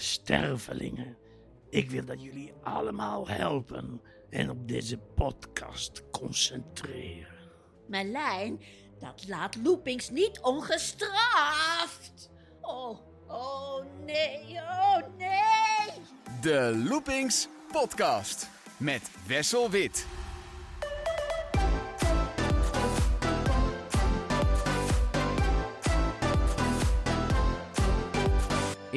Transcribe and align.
stervelingen. 0.00 1.16
Ik 1.70 1.90
wil 1.90 2.04
dat 2.04 2.22
jullie 2.22 2.52
allemaal 2.62 3.28
helpen 3.28 4.00
en 4.30 4.50
op 4.50 4.68
deze 4.68 4.98
podcast 4.98 6.02
concentreren. 6.10 7.36
Merlijn, 7.86 8.60
dat 8.98 9.28
laat 9.28 9.56
Loopings 9.62 10.10
niet 10.10 10.40
ongestraft. 10.40 12.30
Oh, 12.60 12.98
oh 13.28 13.84
nee, 14.04 14.54
oh 14.54 14.98
nee. 15.16 15.92
De 16.40 16.82
Loopings 16.88 17.48
Podcast 17.72 18.48
met 18.76 19.10
Wessel 19.26 19.70
Wit. 19.70 20.17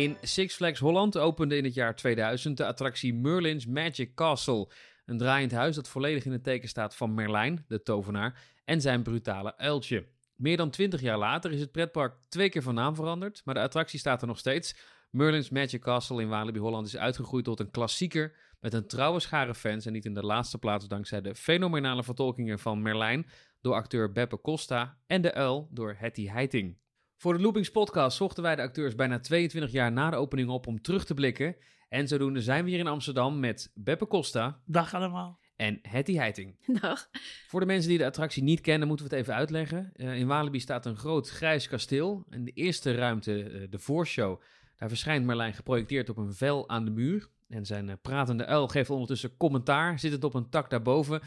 In 0.02 0.18
Six 0.22 0.56
Flags 0.56 0.80
Holland 0.80 1.18
opende 1.18 1.58
in 1.58 1.64
het 1.64 1.74
jaar 1.74 1.96
2000 1.96 2.58
de 2.58 2.66
attractie 2.66 3.14
Merlin's 3.14 3.66
Magic 3.66 4.16
Castle. 4.16 4.70
Een 5.06 5.18
draaiend 5.18 5.52
huis 5.52 5.76
dat 5.76 5.90
volledig 5.90 6.26
in 6.26 6.32
het 6.32 6.44
teken 6.44 6.70
staat 6.70 6.96
van 6.96 7.14
Merlijn, 7.14 7.66
de 7.68 7.82
tovenaar, 7.82 8.42
en 8.66 8.82
zijn 8.82 9.04
brutale 9.04 9.58
uiltje. 9.58 10.08
Meer 10.36 10.58
dan 10.58 10.70
20 10.70 11.02
jaar 11.02 11.18
later 11.18 11.52
is 11.52 11.60
het 11.60 11.72
pretpark 11.72 12.16
twee 12.30 12.50
keer 12.50 12.62
van 12.62 12.74
naam 12.74 12.96
veranderd, 12.96 13.42
maar 13.46 13.56
de 13.56 13.62
attractie 13.62 14.00
staat 14.00 14.22
er 14.22 14.28
nog 14.28 14.40
steeds. 14.40 14.76
Merlin's 15.10 15.50
Magic 15.50 15.82
Castle 15.82 16.22
in 16.22 16.30
Walibi 16.30 16.60
Holland 16.60 16.88
is 16.88 16.98
uitgegroeid 16.98 17.46
tot 17.46 17.60
een 17.60 17.72
klassieker 17.72 18.36
met 18.60 18.74
een 18.74 18.88
trouwe 18.88 19.20
schare 19.20 19.56
fans 19.56 19.86
en 19.86 19.94
niet 19.94 20.06
in 20.06 20.14
de 20.14 20.26
laatste 20.26 20.58
plaats 20.58 20.88
dankzij 20.88 21.22
de 21.22 21.36
fenomenale 21.36 22.04
vertolkingen 22.04 22.60
van 22.60 22.82
Merlijn 22.82 23.26
door 23.62 23.74
acteur 23.74 24.12
Beppe 24.12 24.42
Costa 24.42 24.98
en 25.08 25.22
de 25.22 25.34
uil 25.34 25.68
door 25.72 25.96
Hetty 25.98 26.28
Heiting. 26.28 26.80
Voor 27.22 27.34
de 27.34 27.42
Loopings 27.42 27.72
podcast 27.72 28.18
zochten 28.18 28.44
wij 28.44 28.56
de 28.56 28.62
acteurs 28.62 28.96
bijna 28.96 29.20
22 29.20 29.72
jaar 29.72 29.92
na 29.92 30.10
de 30.10 30.16
opening 30.16 30.50
op 30.50 30.68
om 30.68 30.82
terug 30.82 31.06
te 31.06 31.14
blikken. 31.14 31.56
En 31.90 32.08
zodoende 32.08 32.42
zijn 32.42 32.64
we 32.64 32.70
hier 32.70 32.80
in 32.80 32.88
Amsterdam 32.88 33.40
met 33.40 33.72
Beppe 33.74 34.08
Costa 34.08 34.62
Dag 34.66 34.94
allemaal. 34.94 35.40
en 35.56 35.80
Hetty 35.82 36.16
Heiting. 36.16 36.56
Dag. 36.82 37.10
Voor 37.48 37.60
de 37.60 37.66
mensen 37.66 37.90
die 37.90 37.98
de 37.98 38.06
attractie 38.06 38.44
niet 38.44 38.62
kennen, 38.62 38.88
moeten 38.88 39.06
we 39.08 39.12
het 39.16 39.22
even 39.22 39.36
uitleggen. 39.36 39.92
Eh, 39.94 40.16
in 40.16 40.28
Walibi 40.28 40.60
staat 40.60 40.86
een 40.86 40.98
groot 40.98 41.30
grijs 41.30 41.68
kasteel. 41.68 42.26
En 42.30 42.44
de 42.44 42.52
eerste 42.52 42.96
ruimte, 42.96 43.44
eh, 43.44 43.68
de 43.70 43.80
voorshow, 43.80 44.42
daar 44.78 44.90
verschijnt 44.90 45.26
Merlijn 45.26 45.54
geprojecteerd 45.54 46.10
op 46.10 46.18
een 46.18 46.34
vel 46.34 46.70
aan 46.70 46.86
de 46.86 46.92
muur. 46.92 47.30
En 47.48 47.66
zijn 47.66 47.90
eh, 47.90 47.96
pratende 48.02 48.46
uil 48.46 48.68
geeft 48.68 48.90
ondertussen 48.90 49.38
commentaar, 49.38 50.00
zittend 50.00 50.24
op 50.24 50.34
een 50.34 50.50
tak 50.50 50.70
daarboven. 50.70 51.22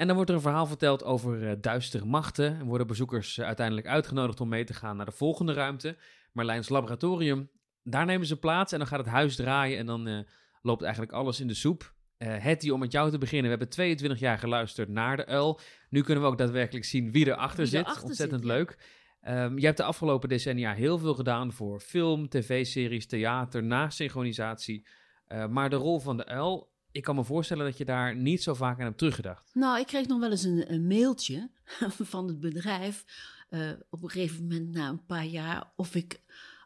En 0.00 0.06
dan 0.06 0.14
wordt 0.14 0.30
er 0.30 0.36
een 0.36 0.42
verhaal 0.42 0.66
verteld 0.66 1.04
over 1.04 1.48
eh, 1.48 1.56
duistere 1.60 2.04
machten. 2.04 2.58
En 2.58 2.66
worden 2.66 2.86
bezoekers 2.86 3.38
eh, 3.38 3.46
uiteindelijk 3.46 3.86
uitgenodigd 3.86 4.40
om 4.40 4.48
mee 4.48 4.64
te 4.64 4.74
gaan 4.74 4.96
naar 4.96 5.06
de 5.06 5.12
volgende 5.12 5.52
ruimte, 5.52 5.96
Merlijns 6.32 6.68
laboratorium. 6.68 7.50
Daar 7.82 8.06
nemen 8.06 8.26
ze 8.26 8.38
plaats 8.38 8.72
en 8.72 8.78
dan 8.78 8.86
gaat 8.86 8.98
het 8.98 9.08
huis 9.08 9.36
draaien 9.36 9.78
en 9.78 9.86
dan 9.86 10.06
eh, 10.06 10.18
loopt 10.62 10.82
eigenlijk 10.82 11.12
alles 11.12 11.40
in 11.40 11.46
de 11.46 11.54
soep. 11.54 11.94
Hetty, 12.18 12.70
om 12.70 12.80
met 12.80 12.92
jou 12.92 13.10
te 13.10 13.18
beginnen. 13.18 13.44
We 13.44 13.50
hebben 13.50 13.68
22 13.68 14.20
jaar 14.20 14.38
geluisterd 14.38 14.88
naar 14.88 15.16
de 15.16 15.26
uil. 15.26 15.60
Nu 15.90 16.02
kunnen 16.02 16.24
we 16.24 16.30
ook 16.30 16.38
daadwerkelijk 16.38 16.84
zien 16.84 17.12
wie 17.12 17.26
erachter 17.26 17.56
Wie 17.56 17.66
zit. 17.66 18.02
Ontzettend 18.02 18.40
zit, 18.40 18.50
ja. 18.50 18.56
leuk. 18.56 18.78
Ehm, 19.20 19.58
je 19.58 19.64
hebt 19.64 19.76
de 19.76 19.82
afgelopen 19.82 20.28
decennia 20.28 20.74
heel 20.74 20.98
veel 20.98 21.14
gedaan 21.14 21.52
voor 21.52 21.80
film, 21.80 22.28
tv-series, 22.28 23.06
theater, 23.06 23.62
nasynchronisatie. 23.62 24.86
Eh 25.26 25.46
maar 25.46 25.70
de 25.70 25.76
rol 25.76 26.00
van 26.00 26.16
de 26.16 26.26
uil, 26.26 26.69
ik 26.92 27.02
kan 27.02 27.14
me 27.14 27.24
voorstellen 27.24 27.64
dat 27.64 27.78
je 27.78 27.84
daar 27.84 28.16
niet 28.16 28.42
zo 28.42 28.54
vaak 28.54 28.78
aan 28.78 28.84
hebt 28.84 28.98
teruggedacht. 28.98 29.50
Nou, 29.54 29.80
ik 29.80 29.86
kreeg 29.86 30.06
nog 30.06 30.20
wel 30.20 30.30
eens 30.30 30.42
een, 30.44 30.72
een 30.72 30.86
mailtje 30.86 31.50
van 32.12 32.26
het 32.28 32.40
bedrijf. 32.40 33.04
eh, 33.48 33.70
op 33.90 34.02
een 34.02 34.10
gegeven 34.10 34.42
moment, 34.42 34.70
na 34.70 34.88
een 34.88 35.06
paar 35.06 35.24
jaar, 35.26 35.72
of 35.76 35.94
ik 35.94 36.20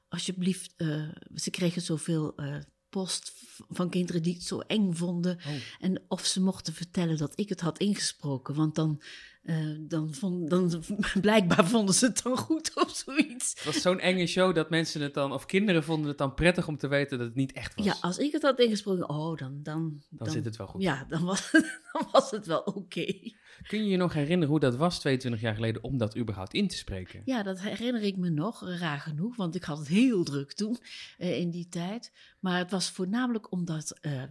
alsjeblieft. 0.09 0.75
eh, 0.77 1.09
ze 1.35 1.51
kregen 1.51 1.83
zoveel 1.83 2.37
eh, 2.37 2.57
post 2.89 3.33
van 3.69 3.91
kinderen 3.91 4.23
die 4.23 4.35
het 4.35 4.43
zo 4.43 4.59
eng 4.59 4.93
vonden. 4.93 5.39
En 5.81 6.03
of 6.09 6.25
ze 6.27 6.41
mochten 6.41 6.73
vertellen 6.75 7.17
dat 7.17 7.39
ik 7.39 7.49
het 7.49 7.61
had 7.61 7.79
ingesproken. 7.79 8.55
Want 8.55 8.75
dan, 8.75 9.03
eh, 9.45 9.57
dan, 9.79 10.15
vond, 10.15 10.51
dan 10.51 10.83
blijkbaar 11.21 11.67
vonden 11.67 11.95
ze 11.95 12.07
het 12.07 12.23
dan 12.23 12.37
goed 12.37 12.71
of 12.75 12.91
zoiets. 12.97 13.55
Het 13.55 13.65
was 13.65 13.83
zo'n 13.83 14.01
enge 14.01 14.27
show 14.27 14.55
dat 14.55 14.71
mensen 14.71 15.01
het 15.01 15.15
dan, 15.15 15.33
of 15.33 15.47
kinderen 15.47 15.85
vonden 15.85 16.09
het 16.09 16.19
dan 16.19 16.35
prettig 16.35 16.69
om 16.69 16.77
te 16.77 16.89
weten 16.89 17.19
dat 17.19 17.27
het 17.27 17.37
niet 17.37 17.53
echt 17.53 17.75
was. 17.75 17.85
Ja, 17.85 17.97
als 18.01 18.19
ik 18.19 18.33
het 18.33 18.43
had 18.43 18.59
ingesproken, 18.59 19.09
oh, 19.09 19.37
dan... 19.37 19.63
Dan, 19.63 20.03
dan, 20.11 20.31
zit 20.31 20.45
het 20.45 20.57
wel 20.57 20.67
goed. 20.67 20.83
Ja, 20.83 21.05
dan 21.09 21.25
was, 21.25 21.51
dan 21.93 22.09
was 22.13 22.31
het 22.31 22.47
wel 22.47 22.61
oké. 22.61 23.33
Kun 23.67 23.85
je 23.85 23.91
je 23.91 23.97
nog 23.97 24.13
herinneren 24.13 24.49
hoe 24.49 24.61
dat 24.61 24.77
was 24.77 25.01
22 25.01 25.41
jaar 25.41 25.55
geleden 25.55 25.83
om 25.83 25.99
dat 25.99 26.17
überhaupt 26.17 26.55
in 26.55 26.69
te 26.69 26.77
spreken? 26.77 27.23
Ja, 27.25 27.43
dat 27.43 27.61
herinner 27.61 28.03
ik 28.03 28.17
me 28.17 28.29
nog, 28.31 28.79
raar 28.79 29.01
genoeg, 29.01 29.37
want 29.37 29.55
ik 29.55 29.65
had 29.65 29.79
het 29.79 29.89
heel 29.89 30.25
druk 30.25 30.53
toen 30.53 30.79
eh, 31.19 31.39
in 31.39 31.51
die 31.51 31.69
tijd. 31.69 32.13
Maar 32.41 32.59
het 32.59 32.71
was 32.71 32.91
voornamelijk 32.91 33.53
omdat 33.53 33.99
eh, 34.01 34.23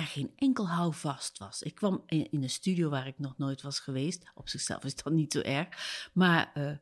er 0.00 0.06
geen 0.06 0.32
enkel 0.36 0.68
houvast 0.68 1.38
was. 1.38 1.62
Ik 1.62 1.74
kwam 1.74 2.02
in, 2.06 2.28
een 2.30 2.50
studio 2.50 2.88
waar 2.88 3.06
ik 3.06 3.18
nog 3.18 3.38
nooit 3.38 3.62
was 3.62 3.80
geweest. 3.80 4.30
Op 4.34 4.48
zichzelf 4.48 4.84
is 4.84 4.94
dat 4.94 5.12
niet 5.12 5.32
zo 5.32 5.40
erg. 5.40 5.68
Maar 6.12 6.50
eh, 6.54 6.72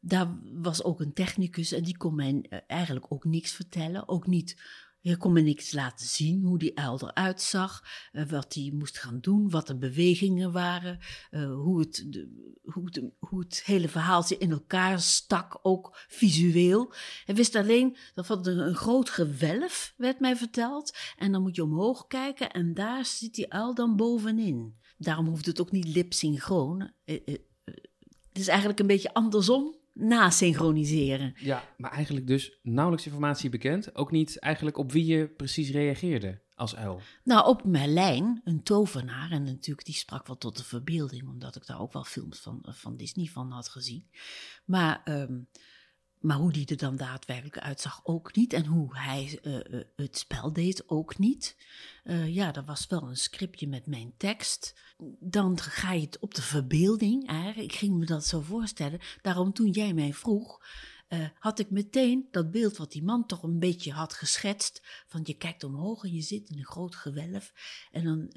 daar 0.00 0.38
was 0.52 0.82
ook 0.82 1.00
een 1.00 1.12
technicus 1.12 1.72
en 1.72 1.82
die 1.82 1.96
kon 1.96 2.14
mij 2.14 2.46
eh, 2.48 2.58
eigenlijk 2.66 3.06
ook 3.08 3.24
niks 3.24 3.52
vertellen. 3.52 4.08
Ook 4.08 4.26
niet, 4.26 4.62
hij 5.10 5.16
kon 5.16 5.32
me 5.32 5.40
niks 5.40 5.72
laten 5.72 6.06
zien 6.06 6.42
hoe 6.42 6.58
die 6.58 6.78
uil 6.78 7.00
eruit 7.00 7.42
zag, 7.42 7.84
eh, 8.12 8.26
wat 8.26 8.54
hij 8.54 8.70
moest 8.74 8.98
gaan 8.98 9.20
doen, 9.20 9.50
wat 9.50 9.66
de 9.66 9.76
bewegingen 9.76 10.52
waren, 10.52 10.98
eh, 11.30 11.54
hoe, 11.54 11.80
het, 11.80 12.06
hoe, 12.62 12.84
het, 12.84 13.02
hoe 13.18 13.40
het 13.40 13.62
hele 13.64 13.88
verhaaltje 13.88 14.38
in 14.38 14.50
elkaar 14.50 15.00
stak, 15.00 15.58
ook 15.62 15.98
visueel. 16.08 16.92
Hij 17.24 17.34
wist 17.34 17.54
alleen 17.54 17.96
dat 18.14 18.26
van 18.26 18.46
een, 18.46 18.74
groot 18.74 19.10
gewelf, 19.10 19.94
werd 19.96 20.20
mij 20.20 20.36
verteld. 20.36 20.96
En 21.16 21.32
dan 21.32 21.42
moet 21.42 21.56
je 21.56 21.62
omhoog 21.62 22.06
kijken 22.06 22.50
en 22.50 22.74
daar 22.74 23.04
zit 23.04 23.34
die 23.34 23.52
uil 23.52 23.74
dan 23.74 23.96
bovenin. 23.96 24.74
Daarom 24.98 25.26
hoeft 25.26 25.46
het 25.46 25.60
ook 25.60 25.70
niet 25.70 25.88
lipsynchroon. 25.88 26.92
Eh, 27.04 27.20
het 27.24 28.42
is 28.42 28.48
eigenlijk 28.48 28.80
een 28.80 28.86
beetje 28.86 29.14
andersom 29.14 29.82
nasynchroniseren. 29.94 31.34
Ja, 31.36 31.64
maar 31.76 31.90
eigenlijk 31.90 32.26
dus 32.26 32.58
nauwelijks 32.62 33.06
informatie 33.06 33.50
bekend. 33.50 33.94
Ook 33.94 34.10
niet 34.10 34.38
eigenlijk 34.38 34.78
op 34.78 34.92
wie 34.92 35.04
je 35.04 35.28
precies 35.28 35.70
reageerde 35.70 36.42
als 36.54 36.76
uil. 36.76 37.00
Nou, 37.24 37.46
op 37.46 37.64
Merlijn, 37.64 38.40
een 38.44 38.62
tovenaar, 38.62 39.30
en 39.30 39.42
natuurlijk 39.42 39.86
die 39.86 39.94
sprak 39.94 40.26
wel 40.26 40.38
tot 40.38 40.56
de 40.56 40.64
verbeelding, 40.64 41.28
omdat 41.28 41.56
ik 41.56 41.66
daar 41.66 41.80
ook 41.80 41.92
wel 41.92 42.04
films 42.04 42.40
van, 42.40 42.66
van 42.68 42.96
Disney 42.96 43.26
van 43.26 43.50
had 43.50 43.68
gezien. 43.68 44.08
Maar, 44.64 45.00
ehm, 45.04 45.38
maar 46.24 46.36
hoe 46.36 46.52
die 46.52 46.66
er 46.66 46.76
dan 46.76 46.96
daadwerkelijk 46.96 47.58
uitzag 47.58 48.00
ook 48.02 48.34
niet. 48.34 48.52
En 48.52 48.66
hoe 48.66 48.98
hij 48.98 49.38
eh, 49.42 49.56
eh, 49.56 49.84
het 49.96 50.18
spel 50.18 50.52
deed 50.52 50.88
ook 50.88 51.18
niet. 51.18 51.56
Eh, 52.04 52.34
ja, 52.34 52.54
er 52.54 52.64
was 52.64 52.86
wel 52.86 53.02
een 53.02 53.16
scriptje 53.16 53.68
met 53.68 53.86
mijn 53.86 54.14
tekst. 54.16 54.74
Dan 55.20 55.58
ga 55.58 55.92
je 55.92 56.00
het 56.00 56.18
op 56.18 56.34
de 56.34 56.42
verbeelding. 56.42 57.28
Eigenlijk. 57.28 57.72
Ik 57.72 57.78
ging 57.78 57.96
me 57.96 58.06
dat 58.06 58.26
zo 58.26 58.40
voorstellen. 58.40 59.00
Daarom 59.22 59.52
toen 59.52 59.70
jij 59.70 59.94
mij 59.94 60.12
vroeg, 60.12 60.66
had 61.38 61.58
ik 61.58 61.70
meteen 61.70 62.28
dat 62.30 62.50
beeld 62.50 62.76
wat 62.76 62.92
die 62.92 63.02
man 63.02 63.26
toch 63.26 63.42
een 63.42 63.58
beetje 63.58 63.92
had 63.92 64.14
geschetst. 64.14 64.82
Van 65.06 65.20
je 65.24 65.34
kijkt 65.34 65.64
omhoog 65.64 66.04
en 66.04 66.12
je 66.12 66.22
zit 66.22 66.48
in 66.48 66.58
een 66.58 66.64
groot 66.64 66.94
gewelf. 66.94 67.52
En, 67.90 68.04
dan, 68.04 68.32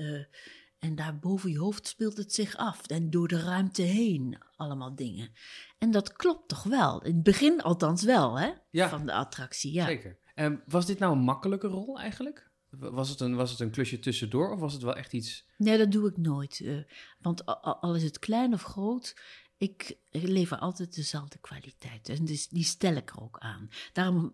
en 0.80 0.96
daar 0.96 1.20
boven 1.20 1.52
je 1.52 1.58
hoofd 1.60 1.88
speelt 1.88 2.18
het 2.18 2.34
zich 2.34 2.56
af. 2.56 2.88
En 2.88 3.10
door 3.10 3.28
de 3.28 3.42
ruimte 3.42 3.82
heen 3.82 4.38
allemaal 4.56 4.96
dingen. 4.96 5.32
En 5.78 5.92
dat 5.92 6.14
klopt 6.14 6.48
toch 6.48 6.64
wel? 6.64 7.02
In 7.04 7.14
het 7.14 7.24
begin 7.24 7.62
althans 7.62 8.04
wel, 8.04 8.40
hè? 8.40 8.52
Ja. 8.72 8.90
Van 8.90 9.06
de 9.06 9.14
attractie, 9.14 9.74
ja. 9.74 9.86
Zeker. 9.86 10.18
Ehm, 10.36 10.56
was 10.66 10.86
dit 10.86 11.00
nou 11.00 11.12
een 11.14 11.24
makkelijke 11.24 11.68
rol 11.68 12.00
eigenlijk? 12.00 12.50
Was 12.70 13.10
het, 13.10 13.20
een, 13.20 13.36
was 13.36 13.52
het 13.52 13.60
een 13.60 13.72
klusje 13.72 14.00
tussendoor 14.00 14.52
of 14.52 14.60
was 14.60 14.74
het 14.74 14.82
wel 14.82 14.96
echt 14.96 15.14
iets... 15.14 15.46
Nee, 15.58 15.78
dat 15.78 15.92
doe 15.92 16.10
ik 16.10 16.18
nooit. 16.18 16.60
eh, 16.60 16.78
want 17.20 17.46
al 17.82 17.96
is 17.96 18.04
het 18.04 18.20
klein 18.20 18.54
of 18.54 18.64
groot, 18.64 19.16
ik 19.58 19.98
lever 20.12 20.58
altijd 20.58 20.96
dezelfde 20.96 21.38
kwaliteit. 21.38 22.10
En 22.10 22.26
dus 22.26 22.48
die 22.48 22.64
stel 22.64 22.96
ik 22.96 23.10
er 23.10 23.22
ook 23.22 23.38
aan. 23.40 23.70
Daarom 23.94 24.34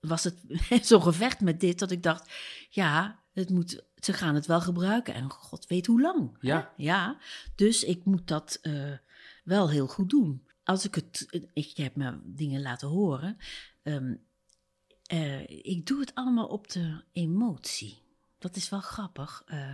was 0.00 0.24
het 0.24 0.38
zo'n 0.88 1.02
gevecht 1.02 1.40
met 1.40 1.60
dit 1.60 1.78
dat 1.78 1.90
ik 1.90 2.02
dacht, 2.02 2.32
ja, 2.70 3.22
het 3.32 3.50
moet, 3.50 3.84
ze 4.04 4.12
gaan 4.12 4.34
het 4.34 4.46
wel 4.46 4.60
gebruiken. 4.60 5.14
En 5.14 5.30
god 5.30 5.66
weet 5.66 5.86
hoe 5.86 6.00
lang. 6.00 6.30
hè? 6.40 6.48
Ja. 6.48 6.72
Ja, 6.76 7.18
dus 7.54 7.84
ik 7.84 8.04
moet 8.04 8.28
dat 8.28 8.58
eh, 8.62 8.92
wel 9.44 9.70
heel 9.70 9.86
goed 9.86 10.10
doen. 10.10 10.46
Als 10.64 10.84
ik 10.84 10.94
het, 10.94 11.26
ik, 11.52 11.64
je 11.66 11.82
hebt 11.82 11.96
me 11.96 12.18
dingen 12.24 12.62
laten 12.62 12.88
horen. 12.88 13.36
ehm, 13.82 14.14
eh, 15.06 15.48
ik 15.48 15.86
doe 15.86 16.00
het 16.00 16.14
allemaal 16.14 16.46
op 16.46 16.70
de 16.70 17.04
emotie. 17.12 18.02
Dat 18.38 18.56
is 18.56 18.68
wel 18.68 18.80
grappig. 18.80 19.42
eh, 19.46 19.70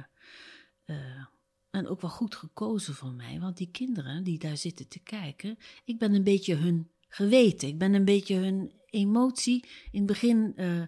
eh, 0.84 1.24
en 1.70 1.86
ook 1.88 2.00
wel 2.00 2.10
goed 2.10 2.34
gekozen 2.34 2.94
van 2.94 3.16
mij, 3.16 3.40
want 3.40 3.56
die 3.56 3.70
kinderen 3.70 4.24
die 4.24 4.38
daar 4.38 4.56
zitten 4.56 4.88
te 4.88 4.98
kijken, 4.98 5.58
ik 5.84 5.98
ben 5.98 6.14
een 6.14 6.24
beetje 6.24 6.54
hun 6.54 6.90
geweten. 7.08 7.68
Ik 7.68 7.78
ben 7.78 7.94
een 7.94 8.04
beetje 8.04 8.34
hun 8.36 8.72
emotie. 8.86 9.64
In 9.90 9.98
het 9.98 10.06
begin 10.06 10.52
eh, 10.56 10.82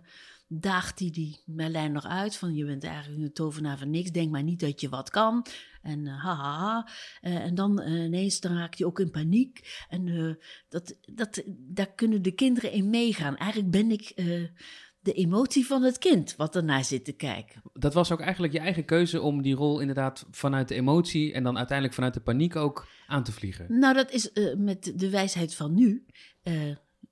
daagt 0.53 0.99
die, 0.99 1.11
die 1.11 1.41
Merlijn 1.47 1.93
nog 1.93 2.07
uit 2.07 2.37
van 2.37 2.55
je 2.55 2.65
bent 2.65 2.85
eigenlijk 2.85 3.23
een 3.23 3.33
tovenaar 3.33 3.79
van 3.79 3.91
niks, 3.91 4.11
denk 4.11 4.31
maar 4.31 4.43
niet 4.43 4.61
dat 4.61 4.81
je 4.81 4.89
wat 4.89 5.11
kan. 5.11 5.47
En 5.83 6.07
eh, 6.07 6.25
ha 6.25 6.35
ha 6.35 6.59
ha. 6.59 6.89
Eh, 7.21 7.35
en 7.35 7.55
dan 7.55 7.81
eh, 7.81 8.05
ineens 8.05 8.41
dan 8.41 8.57
raakt 8.57 8.79
hij 8.79 8.87
ook 8.87 9.01
in 9.01 9.11
paniek. 9.11 9.85
En 9.89 10.39
dat, 10.69 10.97
dat, 11.15 11.43
daar 11.47 11.93
kunnen 11.95 12.23
de 12.23 12.33
kinderen 12.33 12.73
in 12.73 12.91
meegaan. 12.91 13.37
Eigenlijk 13.37 13.71
ben 13.71 13.91
ik 13.91 14.13
de 15.01 15.13
emotie 15.13 15.67
van 15.67 15.83
het 15.83 15.99
kind 15.99 16.37
wat 16.37 16.57
ernaar 16.57 16.85
zit 16.85 17.05
te 17.05 17.13
kijken. 17.13 17.63
Dat 17.73 17.95
was 17.95 18.13
ook 18.13 18.21
eigenlijk 18.21 18.53
je 18.53 18.59
eigen 18.59 18.85
keuze 18.85 19.21
om 19.21 19.43
die 19.43 19.55
rol 19.55 19.81
inderdaad 19.81 20.27
vanuit 20.31 20.69
de 20.69 20.75
emotie 20.75 21.33
en 21.33 21.43
dan 21.43 21.57
uiteindelijk 21.57 21.97
vanuit 21.97 22.15
de 22.15 22.21
paniek 22.21 22.57
ook 22.57 22.87
aan 23.07 23.25
te 23.25 23.33
vliegen. 23.33 23.79
Nou, 23.79 23.95
dat 23.95 24.11
is 24.11 24.31
met 24.57 24.93
de 24.97 25.11
wijsheid 25.11 25.55
van 25.55 25.75
nu, 25.75 26.07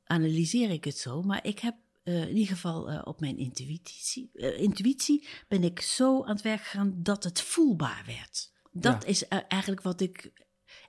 analyseer 0.04 0.70
ik 0.70 0.84
het 0.84 0.98
zo, 0.98 1.22
maar 1.22 1.46
ik 1.46 1.58
heb 1.58 1.74
eh, 2.08 2.20
in 2.28 2.36
ieder 2.36 2.54
geval 2.54 2.90
eh, 2.90 3.00
op 3.04 3.20
mijn 3.20 3.36
intuïtie, 3.38 4.30
eh, 4.34 4.60
intuïtie 4.60 5.26
ben 5.48 5.64
ik 5.64 5.80
zo 5.80 6.24
aan 6.24 6.34
het 6.34 6.42
werk 6.42 6.60
gegaan 6.60 6.94
dat 6.96 7.24
het 7.24 7.40
voelbaar 7.40 8.02
werd. 8.06 8.52
Dat 8.72 9.02
Ja. 9.02 9.08
is 9.08 9.28
eigenlijk 9.28 9.82
wat 9.82 10.00
ik, 10.00 10.32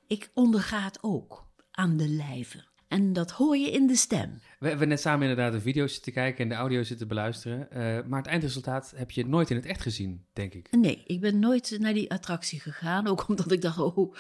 ik 0.07 0.31
onderga 0.33 0.83
het 0.83 0.97
ook 1.01 1.47
aan 1.71 1.97
de 1.97 2.07
lijve. 2.07 2.67
En 2.87 3.13
dat 3.13 3.31
hoor 3.31 3.57
je 3.57 3.71
in 3.71 3.87
de 3.87 3.95
stem. 3.95 4.41
We 4.59 4.67
hebben 4.67 4.87
net 4.87 4.99
samen 5.01 5.29
inderdaad 5.29 5.51
de 5.53 5.61
video's 5.61 5.93
zitten 5.93 6.13
kijken 6.13 6.43
en 6.43 6.49
de 6.49 6.55
audio 6.55 6.83
zitten 6.83 7.07
beluisteren. 7.07 7.67
maar 8.09 8.19
het 8.19 8.27
eindresultaat 8.27 8.93
heb 8.95 9.11
je 9.11 9.25
nooit 9.25 9.49
in 9.49 9.55
het 9.55 9.65
echt 9.65 9.81
gezien, 9.81 10.25
denk 10.33 10.53
ik. 10.53 10.71
Nee, 10.71 11.03
ik 11.05 11.19
ben 11.19 11.39
nooit 11.39 11.77
naar 11.79 11.93
die 11.93 12.11
attractie 12.11 12.59
gegaan. 12.59 13.07
Ook 13.07 13.27
omdat 13.29 13.51
ik 13.51 13.61
dacht, 13.61 13.77
oh, 13.79 14.15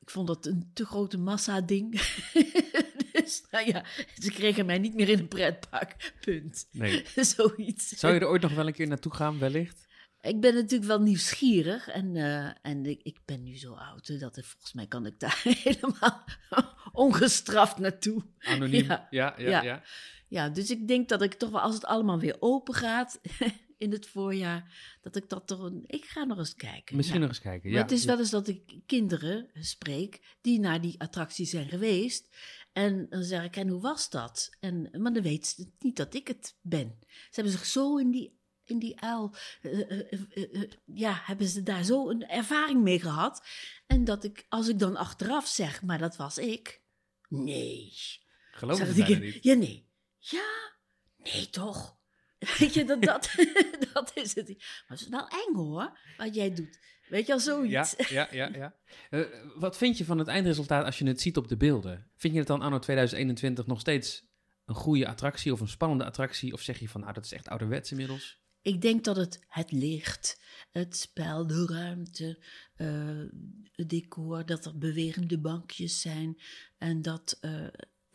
ik 0.00 0.10
vond 0.10 0.26
dat 0.26 0.46
een 0.46 0.70
te 0.72 0.84
grote 0.84 1.18
massa-ding. 1.18 2.00
dus 3.24 3.42
nou 3.50 3.66
ja, 3.66 3.84
ze 4.18 4.30
kregen 4.30 4.66
mij 4.66 4.78
niet 4.78 4.94
meer 4.94 5.08
in 5.08 5.18
een 5.18 5.28
pretpark. 5.28 6.12
Punt. 6.20 6.68
Nee. 6.72 7.04
Zoiets. 7.36 7.88
Zou 7.88 8.14
je 8.14 8.20
er 8.20 8.26
ooit 8.28 8.42
nog 8.42 8.54
wel 8.54 8.66
een 8.66 8.72
keer 8.72 8.88
naartoe 8.88 9.14
gaan, 9.14 9.38
wellicht? 9.38 9.84
Ik 10.20 10.40
ben 10.40 10.54
natuurlijk 10.54 10.88
wel 10.90 11.00
nieuwsgierig 11.00 11.88
en, 11.88 12.16
eh, 12.16 12.50
en 12.62 12.86
ik, 12.86 13.00
ik 13.02 13.18
ben 13.24 13.42
nu 13.42 13.56
zo 13.58 13.72
oud 13.74 14.20
dat 14.20 14.36
ik, 14.36 14.44
volgens 14.44 14.72
mij 14.72 14.86
kan 14.86 15.06
ik 15.06 15.18
daar 15.20 15.40
helemaal 15.64 16.24
ongestraft 16.92 17.78
naartoe. 17.78 18.22
Anoniem? 18.38 18.84
Ja. 18.86 19.06
Ja, 19.10 19.34
ja, 19.38 19.48
Ja. 19.48 19.62
ja. 19.62 19.82
Ja, 20.28 20.48
dus 20.48 20.70
ik 20.70 20.88
denk 20.88 21.08
dat 21.08 21.22
ik 21.22 21.34
toch 21.34 21.50
wel, 21.50 21.60
als 21.60 21.74
het 21.74 21.84
allemaal 21.84 22.18
weer 22.18 22.36
open 22.40 22.74
gaat 22.74 23.20
in 23.78 23.92
het 23.92 24.06
voorjaar, 24.06 24.74
dat 25.02 25.16
ik 25.16 25.28
dat 25.28 25.46
toch, 25.46 25.60
een, 25.62 25.84
ik 25.86 26.04
ga 26.04 26.24
nog 26.24 26.38
eens 26.38 26.54
kijken. 26.54 26.96
Misschien 26.96 27.18
Ja. 27.20 27.26
nog 27.26 27.34
eens 27.34 27.44
kijken. 27.44 27.70
Maar 27.70 27.78
Ja. 27.78 27.84
het 27.84 27.92
is 27.92 28.04
wel 28.04 28.18
eens 28.18 28.30
dat 28.30 28.48
ik 28.48 28.62
kinderen 28.86 29.50
spreek 29.60 30.36
die 30.40 30.60
naar 30.60 30.80
die 30.80 31.00
attractie 31.00 31.46
zijn 31.46 31.68
geweest. 31.68 32.36
En 32.76 33.06
dan 33.08 33.22
zeg 33.22 33.44
ik, 33.44 33.56
en 33.56 33.68
hoe 33.68 33.80
was 33.80 34.10
dat? 34.10 34.56
En, 34.60 34.88
maar 34.92 35.12
dan 35.12 35.22
weet 35.22 35.46
ze 35.46 35.72
niet 35.78 35.96
dat 35.96 36.14
ik 36.14 36.28
het 36.28 36.56
ben. 36.60 36.98
Ze 37.08 37.30
hebben 37.30 37.52
zich 37.52 37.66
zo 37.66 37.96
in 37.96 38.10
die, 38.10 38.40
in 38.64 38.78
die 38.78 39.00
uil, 39.00 39.34
eh, 39.62 39.90
eh, 39.90 40.12
eh, 40.34 40.70
ja, 40.84 41.20
hebben 41.24 41.46
ze 41.46 41.62
daar 41.62 41.84
zo 41.84 42.10
een 42.10 42.28
ervaring 42.28 42.82
mee 42.82 43.00
gehad. 43.00 43.46
En 43.86 44.04
dat 44.04 44.24
ik, 44.24 44.46
als 44.48 44.68
ik 44.68 44.78
dan 44.78 44.96
achteraf 44.96 45.46
zeg, 45.46 45.82
maar 45.82 45.98
dat 45.98 46.16
was 46.16 46.38
ik. 46.38 46.82
Nee. 47.28 47.92
Geloof 48.50 48.76
Zeg 48.76 48.86
het 48.86 49.08
ik, 49.08 49.20
niet. 49.20 49.42
Ja, 49.42 49.54
nee. 49.54 49.88
Ja, 50.18 50.76
nee 51.16 51.50
toch? 51.50 51.96
Weet 52.58 52.74
je, 52.74 52.84
dat, 52.84 53.02
dat, 53.02 53.34
dat 53.92 54.10
is 54.14 54.34
het. 54.34 54.48
Maar 54.48 54.84
het 54.86 55.00
is 55.00 55.08
wel 55.08 55.28
eng 55.28 55.54
hoor, 55.54 55.98
wat 56.16 56.34
jij 56.34 56.54
doet. 56.54 56.78
Weet 57.08 57.26
je 57.26 57.32
al, 57.32 57.40
zoiets. 57.40 57.94
Ja, 57.96 58.06
ja, 58.08 58.28
ja. 58.32 58.50
ja. 58.54 58.74
Eh, 59.10 59.20
wat 59.54 59.76
vind 59.76 59.98
je 59.98 60.04
van 60.04 60.18
het 60.18 60.28
eindresultaat 60.28 60.84
als 60.84 60.98
je 60.98 61.06
het 61.06 61.20
ziet 61.20 61.36
op 61.36 61.48
de 61.48 61.56
beelden? 61.56 62.10
Vind 62.16 62.32
je 62.32 62.38
het 62.38 62.48
dan 62.48 62.62
anno 62.62 62.78
2021 62.78 63.66
nog 63.66 63.80
steeds 63.80 64.24
een 64.64 64.74
goede 64.74 65.06
attractie 65.06 65.52
of 65.52 65.60
een 65.60 65.68
spannende 65.68 66.04
attractie? 66.04 66.52
Of 66.52 66.60
zeg 66.60 66.78
je 66.78 66.88
van, 66.88 67.00
nou, 67.00 67.12
dat 67.12 67.24
is 67.24 67.32
echt 67.32 67.48
ouderwets 67.48 67.90
inmiddels? 67.90 68.40
Ik 68.62 68.80
denk 68.80 69.04
dat 69.04 69.16
het, 69.16 69.44
het 69.48 69.72
licht, 69.72 70.40
het 70.70 70.96
spel, 70.96 71.46
de 71.46 71.66
ruimte, 71.66 72.44
eh, 72.74 72.88
het 73.72 73.88
decor, 73.88 74.46
dat 74.46 74.64
er 74.64 74.78
bewegende 74.78 75.38
bankjes 75.38 76.00
zijn. 76.00 76.40
En 76.78 77.02
dat. 77.02 77.38
eh, 77.40 77.66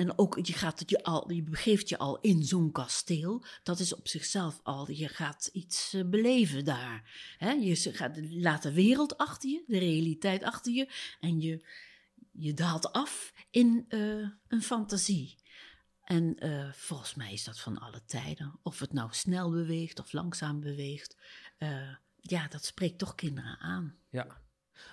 en 0.02 0.18
ook, 0.18 0.40
je, 0.46 0.54
gaat 0.54 0.84
je, 0.86 1.04
al, 1.04 1.32
je 1.32 1.44
begeeft 1.44 1.90
je 1.90 1.98
al 1.98 2.20
in 2.20 2.44
zo'n 2.44 2.72
kasteel. 2.72 3.44
Dat 3.64 3.80
is 3.80 3.94
op 3.96 4.08
zichzelf 4.08 4.60
al, 4.64 4.92
je 4.92 5.08
gaat 5.08 5.50
iets 5.54 5.94
eh, 5.94 6.04
beleven 6.06 6.66
daar. 6.66 7.10
Je 7.60 7.76
gaat, 7.76 8.20
laat 8.32 8.64
de 8.64 8.74
wereld 8.74 9.18
achter 9.18 9.50
je, 9.50 9.64
de 9.68 9.78
realiteit 9.78 10.44
achter 10.44 10.74
je. 10.74 10.88
En 11.20 11.42
je, 11.42 11.66
je 12.32 12.54
daalt 12.54 12.92
af 12.92 13.34
in 13.50 13.86
eh, 13.88 14.30
een 14.48 14.62
fantasie. 14.62 15.36
En 16.04 16.40
eh, 16.40 16.72
volgens 16.74 17.16
mij 17.16 17.34
is 17.34 17.44
dat 17.44 17.60
van 17.60 17.78
alle 17.78 18.06
tijden. 18.06 18.60
Of 18.64 18.80
het 18.80 18.94
nou 18.94 19.10
snel 19.12 19.52
beweegt 19.52 20.00
of 20.00 20.14
langzaam 20.14 20.60
beweegt. 20.60 21.18
ja, 22.20 22.48
dat 22.48 22.66
spreekt 22.66 22.98
toch 22.98 23.16
kinderen 23.16 23.58
aan. 23.60 23.96
Ja. 24.10 24.41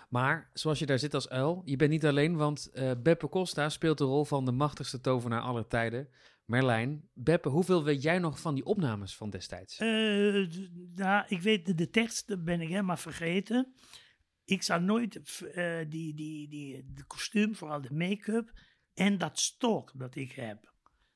Maar 0.09 0.51
zoals 0.53 0.79
je 0.79 0.87
daar 0.87 0.99
zit 0.99 1.15
als 1.15 1.29
uil, 1.29 1.63
je 1.65 1.77
bent 1.77 1.91
niet 1.91 2.07
alleen, 2.07 2.37
want 2.37 2.71
eh, 2.71 2.91
Beppe 3.03 3.29
Costa 3.29 3.69
speelt 3.69 3.99
de 3.99 4.05
rol 4.05 4.25
van 4.25 4.45
de 4.45 4.53
machtigste 4.53 5.01
tovenaar 5.01 5.41
aller 5.41 5.67
tijden, 5.67 6.09
Merlijn. 6.45 7.09
Beppe, 7.15 7.49
hoeveel 7.49 7.85
weet 7.85 8.03
jij 8.03 8.19
nog 8.19 8.41
van 8.41 8.55
die 8.55 8.65
opnames 8.65 9.17
van 9.17 9.31
destijds? 9.31 9.77
D- 9.77 10.69
nou, 10.95 11.25
ik 11.29 11.41
weet 11.41 11.67
de, 11.67 11.75
de 11.75 11.91
tekst, 11.91 12.45
ben 12.45 12.61
ik 12.61 12.69
helemaal 12.69 12.97
vergeten. 12.97 13.75
Ik 14.45 14.63
zou 14.63 14.83
nooit 14.83 15.43
eh, 15.55 15.79
die, 15.89 16.15
die, 16.15 16.49
die, 16.49 16.93
de 16.95 17.05
kostuum, 17.05 17.55
vooral 17.55 17.81
de 17.81 17.93
make-up 17.95 18.53
en 18.95 19.19
dat 19.19 19.39
stok 19.39 19.93
dat 19.95 20.15
ik 20.15 20.33
heb. 20.33 20.73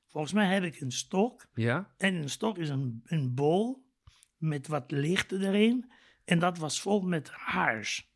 Volgens 0.08 0.32
mij 0.32 0.54
heb 0.54 0.62
ik 0.62 0.80
een 0.80 0.92
stok. 0.92 1.46
Ja? 1.54 1.94
En 1.96 2.14
een 2.14 2.30
stok 2.30 2.58
is 2.58 2.68
een, 2.68 3.00
een 3.04 3.34
bol 3.34 3.84
met 4.36 4.66
wat 4.66 4.90
licht 4.90 5.32
erin. 5.32 5.92
En 6.24 6.38
dat 6.38 6.58
was 6.58 6.80
vol 6.80 7.00
met 7.00 7.30
haars. 7.30 8.11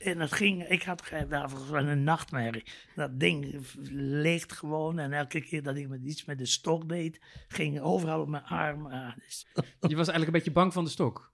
En 0.00 0.18
dat 0.18 0.32
ging, 0.32 0.68
ik 0.68 0.82
had 0.82 1.02
volgens 1.30 1.70
mij 1.70 1.82
een 1.82 2.04
nachtmerrie. 2.04 2.64
Dat 2.94 3.20
ding 3.20 3.60
leegt 3.92 4.52
gewoon. 4.52 4.98
En 4.98 5.12
elke 5.12 5.40
keer 5.40 5.62
dat 5.62 5.76
ik 5.76 5.88
met 5.88 6.02
iets 6.02 6.24
met 6.24 6.38
de 6.38 6.46
stok 6.46 6.88
deed, 6.88 7.20
ging 7.48 7.80
overal 7.80 8.20
op 8.20 8.28
mijn 8.28 8.44
arm. 8.44 8.86
ah, 8.86 9.16
dus- 9.16 9.46
Je 9.80 9.96
was 9.96 10.08
eigenlijk 10.08 10.26
een 10.26 10.32
beetje 10.32 10.52
bang 10.52 10.72
van 10.72 10.84
de 10.84 10.90
stok. 10.90 11.32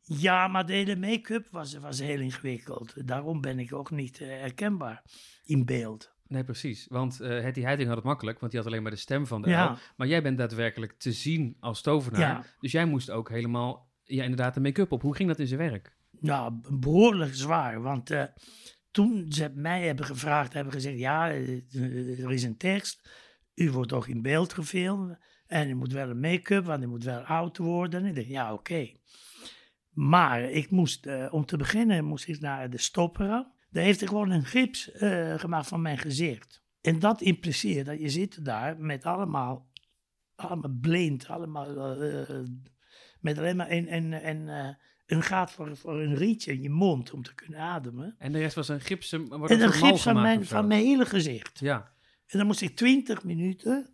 Ja, 0.00 0.48
maar 0.48 0.66
de 0.66 0.72
hele 0.72 0.96
make-up 0.96 1.48
was, 1.50 1.74
was 1.74 1.98
heel 1.98 2.20
ingewikkeld. 2.20 3.06
Daarom 3.08 3.40
ben 3.40 3.58
ik 3.58 3.72
ook 3.72 3.90
niet 3.90 4.20
eh, 4.20 4.28
herkenbaar 4.28 5.02
in 5.44 5.64
beeld. 5.64 6.12
Nee, 6.26 6.44
precies. 6.44 6.86
Want 6.88 7.20
eh 7.20 7.40
Hetty 7.42 7.60
Heiting 7.60 7.88
had 7.88 7.96
het 7.96 8.06
makkelijk, 8.06 8.38
want 8.38 8.52
die 8.52 8.60
had 8.60 8.70
alleen 8.70 8.82
maar 8.82 8.92
de 8.92 8.98
stem 8.98 9.26
van 9.26 9.42
de 9.42 9.48
Ja. 9.48 9.76
Maar 9.96 10.06
jij 10.06 10.22
bent 10.22 10.38
daadwerkelijk 10.38 10.92
te 10.92 11.12
zien 11.12 11.56
als 11.60 11.82
tovenaar. 11.82 12.20
Ja. 12.20 12.44
Dus 12.60 12.72
jij 12.72 12.84
moest 12.86 13.10
ook 13.10 13.28
helemaal, 13.28 13.90
ja 14.02 14.22
inderdaad, 14.22 14.54
de 14.54 14.60
make-up 14.60 14.92
op. 14.92 15.02
Hoe 15.02 15.14
ging 15.14 15.28
dat 15.28 15.38
in 15.38 15.46
zijn 15.46 15.60
werk? 15.60 15.96
Nou, 16.20 16.60
behoorlijk 16.70 17.34
zwaar. 17.34 17.82
Want 17.82 18.10
eh, 18.10 18.24
toen 18.90 19.26
ze 19.32 19.52
mij 19.54 19.86
hebben 19.86 20.04
gevraagd, 20.04 20.52
hebben 20.52 20.72
gezegd: 20.72 20.98
ja, 20.98 21.30
eh, 21.30 22.24
er 22.24 22.32
is 22.32 22.42
een 22.42 22.56
tekst. 22.56 23.08
U 23.54 23.70
wordt 23.70 23.92
ook 23.92 24.08
in 24.08 24.22
beeld 24.22 24.52
gefilmd. 24.52 25.18
En 25.46 25.68
u 25.68 25.74
moet 25.74 25.92
wel 25.92 26.10
een 26.10 26.20
make-up, 26.20 26.64
want 26.64 26.82
u 26.82 26.86
moet 26.86 27.04
wel 27.04 27.20
oud 27.20 27.58
worden. 27.58 28.00
En 28.02 28.08
ik 28.08 28.14
dacht: 28.14 28.26
ja, 28.26 28.52
oké. 28.52 28.92
Maar 29.90 30.42
ik 30.42 30.70
moest, 30.70 31.06
eh, 31.06 31.26
om 31.30 31.46
te 31.46 31.56
beginnen, 31.56 32.04
moest 32.04 32.28
ik 32.28 32.40
naar 32.40 32.70
de 32.70 32.78
stopperen. 32.78 33.52
Daar 33.70 33.84
heeft 33.84 33.98
hij 33.98 34.08
gewoon 34.08 34.30
een 34.30 34.44
gips 34.44 34.92
eh, 34.92 35.38
gemaakt 35.38 35.66
van 35.66 35.82
mijn 35.82 35.98
gezicht. 35.98 36.62
En 36.80 36.98
dat 36.98 37.20
impliceert 37.20 37.86
dat 37.86 38.00
je 38.00 38.08
zit 38.08 38.44
daar 38.44 38.78
met 38.78 39.04
allemaal, 39.04 39.70
allemaal 40.34 40.76
blind, 40.80 41.28
allemaal 41.28 42.02
eh, 42.02 42.38
met 43.20 43.38
alleen 43.38 43.56
maar 43.56 43.70
een, 43.70 44.48
eh, 44.48 44.68
een 45.06 45.22
gaat 45.22 45.52
voor, 45.52 45.76
voor 45.76 46.00
een 46.00 46.14
rietje 46.14 46.52
in 46.52 46.62
je 46.62 46.70
mond 46.70 47.12
om 47.12 47.22
te 47.22 47.34
kunnen 47.34 47.60
ademen. 47.60 48.14
En 48.18 48.32
de 48.32 48.38
rest 48.38 48.54
was 48.54 48.68
een 48.68 48.80
gipsen... 48.80 49.28
wordt 49.28 49.52
En 49.52 49.60
een 49.60 49.72
gips 49.72 50.02
van 50.02 50.16
gemaakt 50.16 50.36
mijn, 50.36 50.46
van 50.46 50.66
mijn 50.66 50.84
hele 50.84 51.06
gezicht. 51.06 51.58
Ja. 51.58 51.92
En 52.26 52.38
dan 52.38 52.46
moest 52.46 52.60
ik 52.60 52.76
twintig 52.76 53.24
minuten 53.24 53.88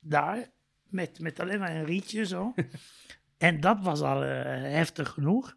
daar 0.00 0.50
met, 0.84 1.20
met 1.20 1.40
alleen 1.40 1.58
maar 1.58 1.76
een 1.76 1.84
rietje 1.84 2.26
zo. 2.26 2.54
en 3.38 3.60
dat 3.60 3.80
was 3.80 4.00
al 4.00 4.24
eh, 4.24 4.44
heftig 4.62 5.08
genoeg. 5.08 5.56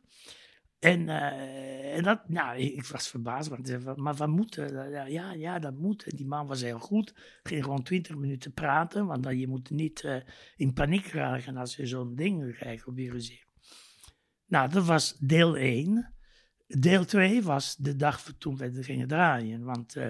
En, 0.79 1.09
eh, 1.09 1.95
en 1.97 2.03
dat, 2.03 2.29
nou, 2.29 2.57
ik, 2.57 2.85
was 2.85 3.07
verbaasd, 3.07 3.49
want 3.49 3.69
ik 3.69 3.81
zei, 3.81 3.95
maar 3.95 4.15
wat 4.15 4.27
moet 4.27 4.55
er? 4.55 5.09
Ja, 5.09 5.33
ja, 5.33 5.59
dat 5.59 5.77
moet. 5.77 6.03
En 6.03 6.15
die 6.15 6.25
man 6.25 6.47
was 6.47 6.61
heel 6.61 6.79
goed. 6.79 7.13
Ging 7.43 7.63
gewoon 7.63 7.83
twintig 7.83 8.15
minuten 8.15 8.53
praten, 8.53 9.05
want 9.05 9.23
dan, 9.23 9.37
je 9.37 9.47
moet 9.47 9.69
niet 9.69 10.03
eh, 10.03 10.15
in 10.55 10.73
paniek 10.73 11.07
raken 11.07 11.57
als 11.57 11.75
je 11.75 11.87
zo'n 11.87 12.15
ding 12.15 12.55
krijgt 12.55 12.87
op 12.87 12.97
je 12.97 13.11
gezicht. 13.11 13.52
Nou, 14.53 14.69
dat 14.69 14.85
was 14.85 15.15
deel 15.19 15.57
1. 15.57 16.13
Deel 16.67 17.05
2 17.05 17.43
was 17.43 17.75
de 17.75 17.95
dag 17.95 18.33
toen 18.37 18.57
we 18.57 18.83
gingen 18.83 19.07
draaien. 19.07 19.63
Want 19.63 19.95
eh, 19.95 20.09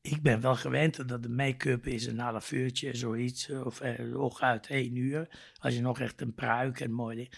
ik 0.00 0.22
ben 0.22 0.40
wel 0.40 0.54
gewend 0.54 1.08
dat 1.08 1.22
de 1.22 1.28
make-up 1.28 1.86
is 1.86 2.06
een 2.06 2.18
half 2.18 2.52
uurtje, 2.52 2.96
zoiets. 2.96 3.50
Of 3.50 3.80
eh, 3.80 4.12
hooguit 4.12 4.66
één 4.66 4.96
uur. 4.96 5.28
Als 5.58 5.74
je 5.74 5.80
nog 5.80 6.00
echt 6.00 6.20
een 6.20 6.34
pruik 6.34 6.80
en 6.80 6.92
mooi 6.92 7.16
ding. 7.16 7.32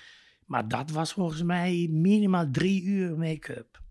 Maar 0.46 0.68
dat 0.68 0.90
was 0.90 1.12
volgens 1.12 1.42
mij 1.42 1.88
minimaal 1.90 2.50
drie 2.50 2.82
uur 2.82 3.18
make-up. 3.18 3.82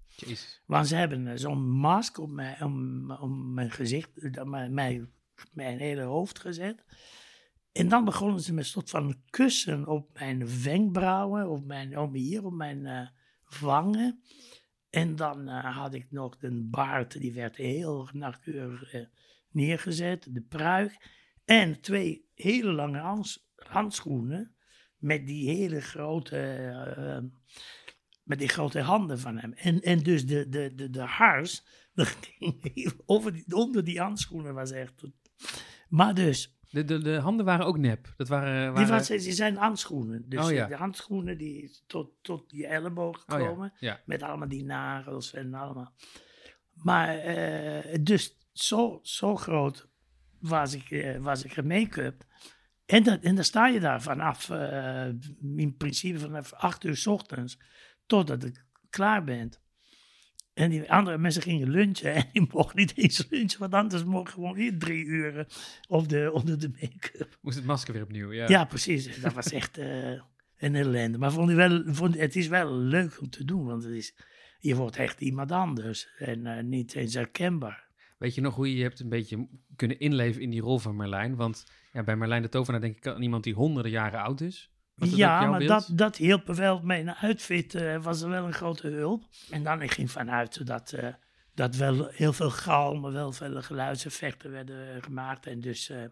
Want 0.65 0.87
ze 0.87 0.95
hebben 0.95 1.27
eh, 1.27 1.37
zo'n 1.37 1.69
mask 1.69 2.17
op 2.17 2.29
mijn, 2.29 2.63
om, 2.63 3.11
om 3.11 3.53
mijn 3.53 3.71
gezicht, 3.71 4.17
eh, 4.17 4.43
mijn, 4.43 4.73
mijn, 4.73 5.11
mijn 5.53 5.79
hele 5.79 6.01
hoofd 6.01 6.39
gezet. 6.39 6.83
En 7.73 7.89
dan 7.89 8.05
begonnen 8.05 8.41
ze 8.41 8.53
met 8.53 8.65
soort 8.65 8.89
van 8.89 9.15
kussen 9.29 9.87
op 9.87 10.09
mijn 10.13 10.63
wenkbrauwen, 10.63 11.49
op 11.49 11.65
mijn, 11.65 11.99
om 11.99 12.13
hier, 12.13 12.45
op 12.45 12.53
mijn 12.53 12.85
eh, 12.85 13.07
wangen. 13.59 14.23
En 14.89 15.15
dan 15.15 15.47
eh, 15.47 15.77
had 15.77 15.93
ik 15.93 16.11
nog 16.11 16.35
een 16.39 16.69
baard, 16.69 17.19
die 17.19 17.33
werd 17.33 17.55
heel 17.55 18.09
nauwkeurig 18.11 18.93
eh, 18.93 19.05
neergezet, 19.51 20.27
de 20.31 20.41
pruik. 20.41 20.97
En 21.45 21.81
twee 21.81 22.25
hele 22.35 22.71
lange 22.71 22.99
hands- 22.99 23.49
handschoenen 23.55 24.55
met 24.97 25.27
die 25.27 25.49
hele 25.49 25.81
grote, 25.81 27.27
met 28.23 28.39
die 28.39 28.47
grote 28.47 28.79
handen 28.79 29.19
van 29.19 29.37
hem. 29.37 29.53
En, 29.53 29.81
en 29.81 29.99
dus 29.99 30.25
de, 30.25 30.49
de, 30.49 30.73
de, 30.75 30.89
de 30.89 31.01
hars, 31.01 31.65
over 33.05 33.43
onder 33.49 33.83
die 33.83 33.99
handschoenen 33.99 34.53
was 34.53 34.71
echt... 34.71 35.03
Maar 35.89 36.13
dus, 36.13 36.57
De, 36.73 36.83
de, 36.83 37.01
de 37.01 37.15
handen 37.15 37.45
waren 37.45 37.65
ook 37.65 37.77
nep. 37.77 38.13
Dat 38.17 38.27
waren, 38.27 38.75
die, 38.75 38.85
waren... 38.85 39.07
die 39.07 39.31
zijn 39.31 39.55
handschoenen. 39.55 40.25
Dus 40.29 40.45
Oh, 40.45 40.51
ja. 40.51 40.67
de 40.67 40.75
handschoenen 40.75 41.37
die 41.37 41.79
tot, 41.87 42.11
tot 42.21 42.43
je 42.47 42.67
elleboog 42.67 43.23
Oh, 43.27 43.39
ja. 43.39 43.45
komen. 43.47 43.73
Ja. 43.79 44.01
Met 44.05 44.21
allemaal 44.23 44.47
die 44.47 44.63
nagels 44.63 45.33
en 45.33 45.53
allemaal. 45.53 45.93
Maar 46.73 47.17
eh, 47.17 47.99
dus 48.01 48.37
zo, 48.51 48.99
zo 49.01 49.35
groot 49.35 49.87
was 50.39 50.73
ik, 50.73 50.91
eh, 50.91 51.17
was 51.17 51.43
ik 51.43 51.53
gemake-up. 51.53 52.23
En, 52.85 53.03
dat, 53.03 53.21
en 53.21 53.35
dan 53.35 53.43
sta 53.43 53.67
je 53.67 53.79
daar 53.79 54.01
vanaf, 54.01 54.49
eh, 54.49 55.07
in 55.55 55.75
principe 55.77 56.19
vanaf 56.19 56.53
acht 56.53 56.83
uur 56.83 56.95
s 56.97 57.07
ochtends, 57.07 57.59
totdat 58.05 58.43
ik 58.43 58.65
klaar 58.89 59.23
bent. 59.23 59.61
En 60.53 60.69
die 60.69 60.91
andere 60.91 61.17
mensen 61.17 61.41
gingen 61.41 61.69
lunchen 61.69 62.13
en 62.13 62.25
die 62.33 62.47
mochten 62.53 62.79
niet 62.79 62.97
eens 62.97 63.27
lunchen, 63.29 63.59
want 63.59 63.73
anders 63.73 64.03
mocht 64.03 64.31
gewoon 64.31 64.53
weer 64.53 64.77
drie 64.77 65.05
uur 65.05 65.47
op 65.87 66.09
de, 66.09 66.31
onder 66.33 66.59
de 66.59 66.69
make-up. 66.69 67.37
Moest 67.41 67.55
het 67.55 67.65
masker 67.65 67.93
weer 67.93 68.03
opnieuw, 68.03 68.31
ja. 68.31 68.47
Ja, 68.47 68.65
precies. 68.65 69.21
Dat 69.21 69.33
was 69.33 69.51
echt 69.51 69.77
eh, 69.77 70.11
een 70.57 70.75
ellende. 70.75 71.17
Maar 71.17 71.31
vond 71.31 71.49
ik 71.49 71.55
wel, 71.55 71.83
vond, 71.85 72.17
het 72.17 72.35
is 72.35 72.47
wel 72.47 72.73
leuk 72.73 73.21
om 73.21 73.29
te 73.29 73.45
doen, 73.45 73.65
want 73.65 73.83
het 73.83 73.93
is, 73.93 74.15
je 74.59 74.75
wordt 74.75 74.95
echt 74.95 75.21
iemand 75.21 75.51
anders 75.51 76.07
en 76.17 76.45
eh, 76.45 76.63
niet 76.63 76.95
eens 76.95 77.13
herkenbaar. 77.13 77.87
Weet 78.17 78.35
je 78.35 78.41
nog 78.41 78.55
hoe 78.55 78.69
je 78.69 78.75
je 78.75 78.83
hebt 78.83 78.99
een 78.99 79.09
beetje 79.09 79.47
kunnen 79.75 79.99
inleven 79.99 80.41
in 80.41 80.49
die 80.49 80.61
rol 80.61 80.79
van 80.79 80.95
Merlijn? 80.95 81.35
Want 81.35 81.65
ja, 81.93 82.03
bij 82.03 82.15
Merlijn 82.15 82.41
de 82.41 82.49
Tovenaar 82.49 82.81
denk 82.81 82.97
ik 82.97 83.07
aan 83.07 83.21
iemand 83.21 83.43
die 83.43 83.53
honderden 83.53 83.91
jaren 83.91 84.21
oud 84.21 84.41
is. 84.41 84.72
Ja, 84.95 85.45
maar 85.45 85.59
beeld? 85.59 85.69
dat, 85.69 85.89
dat 85.97 86.15
hielp 86.15 86.47
me 86.47 86.53
wel. 86.53 86.79
Mijn 86.81 87.09
outfit 87.15 87.75
eh, 87.75 88.03
was 88.03 88.21
er 88.21 88.29
wel 88.29 88.45
een 88.45 88.53
grote 88.53 88.87
hulp. 88.87 89.23
En 89.49 89.63
dan 89.63 89.81
ik 89.81 89.91
ging 89.91 90.11
vanuit 90.11 90.65
dat, 90.67 90.91
eh, 90.93 91.07
dat 91.53 91.75
wel 91.75 92.07
heel 92.07 92.33
veel 92.33 92.51
galmen, 92.51 93.13
wel 93.13 93.31
veel 93.31 93.61
geluidseffecten 93.61 94.51
werden 94.51 95.03
gemaakt. 95.03 95.45
En 95.47 95.59
dus... 95.59 95.89
eh, 95.89 96.03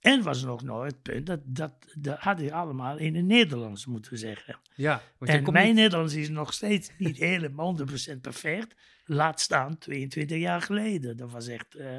en 0.00 0.22
was 0.22 0.42
nog 0.42 0.62
nooit 0.62 0.92
het 0.92 1.02
punt, 1.02 1.26
dat, 1.26 1.40
dat, 1.44 1.72
dat 1.94 2.18
had 2.18 2.40
ik 2.40 2.50
allemaal 2.50 2.96
in 2.96 3.14
het 3.16 3.24
Nederlands 3.24 3.86
moeten 3.86 4.18
zeggen. 4.18 4.58
Ja, 4.74 5.02
En 5.18 5.52
mijn 5.52 5.66
niet- 5.66 5.74
Nederlands 5.74 6.14
is 6.14 6.28
nog 6.28 6.52
steeds 6.52 6.90
niet 6.98 7.16
helemaal 7.30 7.78
100% 7.78 8.20
perfect. 8.20 8.74
Laat 9.04 9.40
staan 9.40 9.78
22 9.78 10.38
jaar 10.38 10.62
geleden. 10.62 11.16
Dat 11.16 11.30
was 11.30 11.46
echt 11.46 11.74
eh, 11.74 11.98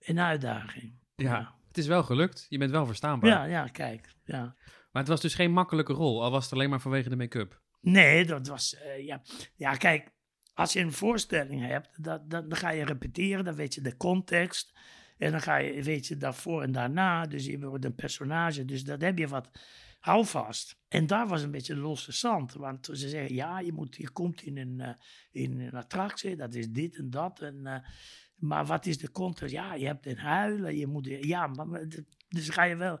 een 0.00 0.18
uitdaging. 0.20 0.92
Ja, 1.16 1.54
het 1.68 1.78
is 1.78 1.86
wel 1.86 2.02
gelukt. 2.02 2.46
Je 2.48 2.58
bent 2.58 2.70
wel 2.70 2.86
verstaanbaar. 2.86 3.30
Ja, 3.30 3.44
ja, 3.44 3.66
kijk. 3.66 4.08
Ja. 4.24 4.54
Maar 4.98 5.06
het 5.06 5.16
was 5.16 5.26
dus 5.26 5.38
geen 5.38 5.52
makkelijke 5.52 5.92
rol, 5.92 6.22
al 6.22 6.30
was 6.30 6.44
het 6.44 6.52
alleen 6.52 6.70
maar 6.70 6.80
vanwege 6.80 7.08
de 7.08 7.16
make-up. 7.16 7.60
Nee, 7.80 8.24
dat 8.24 8.46
was. 8.46 8.74
eh, 8.74 9.04
ja. 9.04 9.22
ja, 9.56 9.74
kijk. 9.74 10.10
Als 10.54 10.72
je 10.72 10.80
een 10.80 10.92
voorstelling 10.92 11.66
hebt, 11.66 12.04
dat, 12.04 12.30
dat, 12.30 12.50
dan 12.50 12.58
ga 12.58 12.70
je 12.70 12.84
repeteren. 12.84 13.44
Dan 13.44 13.54
weet 13.54 13.74
je 13.74 13.80
de 13.80 13.96
context. 13.96 14.78
En 15.18 15.30
dan 15.30 15.40
ga 15.40 15.56
je, 15.56 15.82
weet 15.82 16.06
je 16.06 16.16
daarvoor 16.16 16.62
en 16.62 16.72
daarna. 16.72 17.26
Dus 17.26 17.46
je 17.46 17.58
wordt 17.58 17.84
een 17.84 17.94
personage. 17.94 18.64
Dus 18.64 18.84
dat 18.84 19.00
heb 19.00 19.18
je 19.18 19.28
wat 19.28 19.50
houvast. 19.98 20.78
En 20.88 21.06
daar 21.06 21.28
was 21.28 21.42
een 21.42 21.50
beetje 21.50 21.76
losse 21.76 22.12
zand. 22.12 22.52
Want 22.52 22.86
ze 22.92 23.08
zeggen, 23.08 23.34
ja, 23.34 23.60
je, 23.60 23.72
moet, 23.72 23.96
je 23.96 24.10
komt 24.10 24.42
in 24.42 24.56
een, 24.56 24.80
eh, 24.80 24.94
in 25.30 25.60
een 25.60 25.74
attractie. 25.74 26.36
Dat 26.36 26.54
is 26.54 26.70
dit 26.70 26.96
en 26.96 27.10
dat. 27.10 27.40
En, 27.40 27.66
eh, 27.66 27.88
maar 28.34 28.66
wat 28.66 28.86
is 28.86 28.98
de 28.98 29.10
context? 29.10 29.54
Ja, 29.54 29.74
je 29.74 29.86
hebt 29.86 30.06
een 30.06 30.18
huilen. 30.18 30.76
Je 30.76 30.86
moet, 30.86 31.06
ja, 31.06 31.46
maar, 31.46 31.88
dus 32.28 32.48
ga 32.48 32.62
je 32.62 32.76
wel 32.76 33.00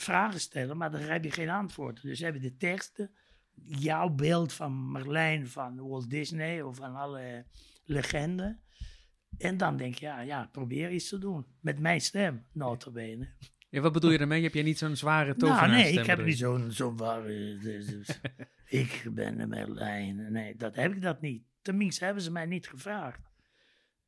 vragen 0.00 0.40
stellen, 0.40 0.76
maar 0.76 0.90
dan 0.90 1.00
heb 1.00 1.24
je 1.24 1.30
geen 1.30 1.50
antwoord. 1.50 2.02
Dus 2.02 2.20
heb 2.20 2.34
je 2.34 2.40
de 2.40 2.56
teksten, 2.56 3.10
jouw 3.64 4.08
beeld 4.08 4.52
van 4.52 4.92
Merlijn, 4.92 5.48
van 5.48 5.88
Walt 5.88 6.10
Disney 6.10 6.62
of 6.62 6.76
van 6.76 6.96
alle 6.96 7.44
legenden. 7.84 8.60
En 9.38 9.56
dan 9.56 9.76
denk 9.76 9.94
je, 9.94 10.06
ja, 10.06 10.20
ja, 10.20 10.48
probeer 10.52 10.90
iets 10.90 11.08
te 11.08 11.18
doen. 11.18 11.46
Met 11.60 11.78
mijn 11.78 12.00
stem, 12.00 12.46
notabene. 12.52 13.28
Ja, 13.68 13.80
wat 13.80 13.92
bedoel 13.92 14.10
je 14.10 14.18
daarmee? 14.18 14.42
Heb 14.42 14.54
jij 14.54 14.62
niet 14.62 14.78
zo'n 14.78 14.96
zware 14.96 15.26
Nou, 15.26 15.38
tovenaarstem? 15.38 15.94
nee, 15.94 15.98
ik 15.98 16.06
heb 16.06 16.24
niet 16.24 16.38
zo'n 16.38 16.70
zo 16.72 16.94
ware... 16.94 17.58
dus- 17.58 17.86
dus, 17.96 18.20
ik 18.66 19.06
ben 19.10 19.40
een 19.40 19.48
Merlijn. 19.48 20.32
Nee, 20.32 20.56
dat 20.56 20.74
heb 20.74 20.92
ik 20.92 21.02
dat 21.02 21.20
niet. 21.20 21.44
Tenminste, 21.62 22.04
hebben 22.04 22.22
ze 22.22 22.32
mij 22.32 22.46
niet 22.46 22.68
gevraagd. 22.68 23.20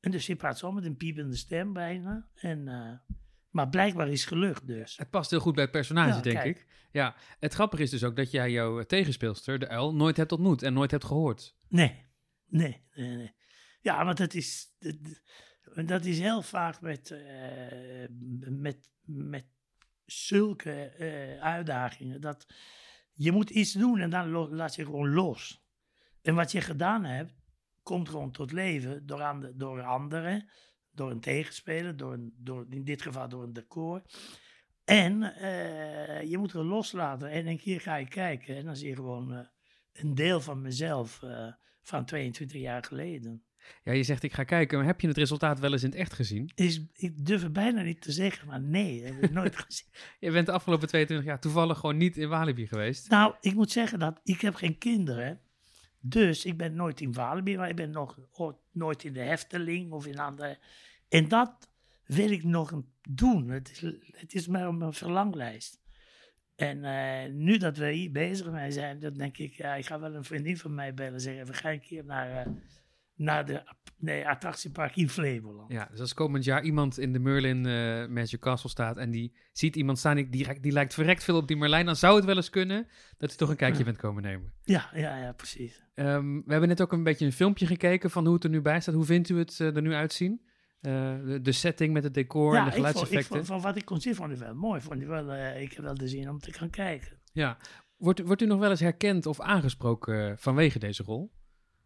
En 0.00 0.11
dus 0.11 0.26
je 0.26 0.37
praat 0.37 0.59
zo 0.59 0.73
met 0.73 0.85
een 0.85 0.97
piepende 0.97 1.37
stem 1.37 1.73
bijna. 1.73 2.28
En, 2.35 2.68
eh, 2.68 3.14
maar 3.50 3.69
blijkbaar 3.69 4.09
is 4.09 4.25
gelukt 4.25 4.66
dus. 4.66 4.97
Het 4.97 5.11
past 5.11 5.30
heel 5.30 5.40
goed 5.40 5.54
bij 5.54 5.62
het 5.62 5.73
personage, 5.73 6.16
Ja, 6.16 6.21
denk 6.21 6.37
kijk. 6.37 6.57
ik. 6.57 6.66
Ja, 6.92 7.14
het 7.38 7.54
grappige 7.54 7.83
is 7.83 7.90
dus 7.90 8.04
ook 8.04 8.16
dat 8.16 8.30
jij 8.30 8.50
jouw 8.50 8.83
tegenspeelster, 8.83 9.59
de 9.59 9.69
uil, 9.69 9.95
nooit 9.95 10.16
hebt 10.16 10.33
ontmoet 10.33 10.62
en 10.62 10.73
nooit 10.73 10.90
hebt 10.90 11.04
gehoord. 11.04 11.57
Nee, 11.69 12.07
nee, 12.47 12.85
nee. 12.95 13.16
nee. 13.16 13.35
Ja, 13.80 14.04
want 14.04 14.16
dat 14.16 14.35
is, 14.35 14.66
dat, 14.78 14.95
dat 15.88 16.04
is 16.04 16.19
heel 16.19 16.42
vaak 16.42 16.80
met, 16.80 17.11
eh, 17.11 18.07
met, 18.49 18.90
met 19.04 19.47
zulke 20.04 20.73
eh, 20.73 21.42
uitdagingen. 21.42 22.21
Dat 22.21 22.47
je 23.12 23.33
moet 23.33 23.50
iets 23.50 23.73
doen 23.73 23.99
en 24.00 24.11
dan 24.11 24.28
laat 24.30 24.75
je 24.75 24.85
gewoon 24.85 25.11
los. 25.12 25.64
En 26.23 26.35
wat 26.35 26.52
je 26.52 26.61
gedaan 26.61 27.04
hebt, 27.04 27.35
komt 27.83 28.09
gewoon 28.09 28.30
tot 28.33 28.52
leven 28.52 29.07
door, 29.07 29.23
ande- 29.23 29.57
door 29.57 29.83
anderen, 29.83 30.50
door 31.00 31.11
een 31.11 31.21
tegenspeler, 31.21 31.97
door 31.97 32.12
een, 32.12 32.35
door, 32.37 32.66
in 32.71 32.85
dit 32.85 33.02
geval 33.02 33.28
door 33.28 33.42
een 33.42 33.52
decor. 33.52 34.02
En 34.85 35.23
eh, 35.23 36.30
je 36.30 36.38
moet 36.38 36.52
er 36.52 36.64
loslaten. 36.64 37.30
En 37.30 37.47
een 37.47 37.59
keer 37.59 37.80
ga 37.80 37.97
je 37.97 38.09
kijken 38.09 38.57
en 38.57 38.64
dan 38.64 38.76
zie 38.76 38.88
je 38.88 38.95
gewoon 38.95 39.33
eh, 39.33 39.47
een 39.92 40.14
deel 40.14 40.40
van 40.40 40.61
mezelf 40.61 41.23
eh, 41.23 41.52
van 41.83 42.04
22 42.04 42.61
jaar 42.61 42.85
geleden. 42.85 43.42
Ja, 43.85 43.92
je 43.92 44.02
zegt 44.02 44.23
ik 44.23 44.33
ga 44.33 44.45
kijken, 44.45 44.78
maar 44.78 44.87
heb 44.87 45.00
je 45.00 45.09
het 45.09 45.16
resultaat 45.16 45.59
wel 45.59 45.73
eens 45.73 45.83
in 45.83 45.90
het 45.90 45.99
echt 45.99 46.12
gezien? 46.12 46.50
Is, 46.54 46.83
ik 46.92 47.26
durf 47.26 47.42
het 47.42 47.52
bijna 47.52 47.83
niet 47.83 48.02
te 48.02 48.12
zeggen, 48.12 48.49
maar 48.49 48.61
nee, 48.61 49.04
heb 49.04 49.23
ik 49.23 49.30
nooit 49.30 49.57
gezien. 49.66 49.88
Je 50.19 50.30
bent 50.30 50.47
de 50.47 50.52
afgelopen 50.52 50.88
22 50.88 51.26
jaar 51.26 51.40
toevallig 51.40 51.78
gewoon 51.78 51.97
niet 51.97 52.16
in 52.16 52.28
Walibi 52.28 52.66
geweest. 52.66 53.11
Nou, 53.11 53.35
ik 53.40 53.54
moet 53.54 53.71
zeggen 53.71 53.99
dat 53.99 54.21
ik 54.25 54.40
heb 54.40 54.54
geen 54.54 54.78
kinderen. 54.78 55.40
Dus 56.00 56.45
ik 56.45 56.57
ben 56.57 56.75
nooit 56.75 57.00
in 57.00 57.12
Walibi, 57.12 57.57
maar 57.57 57.69
ik 57.69 57.76
ben 57.76 57.90
nog 57.90 58.19
nooit 58.73 59.04
in 59.04 59.12
de 59.12 59.21
Hefteling 59.21 59.92
of 59.92 60.07
in 60.07 60.19
andere. 60.19 60.59
En 61.10 61.28
dat 61.28 61.68
wil 62.04 62.30
ik 62.30 62.44
nog 62.44 62.82
doen. 63.08 63.48
Het 63.48 63.70
is, 63.70 63.80
het 64.10 64.34
is 64.34 64.46
maar 64.46 64.68
op 64.68 64.74
mijn 64.74 64.92
verlanglijst. 64.92 65.80
En 66.56 66.84
eh, 66.84 67.32
nu 67.32 67.56
dat 67.56 67.76
we 67.76 67.92
hier 67.92 68.10
bezig 68.10 68.50
mee 68.50 68.70
zijn, 68.70 68.98
dan 68.98 69.14
denk 69.14 69.38
ik, 69.38 69.52
ja, 69.52 69.74
ik 69.74 69.86
ga 69.86 70.00
wel 70.00 70.14
een 70.14 70.24
vriendin 70.24 70.56
van 70.56 70.74
mij 70.74 70.94
bellen. 70.94 71.20
Zeggen, 71.20 71.46
we 71.46 71.52
gaan 71.52 71.72
een 71.72 71.80
keer 71.80 72.04
naar, 72.04 72.30
eh, 72.30 72.52
naar 73.14 73.46
de 73.46 73.62
nee, 73.96 74.28
attractiepark 74.28 74.96
in 74.96 75.08
Flevoland. 75.08 75.72
Ja, 75.72 75.88
dus 75.90 76.00
als 76.00 76.14
komend 76.14 76.44
jaar 76.44 76.62
iemand 76.62 76.98
in 76.98 77.12
de 77.12 77.18
Merlin 77.18 77.66
eh 77.66 78.06
Magic 78.06 78.40
Castle 78.40 78.70
staat 78.70 78.96
en 78.96 79.10
die 79.10 79.36
ziet 79.52 79.76
iemand 79.76 79.98
staan 79.98 80.16
die, 80.16 80.28
die, 80.28 80.60
die 80.60 80.72
lijkt 80.72 80.94
verrekt 80.94 81.24
veel 81.24 81.36
op 81.36 81.48
die 81.48 81.56
Merlijn, 81.56 81.86
dan 81.86 81.96
zou 81.96 82.16
het 82.16 82.24
wel 82.24 82.36
eens 82.36 82.50
kunnen 82.50 82.86
dat 83.18 83.28
hij 83.28 83.38
toch 83.38 83.48
een 83.48 83.56
kijkje 83.56 83.84
bent 83.84 83.96
komen 83.96 84.22
nemen. 84.22 84.52
Ja, 84.64 84.90
ja, 84.94 85.16
ja, 85.16 85.32
precies. 85.32 85.82
Ehm, 85.94 86.34
we 86.34 86.50
hebben 86.50 86.68
net 86.68 86.80
ook 86.80 86.92
een 86.92 87.02
beetje 87.02 87.26
een 87.26 87.32
filmpje 87.32 87.66
gekeken 87.66 88.10
van 88.10 88.24
hoe 88.24 88.34
het 88.34 88.44
er 88.44 88.50
nu 88.50 88.60
bij 88.60 88.80
staat. 88.80 88.94
Hoe 88.94 89.04
vindt 89.04 89.28
u 89.28 89.38
het 89.38 89.58
er 89.58 89.82
nu 89.82 89.94
uitzien? 89.94 90.48
Eh, 90.80 91.14
de, 91.25 91.40
de 91.42 91.52
setting 91.52 91.92
met 91.92 92.04
het 92.04 92.14
decor 92.14 92.56
en 92.56 92.64
de 92.64 92.70
ja, 92.70 92.76
ik 92.76 92.82
vond, 92.82 92.87
ik 92.87 92.92
geluidseffecten. 92.92 93.46
van 93.46 93.60
wat 93.60 93.76
ik 93.76 93.84
kon 93.84 94.00
zien, 94.00 94.14
vond 94.14 94.32
ik 94.32 94.38
wel 94.38 94.54
mooi. 94.54 94.80
Vond 94.80 95.00
ik, 95.00 95.06
wel, 95.06 95.30
eh, 95.32 95.62
ik 95.62 95.72
heb 95.72 95.84
wel 95.84 95.94
de 95.94 96.08
zin 96.08 96.28
om 96.28 96.38
te 96.38 96.52
gaan 96.52 96.70
kijken. 96.70 97.20
Ja. 97.32 97.58
Wordt, 97.96 98.20
wordt 98.20 98.42
u 98.42 98.46
nog 98.46 98.58
wel 98.58 98.70
eens 98.70 98.80
herkend 98.80 99.26
of 99.26 99.40
aangesproken 99.40 100.30
eh, 100.30 100.37
vanwege 100.37 100.78
deze 100.78 101.02
rol? 101.02 101.32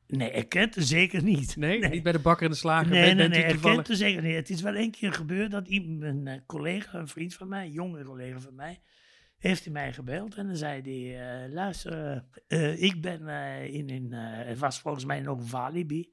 Nee, 0.06 0.46
het 0.48 0.74
zeker 0.78 1.22
niet. 1.22 1.56
Nee, 1.56 1.88
niet 1.88 2.02
bij 2.02 2.12
de 2.12 2.18
bakker 2.18 2.44
en 2.44 2.50
de 2.50 2.56
slager. 2.56 2.90
Nee, 2.90 3.14
Bent- 3.14 3.18
nee, 3.18 3.28
nee, 3.28 3.96
zeker 3.96 4.22
niet. 4.22 4.34
Het 4.34 4.50
is 4.50 4.60
wel 4.60 4.74
één 4.74 4.90
keer 4.90 5.12
gebeurd 5.12 5.50
dat 5.50 5.68
iemand, 5.68 6.02
een 6.02 6.42
collega, 6.46 6.98
een 6.98 7.08
vriend 7.08 7.34
van 7.34 7.48
mij, 7.48 7.64
een 7.64 7.72
jonge 7.72 8.04
collega 8.04 8.40
van 8.40 8.54
mij, 8.54 8.80
heeft 9.38 9.64
hij 9.64 9.72
mij 9.72 9.92
gebeld 9.92 10.34
en 10.34 10.46
dan 10.46 10.56
zei 10.56 10.80
hij, 10.82 11.44
eh, 11.44 11.52
luister, 11.52 12.24
ik 12.76 13.00
ben 13.00 13.28
in, 13.72 13.88
in 13.88 14.12
het 14.12 14.58
was 14.58 14.80
volgens 14.80 15.04
mij 15.04 15.20
nog 15.20 15.50
Walibi. 15.50 16.10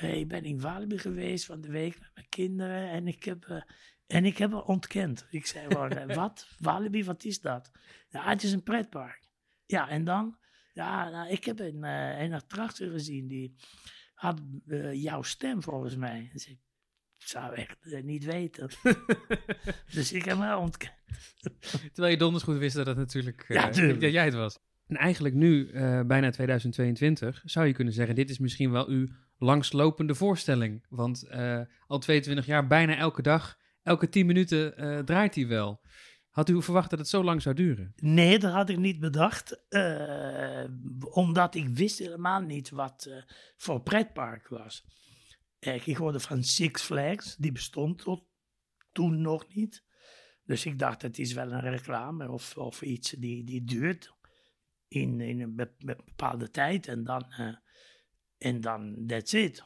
Ik 0.00 0.28
ben 0.28 0.44
in 0.44 0.60
Walibi 0.60 0.98
geweest 0.98 1.44
van 1.44 1.60
de 1.60 1.70
week 1.70 2.00
met 2.00 2.10
mijn 2.14 2.28
kinderen 2.28 2.90
en 2.90 3.06
ik 3.06 3.24
heb, 3.24 3.44
eh, 3.44 3.62
en 4.06 4.24
ik 4.24 4.38
heb 4.38 4.52
het 4.52 4.64
ontkend. 4.64 5.26
Ik 5.30 5.46
zei 5.46 5.66
gewoon, 5.66 5.90
eh, 5.90 6.16
wat? 6.22 6.48
Walibi, 6.58 7.04
wat 7.04 7.24
is 7.24 7.40
dat? 7.40 7.70
Ja, 8.08 8.28
het 8.28 8.42
is 8.42 8.52
een 8.52 8.62
pretpark. 8.62 9.28
Ja, 9.66 9.88
en 9.88 10.04
dan? 10.04 10.38
Ja, 10.72 11.08
nou, 11.10 11.30
ik 11.30 11.44
heb 11.44 11.60
een, 11.60 11.84
eh, 11.84 12.20
een 12.20 12.32
attractie 12.32 12.90
gezien 12.90 13.28
die 13.28 13.56
had 14.14 14.42
jouw 14.92 15.22
stem 15.22 15.62
volgens 15.62 15.96
mij. 15.96 16.30
Dus 16.32 16.48
ik 16.48 16.58
zou 17.16 17.54
echt 17.54 18.02
niet 18.02 18.24
weten. 18.24 18.70
dus 19.94 20.12
ik 20.12 20.24
heb 20.24 20.38
hem 20.38 20.58
ontkend. 20.58 20.94
Terwijl 21.92 22.12
je 22.12 22.18
donders 22.18 22.44
goed 22.44 22.58
wist 22.58 22.76
dat 22.76 22.86
het 22.86 22.96
natuurlijk 22.96 23.44
Ja, 23.48 23.70
dat 23.70 24.00
jij 24.00 24.24
het 24.24 24.34
was. 24.34 24.58
En 24.86 24.96
eigenlijk 24.96 25.34
nu, 25.34 25.70
eh, 25.70 26.00
bijna 26.00 26.30
2022, 26.30 27.42
zou 27.44 27.66
je 27.66 27.72
kunnen 27.72 27.94
zeggen, 27.94 28.14
dit 28.14 28.30
is 28.30 28.38
misschien 28.38 28.70
wel 28.70 28.88
uw 28.88 29.08
langslopende 29.38 30.14
voorstelling. 30.14 30.86
Want 30.88 31.22
eh, 31.22 31.60
al 31.86 31.98
22 31.98 32.46
jaar, 32.46 32.66
bijna 32.66 32.96
elke 32.96 33.22
dag, 33.22 33.58
elke 33.82 34.08
tien 34.08 34.26
minuten 34.26 34.76
eh, 34.76 34.98
draait 34.98 35.34
hij 35.34 35.46
wel. 35.46 35.80
Had 36.30 36.48
u 36.48 36.62
verwacht 36.62 36.90
dat 36.90 36.98
het 36.98 37.08
zo 37.08 37.24
lang 37.24 37.42
zou 37.42 37.54
duren? 37.54 37.92
Nee, 37.96 38.38
dat 38.38 38.52
had 38.52 38.68
ik 38.68 38.78
niet 38.78 39.00
bedacht. 39.00 39.64
omdat 41.10 41.54
ik 41.54 41.68
wist 41.68 41.98
helemaal 41.98 42.40
niet 42.40 42.70
wat 42.70 43.10
voor 43.56 43.80
pretpark 43.80 44.48
was. 44.48 44.84
Ik 45.58 45.96
hoorde 45.96 46.20
van 46.20 46.44
Six 46.44 46.82
Flags, 46.82 47.36
die 47.36 47.52
bestond 47.52 47.98
tot 47.98 48.24
toen 48.92 49.20
nog 49.20 49.54
niet. 49.54 49.84
Dus 50.46 50.66
ik 50.66 50.78
dacht, 50.78 51.02
het 51.02 51.18
is 51.18 51.32
wel 51.32 51.52
een 51.52 51.60
reclame 51.60 52.30
of, 52.30 52.56
of 52.56 52.82
iets 52.82 53.10
die, 53.10 53.44
die 53.44 53.64
duurt 53.64 54.15
in, 54.88 55.20
in 55.20 55.40
een 55.40 55.54
be- 55.54 55.74
be- 55.78 56.02
bepaalde 56.04 56.50
tijd. 56.50 56.88
En 56.88 57.04
dan, 57.04 57.24
eh, 57.30 57.54
en 58.38 58.60
dan 58.60 59.04
that's 59.06 59.32
it. 59.32 59.64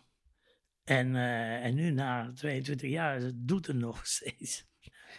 En, 0.85 1.17
eh, 1.17 1.65
en 1.65 1.75
nu 1.75 1.91
na 1.91 2.33
22 2.35 2.91
jaar, 2.91 3.21
het 3.21 3.49
doet 3.49 3.67
het 3.67 3.77
nog 3.77 4.07
steeds. 4.17 4.69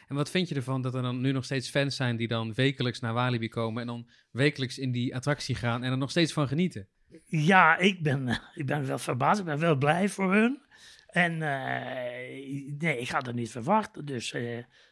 En 0.07 0.15
wat 0.15 0.29
vind 0.29 0.49
je 0.49 0.55
ervan 0.55 0.81
dat 0.81 0.93
er 0.93 1.01
dan 1.01 1.21
nu 1.21 1.31
nog 1.31 1.45
steeds 1.45 1.69
fans 1.69 1.95
zijn 1.95 2.15
die 2.17 2.27
dan 2.27 2.53
wekelijks 2.53 2.99
naar 2.99 3.13
Walibi 3.13 3.49
komen 3.49 3.81
en 3.81 3.87
dan 3.87 4.09
wekelijks 4.31 4.77
in 4.77 4.91
die 4.91 5.15
attractie 5.15 5.55
gaan 5.55 5.83
en 5.83 5.91
er 5.91 5.97
nog 5.97 6.09
steeds 6.09 6.33
van 6.33 6.47
genieten? 6.47 6.87
Ja, 7.25 7.77
ik 7.77 8.03
ben, 8.03 8.27
eh, 8.27 8.37
ik 8.53 8.65
ben 8.65 8.85
wel 8.85 8.97
verbaasd. 8.97 9.39
Ik 9.39 9.45
ben 9.45 9.59
wel 9.59 9.75
blij 9.75 10.09
voor 10.09 10.33
hun. 10.33 10.61
En 11.07 11.37
nee, 12.77 12.97
ik 12.97 13.09
had 13.09 13.25
het 13.25 13.35
niet 13.35 13.51
verwachten. 13.51 14.05
Dus 14.05 14.33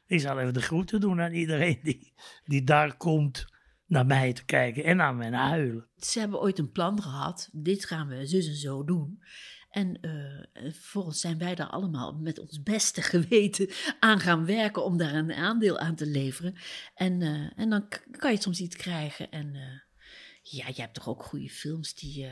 ik 0.06 0.20
zal 0.20 0.39
even 0.39 0.54
de 0.54 0.62
groeten 0.62 1.00
doen 1.00 1.22
aan 1.22 1.34
iedereen 1.34 1.80
die, 1.84 2.13
die 2.46 2.63
daar 2.63 2.98
komt 2.98 3.46
naar 3.89 4.05
mij 4.05 4.34
te 4.34 4.46
kijken 4.46 4.84
en 4.84 4.98
naar 4.98 5.15
mij 5.15 5.31
huilen. 5.31 5.88
Ze 5.98 6.19
hebben 6.19 6.39
ooit 6.39 6.60
een 6.60 6.72
plan 6.72 7.01
gehad. 7.01 7.50
Dit 7.51 7.86
gaan 7.86 8.08
we 8.08 8.27
zus 8.27 8.48
en 8.48 8.55
zo 8.55 8.84
doen. 8.84 9.22
En 9.69 10.01
eh, 10.01 10.72
vervolgens 10.72 11.19
zijn 11.19 11.38
wij 11.38 11.55
daar 11.55 11.67
allemaal 11.67 12.13
met 12.13 12.39
ons 12.39 12.63
beste 12.63 13.01
geweten 13.01 13.69
aan 14.00 14.19
gaan 14.19 14.46
werken 14.46 14.84
om 14.84 14.98
daar 14.98 15.13
een 15.13 15.34
aandeel 15.34 15.79
aan 15.79 15.96
te 15.96 16.05
leveren. 16.05 16.55
En, 16.96 17.22
eh, 17.22 17.60
en 17.60 17.69
dan 17.69 17.88
kan 18.12 18.31
je 18.31 18.41
soms 18.41 18.60
iets 18.60 18.75
krijgen. 18.75 19.31
En 19.31 19.55
eh, 19.55 19.79
ja, 20.41 20.67
je 20.67 20.81
hebt 20.81 20.93
toch 20.93 21.10
ook 21.10 21.24
goede 21.24 21.50
films 21.50 21.93
die, 21.93 22.27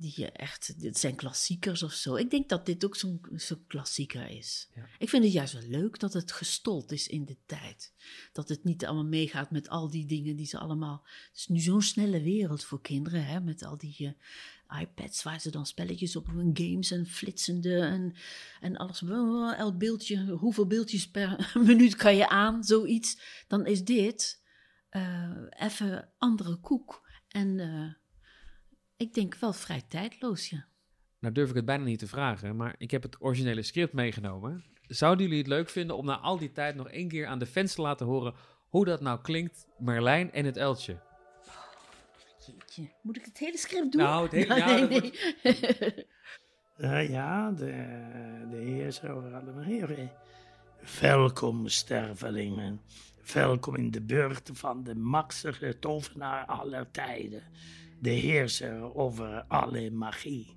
die 0.00 0.12
je 0.16 0.30
echt, 0.30 0.80
dit 0.80 0.98
zijn 0.98 1.14
klassiekers 1.14 1.82
of 1.82 1.92
zo. 1.92 2.14
Ik 2.14 2.30
denk 2.30 2.48
dat 2.48 2.66
dit 2.66 2.84
ook 2.84 2.96
zo'n 2.96 3.20
klassieker 3.66 4.30
is. 4.30 4.68
Ja. 4.74 4.86
Ik 4.98 5.08
vind 5.08 5.24
het 5.24 5.32
juist 5.32 5.52
wel 5.52 5.62
leuk 5.62 5.98
dat 5.98 6.12
het 6.12 6.32
gestold 6.32 6.92
is 6.92 7.08
in 7.08 7.24
de 7.24 7.36
tijd. 7.46 7.92
Dat 8.32 8.48
het 8.48 8.64
niet 8.64 8.86
allemaal 8.86 9.04
meegaat 9.04 9.50
met 9.50 9.68
al 9.68 9.90
die 9.90 10.06
dingen 10.06 10.36
die 10.36 10.46
ze 10.46 10.58
allemaal. 10.58 11.02
Het 11.28 11.36
is 11.36 11.46
nu 11.46 11.58
zo'n 11.58 11.82
snelle 11.82 12.22
wereld 12.22 12.64
voor 12.64 12.80
kinderen, 12.80 13.26
hè, 13.26 13.40
met 13.40 13.64
al 13.64 13.78
die 13.78 14.16
eh, 14.68 14.80
iPads 14.80 15.22
waar 15.22 15.40
ze 15.40 15.50
dan 15.50 15.66
spelletjes 15.66 16.16
op 16.16 16.26
doen, 16.26 16.50
games 16.56 16.90
en 16.90 17.06
flitsende 17.06 17.78
en, 17.78 18.14
en 18.60 18.76
alles. 18.76 19.02
Elk 19.56 19.78
beeldje, 19.78 20.26
hoeveel 20.26 20.66
beeldjes 20.66 21.10
per 21.10 21.50
minuut 21.66 21.96
kan 21.96 22.16
je 22.16 22.28
aan, 22.28 22.64
zoiets. 22.64 23.18
Dan 23.46 23.66
is 23.66 23.84
dit 23.84 24.42
eh, 24.88 25.32
even 25.50 26.08
andere 26.18 26.56
koek. 26.56 27.06
En 27.28 27.60
eh, 27.60 27.92
ik 28.98 29.14
denk 29.14 29.34
wel 29.34 29.52
vrij 29.52 29.82
tijdloos, 29.88 30.48
ja. 30.50 30.66
Nou 31.18 31.34
durf 31.34 31.48
ik 31.48 31.54
het 31.54 31.64
bijna 31.64 31.84
niet 31.84 31.98
te 31.98 32.06
vragen, 32.06 32.56
maar 32.56 32.74
ik 32.78 32.90
heb 32.90 33.02
het 33.02 33.16
originele 33.20 33.62
script 33.62 33.92
meegenomen. 33.92 34.64
Zouden 34.86 35.24
jullie 35.26 35.38
het 35.38 35.48
leuk 35.48 35.68
vinden 35.68 35.96
om 35.96 36.04
na 36.06 36.18
al 36.18 36.38
die 36.38 36.52
tijd 36.52 36.74
nog 36.74 36.88
één 36.88 37.08
keer 37.08 37.26
aan 37.26 37.38
de 37.38 37.46
fans 37.46 37.74
te 37.74 37.80
laten 37.82 38.06
horen 38.06 38.34
hoe 38.68 38.84
dat 38.84 39.00
nou 39.00 39.20
klinkt, 39.20 39.66
Merlijn 39.78 40.32
en 40.32 40.44
het 40.44 40.56
Eltje? 40.56 40.98
Jeetje, 42.46 42.90
moet 43.02 43.16
ik 43.16 43.24
het 43.24 43.38
hele 43.38 43.58
script 43.58 43.92
doen? 43.92 44.02
Nou, 44.02 44.22
het 44.22 44.32
hele- 44.32 44.54
ja, 44.64 44.86
nee, 44.86 45.00
nee. 45.00 45.12
Eh, 46.76 47.08
ja, 47.08 47.50
de, 47.50 47.64
de 48.50 48.56
heer 48.56 49.00
over 49.14 49.34
alle 49.34 49.64
heren. 49.64 50.10
Welkom, 51.00 51.68
stervelingen. 51.68 52.80
Welkom 53.32 53.76
in 53.76 53.90
de 53.90 54.00
burcht 54.00 54.50
van 54.52 54.84
de 54.84 54.94
machtige 54.94 55.78
tovenaar 55.78 56.46
aller 56.46 56.90
tijden. 56.90 57.42
De 58.00 58.10
heerser 58.10 58.94
over 58.94 59.44
alle 59.48 59.90
magie. 59.90 60.56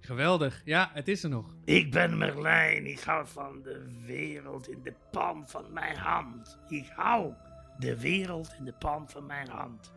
Geweldig, 0.00 0.62
ja, 0.64 0.90
het 0.92 1.08
is 1.08 1.22
er 1.22 1.28
nog. 1.28 1.54
Ik 1.64 1.90
ben 1.90 2.18
Merlijn, 2.18 2.86
ik 2.86 3.00
hou 3.00 3.26
van 3.26 3.62
de 3.62 4.02
wereld 4.06 4.68
in 4.68 4.82
de 4.82 4.94
palm 5.10 5.48
van 5.48 5.72
mijn 5.72 5.96
hand. 5.96 6.58
Ik 6.68 6.86
hou 6.94 7.32
de 7.78 8.00
wereld 8.00 8.54
in 8.58 8.64
de 8.64 8.72
palm 8.72 9.08
van 9.08 9.26
mijn 9.26 9.48
hand. 9.48 9.92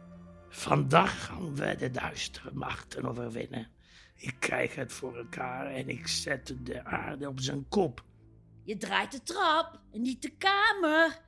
Vandaag 0.50 1.26
gaan 1.26 1.56
we 1.56 1.76
de 1.76 1.92
duistere 1.92 2.52
machten 2.54 3.06
overwinnen. 3.06 3.68
Ik 4.16 4.36
krijg 4.40 4.76
het 4.76 4.94
voor 4.94 5.18
elkaar 5.18 5.66
en 5.66 5.90
ik 5.90 6.08
zet 6.08 6.56
de 6.64 6.84
aarde 6.86 7.28
op 7.28 7.40
zijn 7.40 7.68
kop. 7.68 8.04
Je 8.64 8.78
draait 8.78 9.12
de 9.12 9.24
trap 9.24 9.80
en 9.92 10.02
niet 10.02 10.22
de 10.22 10.34
kamer. 10.38 11.26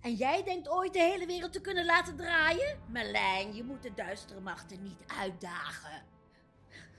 En 0.00 0.14
jij 0.14 0.42
denkt 0.42 0.68
ooit 0.68 0.92
de 0.92 0.98
hele 0.98 1.26
wereld 1.26 1.52
te 1.52 1.60
kunnen 1.60 1.84
laten 1.84 2.16
draaien? 2.16 2.78
Merlijn, 2.88 3.54
je 3.54 3.64
moet 3.64 3.82
de 3.82 3.94
duistere 3.94 4.40
machten 4.40 4.82
niet 4.82 5.02
uitdagen. 5.06 6.02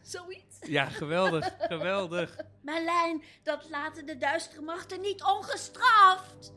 Zoiets. 0.01 0.57
Ja, 0.61 0.85
geweldig, 0.85 1.55
geweldig. 1.73 2.37
Merlijn, 2.61 3.23
dat 3.43 3.69
laten 3.69 4.05
de 4.05 4.17
duistere 4.17 4.61
machten 4.61 5.01
niet 5.01 5.23
ongestraft. 5.23 6.53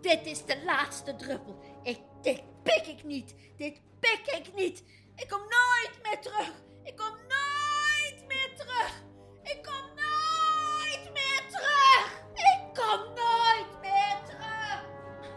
Dit 0.00 0.26
is 0.26 0.44
de 0.44 0.62
laatste 0.64 1.16
druppel. 1.16 1.60
Ik, 1.82 2.00
dit 2.22 2.42
pik 2.62 2.86
ik 2.86 3.04
niet. 3.04 3.34
Dit 3.56 3.80
pik 4.00 4.34
ik 4.38 4.54
niet. 4.54 4.84
Ik 5.16 5.28
kom 5.28 5.40
nooit 5.40 5.98
meer 6.02 6.20
terug. 6.20 6.52
Ik 6.82 6.96
kom 6.96 7.16
nooit 7.16 8.24
meer 8.28 8.50
terug. 8.56 9.02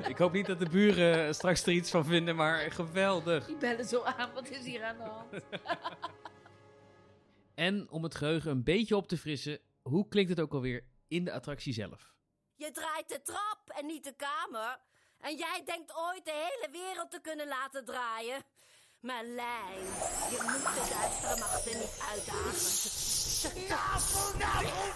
Ik 0.07 0.17
hoop 0.17 0.31
niet 0.31 0.45
dat 0.45 0.59
de 0.59 0.69
buren 0.69 1.35
straks 1.35 1.65
er 1.65 1.71
iets 1.71 1.91
van 1.91 2.05
vinden, 2.05 2.35
maar 2.35 2.71
geweldig. 2.71 3.45
Die 3.45 3.55
bellen 3.55 3.85
zo 3.85 4.03
aan, 4.03 4.33
wat 4.33 4.49
is 4.49 4.65
hier 4.65 4.83
aan 4.83 4.97
de 4.97 5.03
hand? 5.03 5.33
En 7.55 7.89
om 7.89 8.03
het 8.03 8.15
geheugen 8.15 8.51
een 8.51 8.63
beetje 8.63 8.95
op 8.95 9.07
te 9.07 9.17
frissen, 9.17 9.59
hoe 9.81 10.07
klinkt 10.07 10.29
het 10.29 10.39
ook 10.39 10.53
alweer 10.53 10.83
in 11.07 11.25
de 11.25 11.31
attractie 11.31 11.73
zelf? 11.73 12.13
Je 12.55 12.71
draait 12.71 13.09
de 13.09 13.21
trap 13.21 13.61
en 13.65 13.85
niet 13.85 14.03
de 14.03 14.15
kamer. 14.15 14.79
En 15.19 15.35
jij 15.35 15.61
denkt 15.65 15.95
ooit 15.95 16.25
de 16.25 16.31
hele 16.31 16.67
wereld 16.71 17.11
te 17.11 17.19
kunnen 17.21 17.47
laten 17.47 17.85
draaien. 17.85 18.43
Merlijn, 18.99 19.85
je 20.29 20.39
moet 20.41 20.73
de 20.73 20.95
duistere 20.99 21.39
machten 21.39 21.77
niet 21.77 21.99
uitdagen. 22.11 22.53
Vanavond 23.43 24.33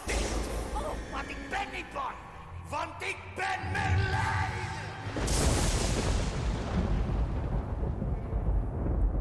niet! 0.07 0.27
Oh, 0.73 1.11
want 1.11 1.29
ik 1.29 1.49
ben 1.49 1.71
niet 1.73 1.93
bang, 1.93 2.15
want 2.69 3.01
ik 3.01 3.17
ben 3.35 3.71
Merlijn! 3.71 4.66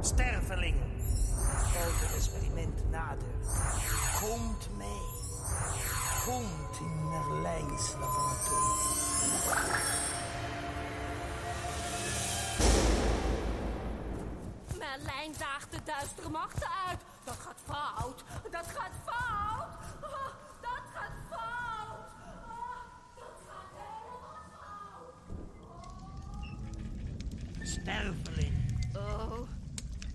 Stervelingen, 0.00 0.90
het 1.34 1.62
grote 1.62 2.14
experiment 2.14 2.90
nadert. 2.90 3.46
Komt 4.20 4.68
mee. 4.76 5.14
Komt 6.24 6.78
in 6.80 7.08
Merlijns 7.08 7.92
laboratorium. 8.00 8.76
Merlijn 14.78 15.32
daagt 15.38 15.70
de 15.70 15.78
duistere 15.84 16.28
machten 16.28 16.68
uit. 16.88 17.00
Dat 17.24 17.36
gaat 17.38 17.60
fout. 17.64 18.24
Dat 18.50 18.66
gaat 18.66 18.92
fout. 19.04 19.16
Sterveling, 27.80 28.52
Oh, 28.96 29.48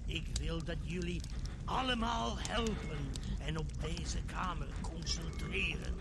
ik 0.06 0.26
wil 0.40 0.64
dat 0.64 0.78
jullie 0.84 1.22
allemaal 1.66 2.38
helpen 2.40 2.98
en 3.46 3.58
op 3.58 3.66
deze 3.82 4.18
kamer 4.26 4.68
concentreren. 4.82 5.94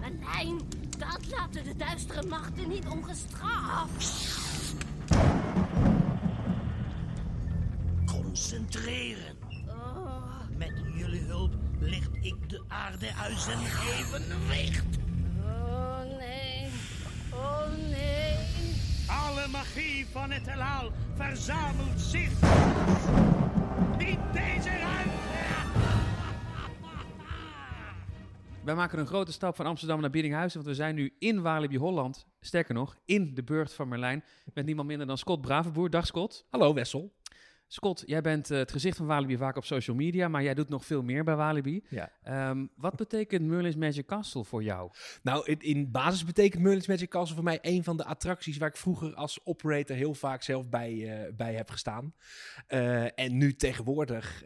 Merlijn, 0.00 0.60
dat 0.98 1.20
laten 1.30 1.64
de 1.64 1.76
duistere 1.76 2.26
machten 2.26 2.68
niet 2.68 2.86
ongestraft. 2.86 4.34
Concentreren. 8.06 9.36
Oh, 9.68 10.40
Met 10.56 10.72
jullie 10.94 11.20
hulp 11.22 11.54
licht 11.78 12.10
ik 12.20 12.48
de 12.48 12.62
aarde 12.68 13.14
uit 13.14 13.38
zijn 13.38 13.58
evenwicht. 13.98 14.99
Magie 19.50 20.06
van 20.06 20.30
het 20.30 20.46
heelal 20.46 20.90
verzamelt 21.14 22.00
zich 22.00 22.30
in 23.98 24.18
deze 24.32 24.68
ruimte. 24.68 25.18
Wij 28.64 28.74
maken 28.74 28.98
een 28.98 29.06
grote 29.06 29.32
stap 29.32 29.56
van 29.56 29.66
Amsterdam 29.66 30.00
naar 30.00 30.10
Biddinghuizen, 30.10 30.58
want 30.58 30.70
we 30.70 30.82
zijn 30.82 30.94
nu 30.94 31.14
in 31.18 31.42
Walibi 31.42 31.78
Holland. 31.78 32.26
Sterker 32.40 32.74
nog, 32.74 32.96
in 33.04 33.34
de 33.34 33.42
burcht 33.42 33.72
van 33.72 33.88
Merlijn, 33.88 34.24
met 34.54 34.66
niemand 34.66 34.88
minder 34.88 35.06
dan 35.06 35.18
Scott 35.18 35.40
Bravenboer. 35.40 35.90
Dag 35.90 36.06
Scott. 36.06 36.46
Hallo 36.50 36.74
Wessel. 36.74 37.12
Scott, 37.72 38.02
jij 38.06 38.20
bent 38.20 38.50
eh, 38.50 38.58
het 38.58 38.72
gezicht 38.72 38.96
van 38.96 39.06
Walibi 39.06 39.36
vaak 39.36 39.56
op 39.56 39.64
social 39.64 39.96
media, 39.96 40.28
maar 40.28 40.42
jij 40.42 40.54
doet 40.54 40.68
nog 40.68 40.84
veel 40.84 41.02
meer 41.02 41.24
bij 41.24 41.36
Walibi. 41.36 41.84
Ja. 41.88 42.12
Ehm, 42.22 42.66
wat 42.76 42.96
betekent 42.96 43.46
Merlin's 43.46 43.76
Magic 43.76 44.06
Castle 44.06 44.44
voor 44.44 44.62
jou? 44.62 44.90
Nou, 45.22 45.44
in, 45.46 45.60
in 45.60 45.90
basis 45.90 46.24
betekent 46.24 46.62
Merlin's 46.62 46.86
Magic 46.86 47.08
Castle 47.08 47.34
voor 47.34 47.44
mij 47.44 47.58
een 47.62 47.84
van 47.84 47.96
de 47.96 48.04
attracties 48.04 48.56
waar 48.58 48.68
ik 48.68 48.76
vroeger 48.76 49.14
als 49.14 49.40
operator 49.44 49.96
heel 49.96 50.14
vaak 50.14 50.42
zelf 50.42 50.68
bij, 50.68 51.22
eh, 51.24 51.32
bij 51.32 51.54
heb 51.54 51.70
gestaan. 51.70 52.14
Eh, 52.66 53.18
en 53.18 53.36
nu 53.36 53.54
tegenwoordig 53.54 54.44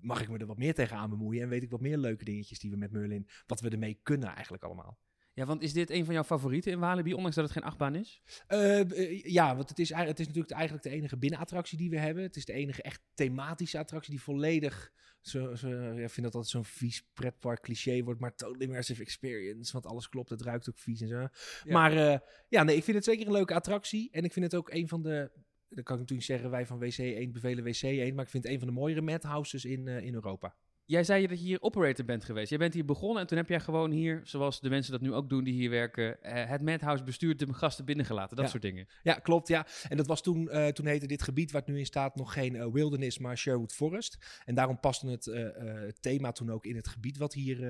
mag 0.00 0.20
ik 0.22 0.28
me 0.28 0.38
er 0.38 0.46
wat 0.46 0.58
meer 0.58 0.74
tegenaan 0.74 1.10
bemoeien 1.10 1.42
en 1.42 1.48
weet 1.48 1.62
ik 1.62 1.70
wat 1.70 1.80
meer 1.80 1.98
leuke 1.98 2.24
dingetjes 2.24 2.58
die 2.58 2.70
we 2.70 2.76
met 2.76 2.92
Merlin, 2.92 3.28
wat 3.46 3.60
we 3.60 3.68
ermee 3.68 4.00
kunnen 4.02 4.28
eigenlijk 4.28 4.64
allemaal. 4.64 4.98
Ja, 5.36 5.44
want 5.44 5.62
is 5.62 5.72
dit 5.72 5.90
een 5.90 6.04
van 6.04 6.14
jouw 6.14 6.24
favorieten 6.24 6.72
in 6.72 6.78
Walibi, 6.78 7.14
ondanks 7.14 7.36
dat 7.36 7.44
het 7.44 7.52
geen 7.52 7.62
achtbaan 7.62 7.94
is? 7.94 8.22
Eh, 8.46 8.80
eh, 8.80 9.24
ja, 9.24 9.56
want 9.56 9.68
het 9.68 9.78
is, 9.78 9.90
eigenlijk- 9.90 10.18
het 10.18 10.20
is 10.20 10.26
natuurlijk 10.26 10.52
eigenlijk 10.52 10.82
de 10.88 10.90
enige 10.90 11.16
binnenattractie 11.16 11.78
die 11.78 11.90
we 11.90 11.98
hebben. 11.98 12.22
Het 12.22 12.36
is 12.36 12.44
de 12.44 12.52
enige 12.52 12.82
echt 12.82 13.00
thematische 13.14 13.78
attractie 13.78 14.10
die 14.10 14.22
volledig... 14.22 14.92
Zo, 15.20 15.54
zo, 15.54 15.68
ja, 15.68 15.90
ik 15.92 16.10
vind 16.10 16.26
dat 16.26 16.34
altijd 16.34 16.46
zo'n 16.46 16.64
vies 16.64 17.08
pretpark 17.12 17.60
cliché 17.60 18.02
wordt, 18.02 18.20
maar 18.20 18.34
total 18.34 18.54
immersive 18.54 19.02
experience. 19.02 19.72
Want 19.72 19.86
alles 19.86 20.08
klopt, 20.08 20.30
het 20.30 20.42
ruikt 20.42 20.68
ook 20.68 20.78
vies 20.78 21.00
en 21.00 21.08
zo. 21.08 21.28
Maar 21.64 21.92
eh, 21.92 22.18
ja, 22.48 22.62
nee, 22.62 22.76
ik 22.76 22.84
vind 22.84 22.96
het 22.96 23.04
zeker 23.04 23.26
een 23.26 23.32
leuke 23.32 23.54
attractie. 23.54 24.10
En 24.12 24.24
ik 24.24 24.32
vind 24.32 24.44
het 24.44 24.54
ook 24.54 24.70
een 24.70 24.88
van 24.88 25.02
de... 25.02 25.30
Dan 25.68 25.84
kan 25.84 25.94
ik 25.94 26.00
natuurlijk 26.00 26.28
zeggen, 26.28 26.50
wij 26.50 26.66
van 26.66 26.78
WC 26.78 26.98
1 26.98 27.32
bevelen 27.32 27.64
WC 27.64 27.82
1. 27.82 28.14
Maar 28.14 28.24
ik 28.24 28.30
vind 28.30 28.42
het 28.42 28.52
een 28.52 28.58
van 28.58 28.68
de 28.68 28.74
mooiere 28.74 29.00
madhouses 29.00 29.64
in, 29.64 29.88
in 29.88 30.14
Europa. 30.14 30.56
Jij 30.86 31.04
zei 31.04 31.26
dat 31.26 31.38
je 31.38 31.44
hier 31.44 31.62
operator 31.62 32.04
bent 32.04 32.24
geweest. 32.24 32.48
Jij 32.48 32.58
bent 32.58 32.74
hier 32.74 32.84
begonnen 32.84 33.20
en 33.20 33.26
toen 33.26 33.36
heb 33.36 33.48
jij 33.48 33.60
gewoon 33.60 33.90
hier, 33.90 34.20
zoals 34.24 34.60
de 34.60 34.68
mensen 34.68 34.92
dat 34.92 35.00
nu 35.00 35.12
ook 35.12 35.28
doen 35.28 35.44
die 35.44 35.54
hier 35.54 35.70
werken, 35.70 36.22
eh, 36.22 36.48
het 36.48 36.62
Madhouse 36.62 37.04
bestuurd, 37.04 37.38
de 37.38 37.52
gasten 37.52 37.84
binnengelaten, 37.84 38.36
dat 38.36 38.44
Ja. 38.44 38.50
soort 38.50 38.62
dingen. 38.62 38.86
Ja, 39.02 39.14
klopt, 39.14 39.48
ja. 39.48 39.66
En 39.88 39.96
dat 39.96 40.06
was 40.06 40.22
toen, 40.22 40.48
eh, 40.48 40.66
toen 40.68 40.86
heette 40.86 41.06
dit 41.06 41.22
gebied 41.22 41.50
waar 41.50 41.60
het 41.60 41.70
nu 41.70 41.78
in 41.78 41.86
staat 41.86 42.14
nog 42.16 42.32
geen 42.32 42.56
eh, 42.56 42.66
wilderness, 42.72 43.18
maar 43.18 43.38
Sherwood 43.38 43.72
Forest. 43.72 44.40
En 44.44 44.54
daarom 44.54 44.80
paste 44.80 45.08
het 45.08 46.02
thema 46.02 46.32
toen 46.32 46.50
ook 46.50 46.64
in 46.66 46.76
het 46.76 46.88
gebied 46.88 47.16
wat 47.16 47.32
hier, 47.32 47.60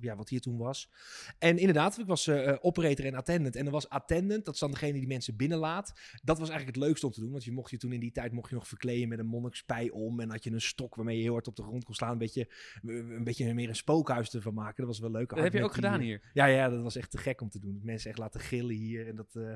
ja, 0.00 0.16
wat 0.16 0.28
hier 0.28 0.40
toen 0.40 0.56
was. 0.58 0.90
En 1.38 1.58
inderdaad, 1.58 1.98
ik 1.98 2.06
was 2.06 2.28
operator 2.60 3.04
en 3.04 3.14
attendant. 3.14 3.56
En 3.56 3.66
er 3.66 3.72
was 3.72 3.88
attendant, 3.88 4.44
dat 4.44 4.54
is 4.54 4.60
dan 4.60 4.70
degene 4.70 4.92
die 4.92 5.06
mensen 5.06 5.36
binnenlaat. 5.36 5.92
Dat 6.22 6.38
was 6.38 6.48
eigenlijk 6.48 6.76
het 6.76 6.86
leukste 6.86 7.06
om 7.06 7.12
te 7.12 7.20
doen, 7.20 7.30
want 7.30 7.44
je 7.44 7.52
mocht 7.52 7.70
je 7.70 7.76
toen 7.76 7.92
in 7.92 8.00
die 8.00 8.12
tijd 8.12 8.32
mocht 8.32 8.48
je 8.48 8.54
nog 8.54 8.68
verkleden 8.68 9.08
met 9.08 9.18
een 9.18 9.26
monnikspij 9.26 9.90
om. 9.90 10.20
En 10.20 10.30
had 10.30 10.44
je 10.44 10.50
een 10.50 10.60
stok 10.60 10.94
waarmee 10.94 11.16
je 11.16 11.22
heel 11.22 11.32
hard 11.32 11.48
op 11.48 11.56
de 11.56 11.62
grond 11.62 11.84
kon 11.84 11.94
slaan. 11.94 12.18
Een 12.34 12.48
beetje, 12.82 13.14
een 13.16 13.24
beetje 13.24 13.54
meer 13.54 13.68
een 13.68 13.76
spookhuis 13.76 14.34
ervan 14.34 14.54
maken. 14.54 14.76
Dat 14.76 14.86
was 14.86 14.98
wel 14.98 15.10
leuk. 15.10 15.28
Dat 15.28 15.38
heb 15.38 15.52
je 15.52 15.64
ook 15.64 15.74
gedaan 15.74 16.00
hier. 16.00 16.30
Ja, 16.32 16.46
ja, 16.46 16.68
dat 16.68 16.82
was 16.82 16.96
echt 16.96 17.10
te 17.10 17.18
gek 17.18 17.40
om 17.40 17.48
te 17.48 17.60
doen. 17.60 17.80
Mensen 17.82 18.10
echt 18.10 18.18
laten 18.18 18.40
gillen 18.40 18.74
hier. 18.74 19.08
En 19.08 19.16
dat, 19.16 19.34
eh, 19.34 19.54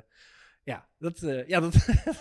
ja, 0.63 0.89
dat, 0.99 1.23
eh, 1.23 1.47
ja, 1.49 1.61
dat 1.67 1.75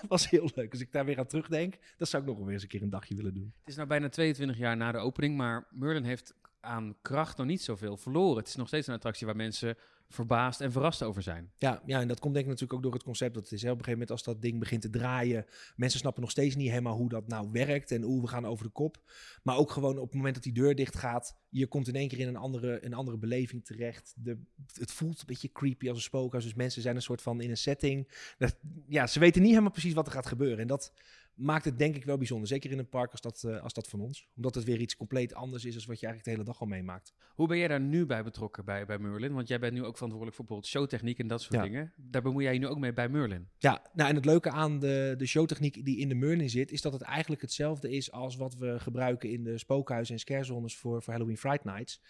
was 0.07 0.29
heel 0.29 0.49
leuk. 0.55 0.71
Als 0.71 0.81
ik 0.81 0.91
daar 0.91 1.05
weer 1.05 1.19
aan 1.19 1.27
terugdenk, 1.27 1.77
dat 1.97 2.09
zou 2.09 2.21
ik 2.21 2.27
nog 2.27 2.37
wel 2.37 2.45
weer 2.45 2.55
eens 2.55 2.63
een 2.63 2.69
keer 2.69 2.81
een 2.81 2.89
dagje 2.89 3.15
willen 3.15 3.33
doen. 3.33 3.53
Het 3.59 3.69
is 3.69 3.75
nou 3.75 3.87
bijna 3.87 4.09
22 4.09 4.57
jaar 4.57 4.77
na 4.77 4.91
de 4.91 4.97
opening, 4.97 5.37
maar 5.37 5.67
Merlin 5.71 6.03
heeft 6.03 6.33
aan 6.59 6.95
kracht 7.01 7.37
nog 7.37 7.45
niet 7.47 7.61
zoveel 7.61 7.97
verloren. 7.97 8.37
Het 8.37 8.47
is 8.47 8.55
nog 8.55 8.67
steeds 8.67 8.87
een 8.87 8.93
attractie 8.93 9.25
waar 9.25 9.35
mensen 9.35 9.77
verbaasd 10.09 10.61
en 10.61 10.71
verrast 10.71 11.03
over 11.03 11.21
zijn. 11.21 11.51
Ja, 11.57 11.81
ja, 11.85 12.01
en 12.01 12.07
dat 12.07 12.19
komt 12.19 12.33
denk 12.33 12.45
ik 12.45 12.51
natuurlijk 12.51 12.77
ook 12.77 12.83
door 12.83 12.93
het 12.93 13.03
concept 13.03 13.33
dat 13.33 13.43
het 13.43 13.51
is. 13.51 13.61
Hè, 13.61 13.71
op 13.71 13.77
een 13.77 13.83
gegeven 13.83 13.99
moment 13.99 14.11
als 14.11 14.23
dat 14.23 14.41
ding 14.41 14.59
begint 14.59 14.81
te 14.81 14.89
draaien, 14.89 15.45
mensen 15.75 15.99
snappen 15.99 16.21
nog 16.21 16.31
steeds 16.31 16.55
niet 16.55 16.69
helemaal 16.69 16.95
hoe 16.95 17.09
dat 17.09 17.27
nou 17.27 17.49
werkt 17.51 17.91
en 17.91 18.01
hoe 18.01 18.21
we 18.21 18.27
gaan 18.27 18.45
over 18.45 18.65
de 18.65 18.71
kop. 18.71 18.97
Maar 19.43 19.57
ook 19.57 19.71
gewoon 19.71 19.97
op 19.97 20.05
het 20.05 20.15
moment 20.15 20.33
dat 20.33 20.43
die 20.43 20.53
deur 20.53 20.75
dicht 20.75 20.95
gaat, 20.95 21.35
je 21.49 21.67
komt 21.67 21.87
in 21.87 21.95
één 21.95 22.07
keer 22.07 22.19
in 22.19 22.27
een 22.27 22.35
andere, 22.35 22.85
een 22.85 22.93
andere 22.93 23.17
beleving 23.17 23.65
terecht. 23.65 24.13
De, 24.17 24.37
het 24.73 24.91
voelt 24.91 25.19
een 25.19 25.25
beetje 25.25 25.51
creepy 25.51 25.87
als 25.87 25.97
een 25.97 26.03
spookhuis, 26.03 26.43
dus 26.43 26.53
mensen 26.53 26.81
zijn 26.81 26.95
een 26.95 27.01
soort 27.01 27.21
van 27.21 27.41
in 27.41 27.49
een 27.49 27.57
setting. 27.57 28.11
Dat, 28.37 28.57
ja, 28.87 29.07
ze 29.07 29.19
weten 29.19 29.41
niet 29.41 29.49
helemaal 29.49 29.71
precies 29.71 29.93
wat 29.93 30.07
er 30.07 30.13
gaat 30.13 30.27
gebeuren 30.27 30.59
en 30.59 30.67
dat 30.67 30.93
maakt 31.39 31.65
het 31.65 31.77
denk 31.77 31.95
ik 31.95 32.05
wel 32.05 32.17
bijzonder. 32.17 32.47
Zeker 32.47 32.71
in 32.71 32.79
een 32.79 32.89
park 32.89 33.11
als 33.11 33.21
dat, 33.21 33.43
eh, 33.43 33.61
als 33.61 33.73
dat 33.73 33.87
van 33.87 33.99
ons. 34.01 34.27
Omdat 34.35 34.55
het 34.55 34.63
weer 34.63 34.79
iets 34.79 34.95
compleet 34.95 35.33
anders 35.33 35.65
is 35.65 35.73
dan 35.75 35.83
wat 35.85 35.99
je 35.99 36.05
eigenlijk 36.05 36.23
de 36.23 36.31
hele 36.31 36.43
dag 36.43 36.61
al 36.61 36.67
meemaakt. 36.67 37.13
Hoe 37.35 37.47
ben 37.47 37.57
jij 37.57 37.67
daar 37.67 37.79
nu 37.79 38.05
bij 38.05 38.23
betrokken 38.23 38.65
bij, 38.65 38.85
bij 38.85 38.99
Merlin? 38.99 39.33
Want 39.33 39.47
jij 39.47 39.59
bent 39.59 39.73
nu 39.73 39.83
ook 39.83 39.97
verantwoordelijk 39.99 40.35
voor 40.35 40.45
bijvoorbeeld 40.45 40.73
showtechniek 40.73 41.19
en 41.19 41.27
dat 41.27 41.41
soort 41.41 41.53
Ja. 41.53 41.61
dingen. 41.61 41.93
Daar 41.97 42.21
bemoei 42.21 42.43
jij 42.43 42.53
je 42.53 42.59
nu 42.59 42.67
ook 42.67 42.79
mee 42.79 42.93
bij 42.93 43.09
Merlin. 43.09 43.47
Ja, 43.57 43.81
nou 43.93 44.09
en 44.09 44.15
het 44.15 44.25
leuke 44.25 44.49
aan 44.49 44.79
de, 44.79 45.13
de 45.17 45.25
showtechniek 45.25 45.85
die 45.85 45.97
in 45.97 46.09
de 46.09 46.15
Merlin 46.15 46.49
zit, 46.49 46.71
is 46.71 46.81
dat 46.81 46.93
het 46.93 47.01
eigenlijk 47.01 47.41
hetzelfde 47.41 47.91
is 47.91 48.11
als 48.11 48.35
wat 48.35 48.55
we 48.55 48.79
gebruiken 48.79 49.29
in 49.29 49.43
de 49.43 49.57
spookhuizen 49.57 50.13
en 50.13 50.19
scarezones 50.19 50.77
voor, 50.77 51.03
voor 51.03 51.13
Halloween 51.13 51.37
Fright 51.37 51.63
Nights. 51.63 52.01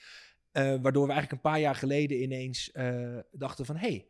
Eh, 0.52 0.64
waardoor 0.64 1.06
we 1.08 1.12
eigenlijk 1.12 1.32
een 1.32 1.52
paar 1.52 1.60
jaar 1.60 1.76
geleden 1.76 2.22
ineens 2.22 2.72
eh, 2.72 3.18
dachten 3.32 3.66
van, 3.66 3.76
hé, 3.76 3.88
hey, 3.88 4.08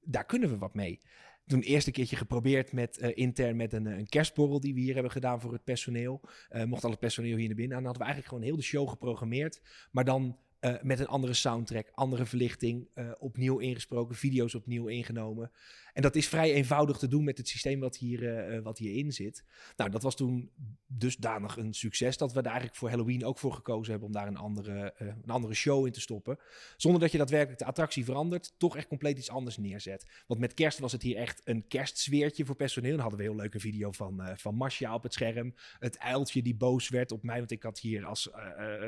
daar 0.00 0.24
kunnen 0.26 0.48
we 0.50 0.58
wat 0.58 0.74
mee. 0.74 1.00
Toen 1.46 1.60
eerst 1.60 1.86
een 1.86 1.92
keertje 1.92 2.16
geprobeerd 2.16 2.72
met 2.72 2.98
eh, 2.98 3.10
intern 3.14 3.56
met 3.56 3.72
een, 3.72 3.86
een 3.86 4.08
kerstborrel 4.08 4.60
die 4.60 4.74
we 4.74 4.80
hier 4.80 4.94
hebben 4.94 5.12
gedaan 5.12 5.40
voor 5.40 5.52
het 5.52 5.64
personeel. 5.64 6.20
Eh, 6.48 6.64
mocht 6.64 6.84
al 6.84 6.90
het 6.90 6.98
personeel 6.98 7.36
hier 7.36 7.46
naar 7.46 7.56
binnen. 7.56 7.76
En 7.76 7.82
dan 7.82 7.92
hadden 7.92 8.06
we 8.06 8.12
eigenlijk 8.12 8.28
gewoon 8.28 8.44
heel 8.44 8.56
de 8.56 8.76
show 8.76 8.88
geprogrammeerd. 8.88 9.60
Maar 9.90 10.04
dan 10.04 10.38
met 10.82 11.00
een 11.00 11.06
andere 11.06 11.34
soundtrack, 11.34 11.90
andere 11.94 12.26
verlichting, 12.26 12.88
eh, 12.94 13.10
opnieuw 13.18 13.58
ingesproken, 13.58 14.16
video's 14.16 14.54
opnieuw 14.54 14.86
ingenomen. 14.86 15.50
En 15.92 16.02
dat 16.02 16.16
is 16.16 16.28
vrij 16.28 16.52
eenvoudig 16.52 16.96
te 16.98 17.08
doen 17.08 17.24
met 17.24 17.38
het 17.38 17.48
systeem 17.48 17.80
wat, 17.80 17.96
hier, 17.96 18.36
eh, 18.36 18.62
wat 18.62 18.78
hierin 18.78 19.12
zit. 19.12 19.44
Nou, 19.76 19.90
dat 19.90 20.02
was 20.02 20.16
toen 20.16 20.50
dusdanig 20.86 21.56
een 21.56 21.74
succes 21.74 22.16
dat 22.16 22.32
we 22.32 22.38
er 22.38 22.46
eigenlijk 22.46 22.76
voor 22.76 22.88
Halloween 22.88 23.24
ook 23.24 23.38
voor 23.38 23.52
gekozen 23.52 23.90
hebben 23.90 24.08
om 24.08 24.14
daar 24.14 24.26
een 24.26 24.36
andere, 24.36 24.92
eh, 24.92 25.06
een 25.06 25.30
andere 25.30 25.54
show 25.54 25.86
in 25.86 25.92
te 25.92 26.00
stoppen. 26.00 26.38
Zonder 26.76 27.00
dat 27.00 27.12
je 27.12 27.18
daadwerkelijk 27.18 27.58
de 27.58 27.64
attractie 27.64 28.04
verandert, 28.04 28.54
toch 28.56 28.76
echt 28.76 28.88
compleet 28.88 29.18
iets 29.18 29.30
anders 29.30 29.56
neerzet. 29.56 30.06
Want 30.26 30.40
met 30.40 30.54
kerst 30.54 30.78
was 30.78 30.92
het 30.92 31.02
hier 31.02 31.16
echt 31.16 31.40
een 31.44 31.66
kerstsfeertje 31.68 32.44
voor 32.44 32.56
personeel. 32.56 32.90
Dan 32.90 33.00
hadden 33.00 33.18
we 33.18 33.24
een 33.24 33.30
heel 33.30 33.40
leuke 33.40 33.60
video 33.60 33.92
van, 33.92 34.22
van 34.36 34.54
Marcia 34.54 34.94
op 34.94 35.02
het 35.02 35.12
scherm. 35.12 35.54
Het 35.78 35.98
uiltje 35.98 36.42
die 36.42 36.56
boos 36.56 36.88
werd 36.88 37.12
op 37.12 37.22
mij, 37.22 37.38
want 37.38 37.50
ik 37.50 37.62
had 37.62 37.78
hier 37.78 38.04
als, 38.04 38.30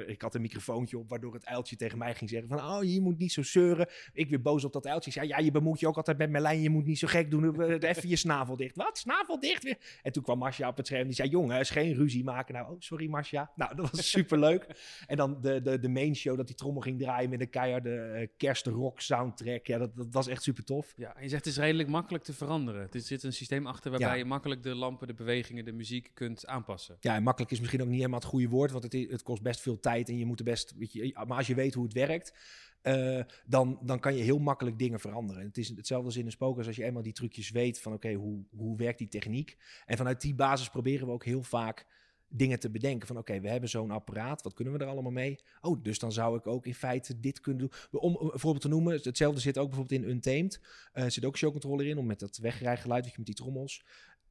ik 0.06 0.22
had 0.22 0.34
een 0.34 0.40
microfoontje 0.40 0.98
op, 0.98 1.08
waardoor 1.08 1.34
het 1.34 1.46
uiltje 1.46 1.76
tegen 1.76 1.98
mij 1.98 2.14
ging 2.14 2.30
zeggen 2.30 2.48
van, 2.48 2.58
oh, 2.58 2.84
je 2.84 3.00
moet 3.00 3.18
niet 3.18 3.32
zo 3.32 3.42
zeuren. 3.42 3.88
Ik 4.12 4.28
weer 4.28 4.42
boos 4.42 4.64
op 4.64 4.72
dat 4.72 4.86
uiltje. 4.86 5.10
Ik 5.10 5.16
zei, 5.16 5.28
ja, 5.28 5.38
je 5.38 5.50
bemoeit 5.50 5.80
je 5.80 5.86
ook 5.86 5.96
altijd 5.96 6.18
met 6.18 6.30
Merlijn, 6.30 6.60
je 6.60 6.70
moet 6.70 6.84
niet 6.84 6.91
zo 6.96 7.06
gek 7.06 7.30
doen. 7.30 7.60
Even 7.80 8.08
je 8.08 8.16
snavel 8.16 8.56
dicht. 8.56 8.76
Wat? 8.76 8.98
Snavel 8.98 9.40
dicht 9.40 9.62
weer? 9.62 9.78
En 10.02 10.12
toen 10.12 10.22
kwam 10.22 10.38
Marcia 10.38 10.68
op 10.68 10.76
het 10.76 10.86
scherm. 10.86 11.04
Die 11.06 11.14
zei, 11.14 11.28
jongen, 11.28 11.60
is 11.60 11.70
geen 11.70 11.94
ruzie 11.94 12.24
maken. 12.24 12.54
Nou, 12.54 12.72
oh, 12.72 12.76
sorry 12.78 13.08
Marcia. 13.08 13.50
Nou, 13.56 13.74
dat 13.74 13.90
was 13.90 14.10
superleuk. 14.10 14.66
en 15.06 15.16
dan 15.16 15.40
de, 15.40 15.62
de, 15.62 15.78
de 15.78 15.88
main 15.88 16.16
show, 16.16 16.36
dat 16.36 16.46
die 16.46 16.56
trommel 16.56 16.82
ging 16.82 16.98
draaien 16.98 17.30
met 17.30 17.40
een 17.40 17.50
keiharde 17.50 18.00
eh, 18.00 18.28
kerstrock 18.36 19.00
soundtrack. 19.00 19.66
Ja, 19.66 19.78
dat, 19.78 19.96
dat 19.96 20.06
was 20.10 20.26
echt 20.26 20.42
super 20.42 20.64
tof. 20.64 20.92
Ja, 20.96 21.16
en 21.16 21.22
je 21.22 21.28
zegt 21.28 21.44
het 21.44 21.54
is 21.54 21.60
redelijk 21.60 21.88
makkelijk 21.88 22.24
te 22.24 22.32
veranderen. 22.32 22.88
Er 22.92 23.00
zit 23.00 23.22
een 23.22 23.32
systeem 23.32 23.66
achter 23.66 23.90
waarbij 23.90 24.08
Ja. 24.08 24.14
je 24.14 24.24
makkelijk 24.24 24.62
de 24.62 24.74
lampen, 24.74 25.06
de 25.06 25.14
bewegingen, 25.14 25.64
de 25.64 25.72
muziek 25.72 26.10
kunt 26.14 26.46
aanpassen. 26.46 26.96
Ja, 27.00 27.14
en 27.14 27.22
makkelijk 27.22 27.52
is 27.52 27.58
misschien 27.58 27.80
ook 27.80 27.86
niet 27.86 27.96
helemaal 27.96 28.18
het 28.18 28.28
goede 28.28 28.48
woord, 28.48 28.70
want 28.70 28.84
het, 28.84 28.92
het 28.92 29.22
kost 29.22 29.42
best 29.42 29.60
veel 29.60 29.80
tijd 29.80 30.08
en 30.08 30.18
je 30.18 30.26
moet 30.26 30.38
er 30.38 30.44
best, 30.44 30.74
weet 30.78 30.92
je, 30.92 31.24
maar 31.26 31.36
als 31.36 31.46
je 31.46 31.54
weet 31.54 31.74
hoe 31.74 31.84
het 31.84 31.92
werkt, 31.92 32.32
eh, 32.82 33.20
dan, 33.46 33.78
dan 33.82 34.00
kan 34.00 34.14
je 34.16 34.22
heel 34.22 34.38
makkelijk 34.38 34.78
dingen 34.78 35.00
veranderen. 35.00 35.44
Het 35.44 35.58
is 35.58 35.68
hetzelfde 35.68 36.06
als 36.06 36.16
in 36.16 36.24
een 36.24 36.32
spookhuis 36.32 36.66
als 36.66 36.76
je 36.76 36.84
eenmaal 36.84 37.02
die 37.02 37.12
trucjes 37.12 37.50
weet 37.50 37.80
van 37.80 37.92
oké, 37.92 38.12
hoe, 38.12 38.44
hoe 38.50 38.76
werkt 38.76 38.98
die 38.98 39.08
techniek? 39.08 39.56
En 39.86 39.96
vanuit 39.96 40.20
die 40.20 40.34
basis 40.34 40.68
proberen 40.68 41.06
we 41.06 41.12
ook 41.12 41.24
heel 41.24 41.42
vaak 41.42 41.86
dingen 42.28 42.60
te 42.60 42.70
bedenken 42.70 43.06
van 43.06 43.18
oké, 43.18 43.40
we 43.40 43.48
hebben 43.48 43.68
zo'n 43.68 43.90
apparaat, 43.90 44.42
wat 44.42 44.54
kunnen 44.54 44.72
we 44.74 44.78
er 44.78 44.90
allemaal 44.90 45.12
mee? 45.12 45.38
Oh, 45.60 45.82
dus 45.82 45.98
dan 45.98 46.12
zou 46.12 46.38
ik 46.38 46.46
ook 46.46 46.66
in 46.66 46.74
feite 46.74 47.20
dit 47.20 47.40
kunnen 47.40 47.60
doen. 47.90 48.00
Om 48.00 48.16
een 48.20 48.38
voorbeeld 48.38 48.62
te 48.62 48.68
noemen, 48.68 49.00
hetzelfde 49.02 49.40
zit 49.40 49.58
ook 49.58 49.68
bijvoorbeeld 49.68 50.02
in 50.02 50.08
Untamed. 50.08 50.60
Eh, 50.92 51.04
Er 51.04 51.10
zit 51.10 51.24
ook 51.24 51.36
showcontroller 51.36 51.86
in, 51.86 51.98
om 51.98 52.06
met 52.06 52.20
dat 52.20 52.36
wegrijgeluid, 52.36 53.02
weet 53.02 53.12
je, 53.12 53.18
met 53.18 53.26
die 53.26 53.36
trommels. 53.36 53.84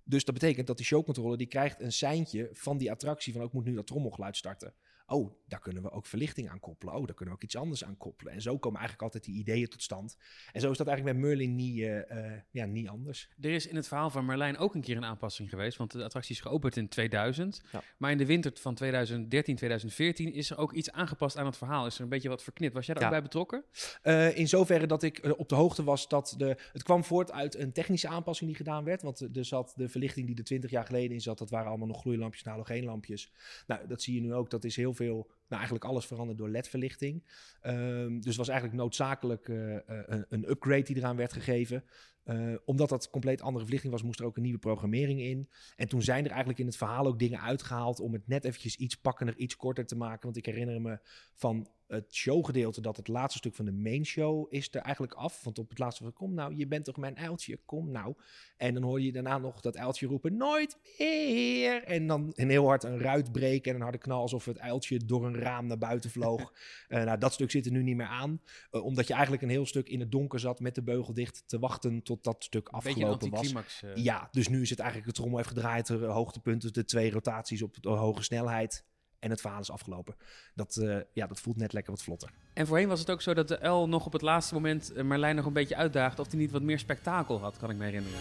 Dus 0.03 0.25
dat 0.25 0.33
betekent 0.33 0.67
dat 0.67 0.77
die 0.77 0.85
showcontroller 0.85 1.37
die 1.37 1.47
krijgt 1.47 1.81
een 1.81 1.91
seintje 1.91 2.49
van 2.51 2.77
die 2.77 2.91
attractie 2.91 3.33
van 3.33 3.41
ook 3.41 3.53
moet 3.53 3.65
nu 3.65 3.75
dat 3.75 3.87
trommelgeluid 3.87 4.37
starten. 4.37 4.73
Oh, 5.07 5.33
daar 5.47 5.59
kunnen 5.59 5.83
we 5.83 5.91
ook 5.91 6.05
verlichting 6.05 6.49
aan 6.49 6.59
koppelen. 6.59 6.93
Oh, 6.93 7.05
daar 7.05 7.15
kunnen 7.15 7.33
we 7.35 7.39
ook 7.39 7.45
iets 7.45 7.55
anders 7.55 7.83
aan 7.83 7.97
koppelen. 7.97 8.33
En 8.33 8.41
zo 8.41 8.57
komen 8.57 8.79
eigenlijk 8.79 9.13
altijd 9.13 9.23
die 9.23 9.39
ideeën 9.41 9.67
tot 9.67 9.81
stand. 9.81 10.17
En 10.51 10.61
zo 10.61 10.71
is 10.71 10.77
dat 10.77 10.87
eigenlijk 10.87 11.17
met 11.17 11.27
Merlin 11.27 11.55
niet, 11.55 11.79
eh, 11.79 12.33
eh, 12.33 12.41
ja, 12.51 12.65
niet 12.65 12.87
anders. 12.87 13.29
Er 13.41 13.51
is 13.51 13.67
in 13.67 13.75
het 13.75 13.87
verhaal 13.87 14.09
van 14.09 14.25
Merlijn 14.25 14.57
ook 14.57 14.75
een 14.75 14.81
keer 14.81 14.97
een 14.97 15.05
aanpassing 15.05 15.49
geweest, 15.49 15.77
want 15.77 15.91
de 15.91 16.03
attractie 16.03 16.35
is 16.35 16.41
geopend 16.41 16.75
in 16.77 16.87
2000. 16.87 17.61
Ja. 17.71 17.83
Maar 17.97 18.11
in 18.11 18.17
de 18.17 18.25
winter 18.25 18.51
van 18.55 18.75
2013, 18.75 19.55
2014 19.55 20.33
is 20.33 20.49
er 20.49 20.57
ook 20.57 20.73
iets 20.73 20.91
aangepast 20.91 21.37
aan 21.37 21.45
het 21.45 21.57
verhaal. 21.57 21.85
Is 21.85 21.95
er 21.95 22.03
een 22.03 22.09
beetje 22.09 22.29
wat 22.29 22.43
verknipt. 22.43 22.73
Was 22.73 22.85
jij 22.85 22.95
daar 22.95 23.03
Ja. 23.03 23.09
ook 23.09 23.15
bij 23.15 23.23
betrokken? 23.23 23.63
Eh, 24.01 24.37
in 24.37 24.47
zoverre 24.47 24.87
dat 24.87 25.03
ik 25.03 25.33
op 25.37 25.49
de 25.49 25.55
hoogte 25.55 25.83
was 25.83 26.07
dat 26.07 26.33
de. 26.37 26.57
Het 26.71 26.83
kwam 26.83 27.03
voort 27.03 27.31
uit 27.31 27.55
een 27.55 27.71
technische 27.71 28.07
aanpassing 28.07 28.49
die 28.49 28.57
gedaan 28.57 28.83
werd. 28.83 29.01
Want 29.01 29.19
er 29.35 29.45
zat 29.45 29.73
de 29.75 29.89
verlichting 29.89 30.27
die 30.27 30.35
er 30.37 30.43
20 30.43 30.71
jaar 30.71 30.85
geleden 30.85 31.11
in 31.11 31.21
zat, 31.21 31.37
dat 31.37 31.49
waren 31.49 31.67
allemaal 31.67 31.87
nog 31.87 32.01
gloeilampjes 32.01 32.43
halogeenlampjes. 32.43 33.31
Nou, 33.67 33.87
dat 33.87 34.01
zie 34.01 34.15
je 34.15 34.21
nu 34.21 34.33
ook. 34.33 34.49
Dat 34.49 34.63
is 34.63 34.75
heel 34.75 34.93
veel. 34.93 34.99
Nou, 35.07 35.63
eigenlijk 35.63 35.85
alles 35.85 36.05
veranderd 36.05 36.37
door 36.37 36.49
LED-verlichting. 36.49 37.23
Ehm, 37.61 38.19
dus 38.19 38.35
was 38.35 38.47
eigenlijk 38.47 38.79
noodzakelijk 38.79 39.49
eh, 39.49 39.75
eh, 39.75 40.21
een 40.29 40.49
upgrade 40.49 40.83
die 40.83 40.97
eraan 40.97 41.15
werd 41.15 41.33
gegeven. 41.33 41.83
Eh, 42.23 42.53
omdat 42.65 42.89
dat 42.89 43.09
compleet 43.09 43.41
andere 43.41 43.63
verlichting 43.63 43.93
was, 43.93 44.03
moest 44.03 44.19
er 44.19 44.25
ook 44.25 44.35
een 44.35 44.43
nieuwe 44.43 44.59
programmering 44.59 45.21
in. 45.21 45.49
En 45.75 45.87
toen 45.87 46.01
zijn 46.01 46.23
er 46.23 46.29
eigenlijk 46.29 46.59
in 46.59 46.65
het 46.65 46.77
verhaal 46.77 47.05
ook 47.05 47.19
dingen 47.19 47.41
uitgehaald 47.41 47.99
om 47.99 48.13
het 48.13 48.27
net 48.27 48.45
eventjes 48.45 48.75
iets 48.75 48.95
pakkender, 48.95 49.37
iets 49.37 49.55
korter 49.55 49.85
te 49.85 49.97
maken. 49.97 50.23
Want 50.23 50.37
ik 50.37 50.45
herinner 50.45 50.81
me 50.81 50.99
van 51.35 51.67
het 51.91 52.15
showgedeelte 52.15 52.81
dat 52.81 52.97
het 52.97 53.07
laatste 53.07 53.37
stuk 53.37 53.55
van 53.55 53.65
de 53.65 53.71
main 53.71 54.05
show 54.05 54.47
is 54.49 54.67
er 54.71 54.81
eigenlijk 54.81 55.13
af. 55.13 55.43
Want 55.43 55.59
op 55.59 55.69
het 55.69 55.79
laatste 55.79 56.03
van 56.03 56.13
kom 56.13 56.33
nou, 56.33 56.55
je 56.55 56.67
bent 56.67 56.85
toch 56.85 56.97
mijn 56.97 57.17
uiltje, 57.17 57.59
kom 57.65 57.91
nou. 57.91 58.13
En 58.57 58.73
dan 58.73 58.83
hoor 58.83 59.01
je 59.01 59.11
daarna 59.11 59.37
nog 59.37 59.61
dat 59.61 59.77
uiltje 59.77 60.07
roepen, 60.07 60.37
nooit 60.37 60.77
meer. 60.97 61.83
En 61.83 62.07
dan 62.07 62.31
een 62.35 62.49
heel 62.49 62.65
hard 62.65 62.83
een 62.83 62.99
ruit 62.99 63.31
breken 63.31 63.69
en 63.69 63.75
een 63.75 63.81
harde 63.83 63.97
knal 63.97 64.21
alsof 64.21 64.45
het 64.45 64.59
uiltje 64.59 65.05
door 65.05 65.25
een 65.25 65.35
raam 65.35 65.67
naar 65.67 65.77
buiten 65.77 66.09
vloog. 66.09 66.53
Eh, 66.87 67.03
nou, 67.03 67.17
dat 67.17 67.33
stuk 67.33 67.51
zit 67.51 67.65
er 67.65 67.71
nu 67.71 67.83
niet 67.83 67.95
meer 67.95 68.05
aan. 68.05 68.41
eh, 68.71 68.83
omdat 68.85 69.07
je 69.07 69.13
eigenlijk 69.13 69.43
een 69.43 69.49
heel 69.49 69.65
stuk 69.65 69.89
in 69.89 69.99
het 69.99 70.11
donker 70.11 70.39
zat 70.39 70.59
met 70.59 70.75
de 70.75 70.83
beugel 70.83 71.13
dicht 71.13 71.43
te 71.45 71.59
wachten 71.59 72.03
tot 72.15 72.23
dat 72.23 72.43
stuk 72.43 72.69
afgelopen 72.69 73.29
was. 73.29 73.53
eh. 73.81 73.95
Ja, 73.95 74.27
dus 74.31 74.47
nu 74.47 74.61
is 74.61 74.69
het 74.69 74.79
eigenlijk 74.79 75.07
het 75.07 75.17
trommel 75.17 75.37
heeft 75.37 75.49
gedraaid, 75.49 75.89
er 75.89 76.03
eh, 76.03 76.11
hoogtepunten, 76.13 76.73
de 76.73 76.85
twee 76.85 77.11
rotaties 77.11 77.61
op 77.61 77.75
de 77.81 77.89
hoge 77.89 78.23
snelheid. 78.23 78.83
En 79.19 79.29
het 79.29 79.41
verhaal 79.41 79.59
is 79.59 79.71
afgelopen. 79.71 80.15
Dat, 80.55 80.75
eh, 80.75 80.97
ja, 81.13 81.27
dat 81.27 81.39
voelt 81.39 81.57
net 81.57 81.73
lekker 81.73 81.91
wat 81.93 82.03
vlotter. 82.03 82.29
En 82.53 82.67
voorheen 82.67 82.87
was 82.87 82.99
het 82.99 83.09
ook 83.09 83.21
zo 83.21 83.33
dat 83.33 83.47
de 83.47 83.67
L 83.67 83.87
nog 83.87 84.05
op 84.05 84.13
het 84.13 84.21
laatste 84.21 84.53
moment 84.53 84.93
eh, 84.93 85.03
Marlijn 85.03 85.35
nog 85.35 85.45
een 85.45 85.53
beetje 85.53 85.75
uitdaagde 85.75 86.21
of 86.21 86.27
hij 86.27 86.39
niet 86.39 86.51
wat 86.51 86.61
meer 86.61 86.79
spektakel 86.79 87.39
had, 87.39 87.57
kan 87.57 87.69
ik 87.69 87.75
me 87.77 87.83
herinneren. 87.83 88.19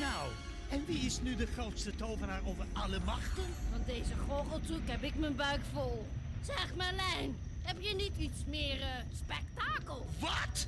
Nou, 0.00 0.28
en 0.70 0.84
wie 0.86 0.98
is 0.98 1.20
nu 1.22 1.36
de 1.36 1.46
grootste 1.46 1.94
tovenaar 1.94 2.40
over 2.46 2.64
alle 2.72 2.98
machten? 3.04 3.44
Van 3.70 3.80
deze 3.86 4.14
goocheltruc 4.28 4.80
heb 4.84 5.02
ik 5.02 5.14
mijn 5.18 5.36
buik 5.36 5.60
vol. 5.72 6.06
Zeg 6.42 6.74
Merlijn, 6.76 7.36
heb 7.66 7.76
je 7.80 7.94
niet 7.94 8.16
iets 8.18 8.40
meer 8.46 8.80
eh, 8.80 8.88
spektakel? 9.24 10.06
Wat? 10.18 10.66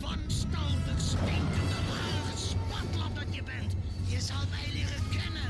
Wanstaltig, 0.00 0.98
stinkende, 0.98 1.78
ruige 1.90 2.36
spatlap 2.36 3.14
dat 3.14 3.34
je 3.34 3.42
bent. 3.42 3.72
Je 4.06 4.20
zal 4.20 4.42
mij 4.50 4.72
leren 4.72 5.02
kennen. 5.10 5.43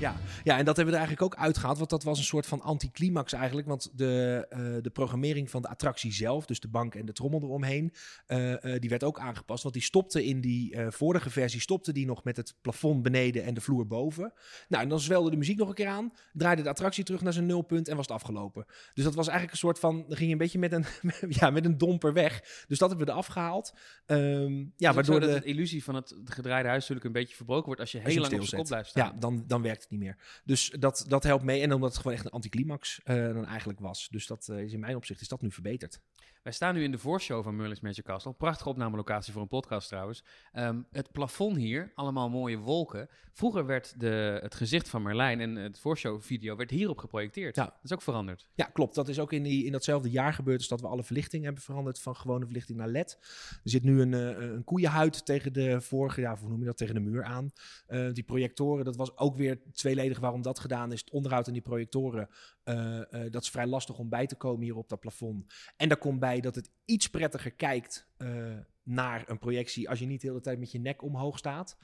Ja. 0.00 0.16
ja, 0.44 0.58
en 0.58 0.64
dat 0.64 0.76
hebben 0.76 0.94
we 0.94 1.00
er 1.00 1.06
eigenlijk 1.06 1.22
ook 1.22 1.42
uitgehaald. 1.42 1.78
Want 1.78 1.90
dat 1.90 2.02
was 2.02 2.18
een 2.18 2.24
soort 2.24 2.46
van 2.46 2.60
anticlimax 2.60 3.32
eigenlijk. 3.32 3.66
Want 3.66 3.90
de, 3.94 4.46
eh, 4.50 4.60
de 4.82 4.90
programmering 4.90 5.50
van 5.50 5.62
de 5.62 5.68
attractie 5.68 6.12
zelf, 6.12 6.46
dus 6.46 6.60
de 6.60 6.68
bank 6.68 6.94
en 6.94 7.06
de 7.06 7.12
trommel 7.12 7.42
eromheen, 7.42 7.92
eh, 8.26 8.74
eh, 8.74 8.80
die 8.80 8.90
werd 8.90 9.04
ook 9.04 9.18
aangepast. 9.18 9.62
Want 9.62 9.74
die 9.74 9.84
stopte 9.84 10.24
in 10.24 10.40
die 10.40 10.78
vorige 10.88 11.30
versie, 11.30 11.60
stopte 11.60 11.92
die 11.92 12.06
nog 12.06 12.24
met 12.24 12.36
het 12.36 12.54
plafond 12.60 13.02
beneden 13.02 13.44
en 13.44 13.54
de 13.54 13.60
vloer 13.60 13.86
boven. 13.86 14.32
Nou, 14.68 14.82
en 14.82 14.88
dan 14.88 15.00
zwelde 15.00 15.30
de 15.30 15.36
muziek 15.36 15.58
nog 15.58 15.68
een 15.68 15.74
keer 15.74 15.88
aan, 15.88 16.12
draaide 16.32 16.62
de 16.62 16.68
attractie 16.68 17.04
terug 17.04 17.22
naar 17.22 17.32
zijn 17.32 17.46
nulpunt 17.46 17.88
en 17.88 17.96
was 17.96 18.06
het 18.06 18.16
afgelopen. 18.16 18.64
Dus 18.94 19.04
dat 19.04 19.14
was 19.14 19.28
eigenlijk 19.28 19.52
een 19.52 19.66
soort 19.66 19.78
van, 19.78 20.04
dan 20.08 20.16
ging 20.16 20.26
je 20.26 20.32
een 20.32 20.38
beetje 20.38 20.58
met 20.58 20.72
een, 20.72 20.84
ja, 21.40 21.50
met 21.50 21.64
een 21.64 21.78
domper 21.78 22.12
weg. 22.12 22.64
Dus 22.68 22.78
dat 22.78 22.88
hebben 22.88 23.06
we 23.06 23.12
eraf 23.12 23.26
gehaald. 23.26 23.72
Ehm, 24.06 24.64
ja, 24.76 24.92
waardoor 24.92 25.20
de, 25.20 25.26
de 25.26 25.44
illusie 25.44 25.84
van 25.84 25.94
het 25.94 26.14
gedraaide 26.24 26.68
huis 26.68 26.80
natuurlijk 26.80 27.06
een 27.06 27.20
beetje 27.20 27.36
verbroken 27.36 27.66
wordt 27.66 27.80
als 27.80 27.92
je 27.92 27.98
Als 27.98 28.06
je 28.06 28.12
heel 28.12 28.28
lang 28.28 28.40
op 28.40 28.46
zijn 28.46 28.60
kop 28.60 28.70
blijft 28.70 28.90
staan. 28.90 29.12
Ja, 29.14 29.20
dan, 29.20 29.44
dan 29.46 29.62
werkt 29.62 29.82
het 29.82 29.89
niet 29.90 30.00
meer. 30.00 30.16
Dus 30.44 30.74
dat, 30.78 31.04
dat 31.08 31.22
helpt 31.22 31.44
mee. 31.44 31.62
En 31.62 31.72
omdat 31.72 31.90
het 31.90 31.98
gewoon 31.98 32.16
echt 32.16 32.24
een 32.24 32.30
anticlimax 32.30 33.00
eh, 33.04 33.16
dan 33.16 33.46
eigenlijk 33.46 33.80
was. 33.80 34.08
Dus 34.10 34.26
dat 34.26 34.48
eh, 34.48 34.62
is 34.62 34.72
in 34.72 34.80
mijn 34.80 34.96
opzicht 34.96 35.20
is 35.20 35.28
dat 35.28 35.42
nu 35.42 35.50
verbeterd. 35.50 36.00
Wij 36.42 36.52
staan 36.52 36.74
nu 36.74 36.82
in 36.82 36.90
de 36.90 36.98
voorshow 36.98 37.44
van 37.44 37.56
Merlin's 37.56 37.80
Magic 37.80 38.04
Castle. 38.04 38.32
Prachtige 38.32 38.68
opnamelocatie 38.68 39.32
voor 39.32 39.42
een 39.42 39.48
podcast 39.48 39.88
trouwens. 39.88 40.24
Ehm, 40.52 40.82
het 40.90 41.12
plafond 41.12 41.56
hier, 41.56 41.92
allemaal 41.94 42.28
mooie 42.28 42.58
wolken. 42.58 43.08
Vroeger 43.32 43.66
werd 43.66 44.00
de, 44.00 44.38
het 44.42 44.54
gezicht 44.54 44.88
van 44.88 45.02
Merlijn 45.02 45.40
en 45.40 45.54
het 45.56 45.78
voorshowvideo 45.78 46.56
werd 46.56 46.70
hierop 46.70 46.98
geprojecteerd. 46.98 47.56
Ja. 47.56 47.64
Dat 47.64 47.78
is 47.82 47.92
ook 47.92 48.02
veranderd. 48.02 48.48
Ja, 48.54 48.64
klopt. 48.64 48.94
Dat 48.94 49.08
is 49.08 49.18
ook 49.18 49.32
in, 49.32 49.42
die, 49.42 49.64
in 49.64 49.72
datzelfde 49.72 50.10
jaar 50.10 50.32
gebeurd. 50.32 50.58
Dus 50.58 50.68
dat 50.68 50.80
we 50.80 50.86
alle 50.86 51.02
verlichting 51.02 51.44
hebben 51.44 51.62
veranderd 51.62 52.00
van 52.00 52.16
gewone 52.16 52.44
verlichting 52.44 52.78
naar 52.78 52.88
LED. 52.88 53.18
Er 53.50 53.70
zit 53.70 53.82
nu 53.82 54.00
een, 54.00 54.14
eh, 54.14 54.50
een 54.50 54.64
koeienhuid 54.64 55.24
tegen 55.26 55.52
de 55.52 55.80
vorige, 55.80 56.20
ja, 56.20 56.36
hoe 56.36 56.48
noem 56.48 56.58
je 56.58 56.64
dat, 56.64 56.76
tegen 56.76 56.94
de 56.94 57.00
muur 57.00 57.24
aan. 57.24 57.52
Eh, 57.86 58.12
die 58.12 58.24
projectoren, 58.24 58.84
dat 58.84 58.96
was 58.96 59.16
ook 59.16 59.36
weer 59.36 59.60
tweeledig 59.72 60.18
waarom 60.18 60.42
dat 60.42 60.58
gedaan 60.58 60.92
is. 60.92 61.00
Het 61.00 61.10
onderhoud 61.10 61.46
aan 61.46 61.52
die 61.52 61.62
projectoren, 61.62 62.28
eh, 62.62 63.00
dat 63.30 63.42
is 63.42 63.50
vrij 63.50 63.66
lastig 63.66 63.98
om 63.98 64.08
bij 64.08 64.26
te 64.26 64.36
komen 64.36 64.62
hier 64.62 64.76
op 64.76 64.88
dat 64.88 65.00
plafond. 65.00 65.54
En 65.76 65.88
daar 65.88 65.98
komt 65.98 66.20
bij 66.20 66.29
dat 66.38 66.54
het 66.54 66.70
iets 66.84 67.10
prettiger 67.10 67.50
kijkt 67.50 68.08
eh, 68.16 68.58
naar 68.82 69.28
een 69.28 69.38
projectie 69.38 69.88
als 69.88 69.98
je 69.98 70.06
niet 70.06 70.20
de 70.20 70.26
hele 70.26 70.40
tijd 70.40 70.58
met 70.58 70.72
je 70.72 70.78
nek 70.78 71.02
omhoog 71.02 71.38
staat. 71.38 71.76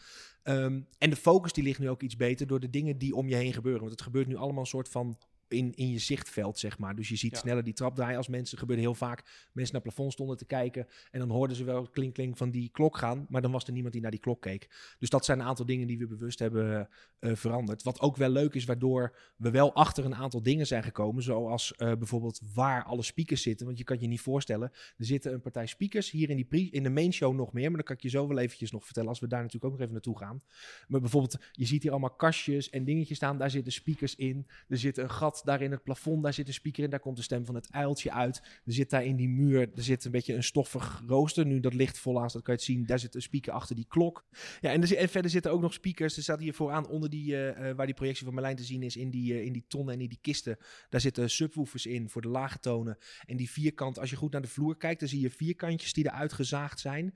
Ehm, 0.42 0.80
en 0.98 1.11
de 1.11 1.16
focus 1.16 1.52
die 1.52 1.64
ligt 1.64 1.78
nu 1.78 1.88
ook 1.88 2.02
iets 2.02 2.16
beter 2.16 2.46
door 2.46 2.61
de 2.61 2.70
dingen 2.70 2.98
die 2.98 3.14
om 3.14 3.28
je 3.28 3.35
heen 3.35 3.52
gebeuren. 3.52 3.80
Want 3.80 3.92
het 3.92 4.02
gebeurt 4.02 4.26
nu 4.26 4.37
allemaal 4.37 4.61
een 4.61 4.66
soort 4.66 4.88
van 4.88 5.18
in, 5.48 5.74
in 5.74 5.90
je 5.90 5.98
zichtveld, 5.98 6.59
zeg 6.59 6.78
maar. 6.78 6.96
Dus 6.96 7.09
je 7.09 7.16
ziet 7.16 7.32
Ja. 7.32 7.38
sneller 7.38 7.64
die 7.64 7.74
trap 7.74 7.94
draaien 7.94 8.16
als 8.16 8.28
mensen. 8.28 8.59
gebeurde 8.59 8.82
heel 8.82 8.94
vaak. 8.94 9.18
Mensen 9.52 9.74
naar 9.74 9.82
het 9.82 9.94
plafond 9.94 10.12
stonden 10.12 10.37
te 10.37 10.44
kijken. 10.44 10.87
En 11.11 11.18
dan 11.18 11.30
hoorden 11.30 11.56
ze 11.56 11.64
wel 11.64 11.88
klink 11.88 12.14
klink 12.14 12.37
van 12.37 12.50
die 12.50 12.68
klok 12.72 12.96
gaan. 12.98 13.26
Maar 13.28 13.42
dan 13.42 13.50
was 13.52 13.64
er 13.66 13.72
niemand 13.72 13.92
die 13.92 14.02
naar 14.02 14.11
die 14.11 14.20
klok 14.20 14.40
keek. 14.42 14.94
Dus 14.98 15.11
dat 15.11 15.24
zijn 15.24 15.38
een 15.40 15.46
aantal 15.46 15.66
dingen 15.66 15.87
die 15.87 15.98
we 15.98 16.06
bewust 16.06 16.38
hebben 16.38 16.88
eh, 17.18 17.35
veranderd. 17.35 17.82
Wat 17.82 18.00
ook 18.00 18.16
wel 18.16 18.28
leuk 18.28 18.54
is, 18.54 18.64
waardoor 18.64 19.16
we 19.37 19.50
wel 19.50 19.74
achter 19.74 20.04
een 20.04 20.14
aantal 20.14 20.42
dingen 20.42 20.66
zijn 20.66 20.82
gekomen. 20.82 21.22
Zoals 21.22 21.74
eh, 21.74 21.92
bijvoorbeeld 21.92 22.40
waar 22.54 22.85
alle 22.85 23.02
speakers 23.02 23.42
zitten. 23.42 23.66
Want 23.66 23.78
je 23.78 23.85
kan 23.85 24.00
je 24.00 24.06
niet 24.06 24.20
voorstellen. 24.20 24.70
Er 24.96 25.04
zitten 25.04 25.32
een 25.32 25.40
partij 25.40 25.66
speakers 25.66 26.11
hier 26.11 26.30
in, 26.30 26.37
die 26.37 26.70
in 26.70 26.82
de 26.82 26.90
main 26.90 27.12
show 27.12 27.35
nog 27.35 27.52
meer. 27.52 27.66
Maar 27.66 27.76
dan 27.76 27.85
kan 27.85 27.96
ik 27.96 28.02
je 28.02 28.09
zo 28.09 28.28
wel 28.28 28.38
eventjes 28.38 28.70
nog 28.70 28.85
vertellen. 28.85 29.09
Als 29.09 29.20
we 29.20 29.26
daar 29.26 29.38
natuurlijk 29.42 29.64
ook 29.64 29.72
nog 29.72 29.80
even 29.80 29.92
naartoe 29.92 30.18
gaan. 30.18 30.42
Maar 30.88 31.00
bijvoorbeeld, 31.00 31.37
je 31.52 31.64
ziet 31.66 31.82
hier 31.82 31.90
allemaal 31.90 32.14
kastjes 32.16 32.70
en 32.70 32.85
dingetjes 32.85 33.16
staan. 33.16 33.38
Daar 33.38 33.50
zitten 33.50 33.72
speakers 33.72 34.14
in. 34.14 34.46
Er 34.68 34.78
zit 34.78 34.96
een 34.98 35.11
gat 35.11 35.36
daar 35.44 35.62
in 35.62 35.70
het 35.70 35.83
plafond. 35.83 36.22
Daar 36.22 36.33
zit 36.33 36.49
een 36.49 36.55
speaker 36.55 36.85
in. 36.85 36.90
Daar 36.90 37.01
komt 37.01 37.16
de 37.16 37.22
stem 37.22 37.44
van 37.44 37.55
het 37.55 37.72
uiltje 37.72 38.12
uit. 38.12 38.42
Er 38.64 38.72
zit 38.72 38.90
daar 38.90 39.05
in 39.05 39.16
die 39.16 39.29
muur, 39.29 39.70
er 39.75 39.83
zit 39.83 40.05
een 40.05 40.11
beetje 40.11 40.35
een 40.35 40.44
stoffig 40.44 41.03
rooster. 41.07 41.46
Nu 41.46 41.61
dat 41.61 41.75
licht 41.75 41.99
vol 41.99 42.20
aan 42.20 42.31
staat, 42.31 42.42
kan 42.42 42.55
je 42.55 42.61
het 42.61 42.68
zien. 42.68 42.87
Daar 42.87 42.99
zit 42.99 43.14
een 43.14 43.22
speaker 43.22 43.53
achter 43.53 43.77
die 43.77 43.87
klok. 43.88 44.27
Ja, 44.61 44.72
en, 44.72 44.83
er, 44.83 45.09
verder 45.09 45.31
zitten 45.31 45.53
ook 45.53 45.61
nog 45.61 45.72
speakers. 45.72 46.16
Er 46.16 46.22
staat 46.22 46.40
hier 46.40 46.55
vooraan 46.55 46.88
onder 46.88 47.11
die, 47.11 47.35
eh, 47.35 47.70
eh, 47.70 47.77
waar 47.77 47.87
die 47.87 47.94
projectie 47.94 48.25
van 48.25 48.35
Merlijn 48.35 48.57
te 48.57 48.64
zien 48.64 48.83
is, 48.83 48.96
in 48.96 49.11
die, 49.11 49.35
eh, 49.35 49.44
in 49.44 49.53
die 49.53 49.64
tonnen 49.68 49.94
en 49.94 50.01
in 50.01 50.09
die 50.09 50.18
kisten. 50.20 50.57
Daar 50.88 51.01
zitten 51.01 51.31
subwoofers 51.31 51.87
in 51.87 52.11
voor 52.11 52.22
de 52.22 52.29
lage 52.29 52.59
tonen. 52.59 52.99
En 53.27 53.37
die 53.37 53.51
vierkant, 53.51 53.99
als 53.99 54.11
je 54.11 54.16
goed 54.16 54.33
naar 54.33 54.42
de 54.42 54.49
vloer 54.49 54.77
kijkt, 54.77 55.01
dan 55.01 55.09
zie 55.09 55.20
je 55.20 55.31
vierkantjes 55.31 55.92
die 55.92 56.07
eruit 56.07 56.33
gezaagd 56.33 56.81
zijn. 56.81 57.14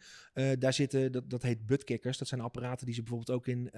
Daar 0.59 0.73
zitten, 0.73 1.13
dat, 1.13 1.31
dat 1.31 1.43
heet 1.43 1.67
buttkickers. 1.67 2.19
Dat 2.19 2.29
zijn 2.29 2.41
apparaten 2.41 2.87
die 2.87 2.95
ze 2.95 3.01
bijvoorbeeld 3.01 3.39
ook 3.39 3.47
in, 3.47 3.71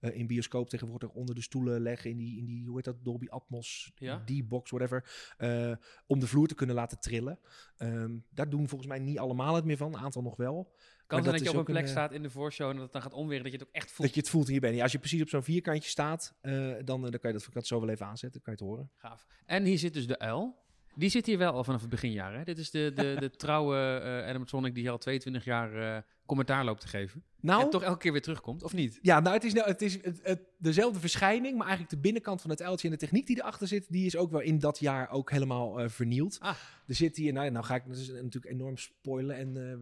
in 0.00 0.26
bioscoop 0.26 0.68
tegenwoordig 0.68 1.10
onder 1.10 1.34
de 1.34 1.42
stoelen 1.42 1.80
leggen. 1.80 2.10
In 2.10 2.16
die, 2.16 2.38
in 2.38 2.44
die 2.44 2.66
hoe 2.66 2.76
heet 2.76 2.84
dat, 2.84 3.04
Dolby 3.04 3.26
Atmos, 3.28 3.67
Ja. 3.94 4.22
D-box, 4.24 4.70
whatever. 4.70 5.34
eh, 5.36 5.72
om 6.06 6.18
de 6.20 6.26
vloer 6.26 6.46
te 6.46 6.54
kunnen 6.54 6.74
laten 6.74 7.00
trillen. 7.00 7.38
Ehm, 7.76 8.16
daar 8.30 8.48
doen 8.50 8.68
volgens 8.68 8.88
mij 8.88 8.98
niet 8.98 9.18
allemaal 9.18 9.54
het 9.54 9.64
meer 9.64 9.76
van, 9.76 9.94
een 9.94 10.00
aantal 10.00 10.22
nog 10.22 10.36
wel. 10.36 10.72
Kan 11.06 11.22
dat 11.22 11.34
is 11.34 11.40
je 11.40 11.48
op 11.50 11.56
een 11.56 11.64
plek 11.64 11.84
eh, 11.84 11.90
staat 11.90 12.12
in 12.12 12.22
de 12.22 12.30
voorshow 12.30 12.68
en 12.68 12.74
dat 12.74 12.82
het 12.82 12.92
dan 12.92 13.02
gaat 13.02 13.12
omweren, 13.12 13.42
dat 13.42 13.52
je 13.52 13.58
het 13.58 13.66
ook 13.68 13.74
echt 13.74 13.90
voelt. 13.90 14.06
Dat 14.06 14.14
je 14.14 14.20
het 14.20 14.30
voelt 14.30 14.48
hier 14.48 14.60
ben. 14.60 14.80
Als 14.80 14.92
je 14.92 14.98
precies 14.98 15.22
op 15.22 15.28
zo'n 15.28 15.42
vierkantje 15.42 15.90
staat, 15.90 16.34
eh, 16.40 16.52
dan, 16.84 17.00
dan 17.02 17.10
kan 17.10 17.32
je 17.32 17.38
dat, 17.38 17.48
ik 17.54 17.66
zo 17.66 17.80
wel 17.80 17.88
even 17.88 18.06
aanzetten, 18.06 18.40
kan 18.42 18.52
je 18.56 18.64
het 18.64 18.68
horen. 18.68 18.90
Gaaf. 18.96 19.26
En 19.46 19.64
hier 19.64 19.78
zit 19.78 19.92
dus 19.92 20.06
de 20.06 20.18
uil. 20.18 20.56
Die 20.94 21.08
zit 21.10 21.26
hier 21.26 21.38
wel 21.38 21.52
al 21.52 21.64
vanaf 21.64 21.80
het 21.80 21.90
beginjaar. 21.90 22.34
Hè? 22.34 22.44
Dit 22.44 22.58
is 22.58 22.70
de, 22.70 22.92
de, 22.94 23.16
de 23.18 23.30
trouwe 23.44 23.76
eh 23.76 24.28
animatronic 24.28 24.74
die 24.74 24.82
hier 24.82 24.92
al 24.92 24.98
22 24.98 25.44
jaar 25.44 26.04
commentaar 26.28 26.64
loopt 26.64 26.80
te 26.80 26.88
geven. 26.88 27.22
Nou, 27.40 27.62
En 27.62 27.70
toch 27.70 27.82
elke 27.82 27.98
keer 27.98 28.12
weer 28.12 28.22
terugkomt, 28.22 28.62
of 28.62 28.72
niet? 28.72 28.98
Ja, 29.02 29.20
nou, 29.20 29.34
het 29.34 29.44
is, 29.44 29.52
nou, 29.54 29.68
het 29.68 29.82
is 29.82 29.94
het, 30.02 30.20
het- 30.22 30.40
dezelfde 30.58 31.00
verschijning, 31.00 31.56
maar 31.56 31.66
eigenlijk 31.66 31.94
de 31.96 32.00
binnenkant 32.00 32.40
van 32.40 32.50
het 32.50 32.62
uiltje 32.62 32.88
en 32.88 32.92
de 32.92 33.00
techniek 33.00 33.26
die 33.26 33.36
erachter 33.36 33.66
zit, 33.68 33.86
die 33.88 34.06
is 34.06 34.16
ook 34.16 34.30
wel 34.30 34.40
in 34.40 34.58
dat 34.58 34.78
jaar 34.78 35.10
ook 35.10 35.30
helemaal 35.30 35.80
eh, 35.80 35.88
vernield. 35.88 36.36
Ah. 36.40 36.54
Er 36.86 36.94
zit 36.94 37.16
hier, 37.16 37.32
nou, 37.32 37.50
nou 37.50 37.64
ga 37.64 37.74
ik 37.74 37.82
dus 37.86 38.08
natuurlijk 38.08 38.52
enorm 38.52 38.76
spoilen 38.76 39.36
en 39.36 39.70
eh, 39.70 39.76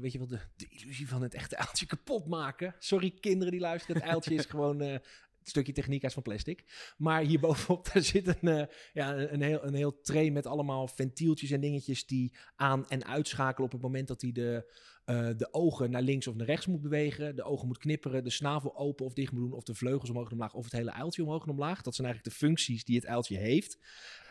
weet 0.00 0.12
je 0.12 0.18
wel, 0.18 0.26
de, 0.26 0.38
de 0.56 0.66
illusie 0.68 1.08
van 1.08 1.22
het 1.22 1.34
echte 1.34 1.56
uiltje 1.56 1.86
kapot 1.86 2.26
maken. 2.26 2.74
Sorry 2.78 3.10
kinderen 3.20 3.52
die 3.52 3.60
luisteren, 3.60 4.00
het 4.02 4.10
uiltje 4.10 4.34
is 4.34 4.44
gewoon 4.54 4.80
eh, 4.80 4.98
stukje 5.42 5.72
techniek, 5.72 6.02
is 6.02 6.12
van 6.12 6.22
plastic. 6.22 6.64
Maar 6.96 7.22
hierbovenop, 7.22 7.84
daar 7.92 8.02
zit 8.02 8.26
een, 8.26 8.48
eh, 8.48 8.66
ja, 8.92 9.16
een, 9.16 9.42
heel, 9.42 9.64
een 9.64 9.74
heel 9.74 10.00
tray 10.00 10.28
met 10.28 10.46
allemaal 10.46 10.88
ventieltjes 10.88 11.50
en 11.50 11.60
dingetjes 11.60 12.06
die 12.06 12.32
aan- 12.56 12.88
en 12.88 13.04
uitschakelen 13.04 13.66
op 13.66 13.72
het 13.72 13.82
moment 13.82 14.08
dat 14.08 14.20
hij 14.20 14.32
de, 14.32 14.72
eh, 15.04 15.28
de 15.36 15.52
ogen 15.52 15.90
naar 15.90 16.02
links 16.02 16.26
of 16.26 16.34
naar 16.34 16.46
rechts 16.46 16.66
moet 16.66 16.82
bewegen. 16.82 17.36
De 17.36 17.44
ogen 17.44 17.66
moet 17.66 17.78
knipperen, 17.78 18.24
de 18.24 18.30
snavel 18.30 18.76
open 18.76 19.06
of 19.06 19.12
dicht 19.12 19.32
moet 19.32 19.40
doen, 19.40 19.52
of 19.52 19.64
de 19.64 19.74
vleugels 19.74 20.10
omhoog 20.10 20.26
en 20.26 20.32
omlaag, 20.32 20.54
of 20.54 20.64
het 20.64 20.72
hele 20.72 20.92
uiltje 20.92 21.22
omhoog 21.22 21.44
en 21.44 21.50
omlaag. 21.50 21.82
Dat 21.82 21.94
zijn 21.94 22.06
eigenlijk 22.06 22.36
de 22.36 22.46
functies 22.46 22.84
die 22.84 22.96
het 22.96 23.06
uiltje 23.06 23.36
heeft. 23.36 23.78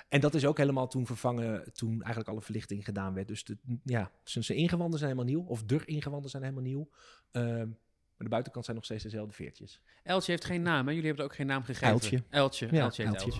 En 0.09 0.21
dat 0.21 0.35
is 0.35 0.45
ook 0.45 0.57
helemaal 0.57 0.87
toen 0.87 1.05
vervangen, 1.05 1.73
toen 1.73 1.91
eigenlijk 1.91 2.29
alle 2.29 2.41
verlichting 2.41 2.85
gedaan 2.85 3.13
werd. 3.13 3.27
Dus 3.27 3.43
de, 3.43 3.57
ja, 3.83 4.11
zijn 4.23 4.43
zijn 4.43 4.57
ingewanden 4.57 4.99
zijn 4.99 5.11
helemaal 5.11 5.33
nieuw, 5.33 5.45
of 5.47 5.63
de 5.63 5.85
ingewanden 5.85 6.29
zijn 6.29 6.43
helemaal 6.43 6.63
nieuw. 6.63 6.89
Ehm, 7.31 7.69
maar 8.19 8.27
de 8.27 8.33
buitenkant 8.33 8.65
zijn 8.65 8.77
nog 8.77 8.85
steeds 8.85 9.03
dezelfde 9.03 9.33
veertjes. 9.33 9.79
Eltje 10.03 10.31
heeft 10.31 10.45
geen 10.45 10.61
naam, 10.61 10.87
hè? 10.87 10.91
Jullie 10.93 11.05
hebben 11.05 11.23
het 11.23 11.31
ook 11.31 11.37
geen 11.37 11.47
naam 11.47 11.63
gegeven. 11.63 11.87
Uiltje. 11.87 12.23
Eltje. 12.29 12.67
Ja, 12.71 12.81
Eltje. 12.81 13.03
Eltje. 13.03 13.31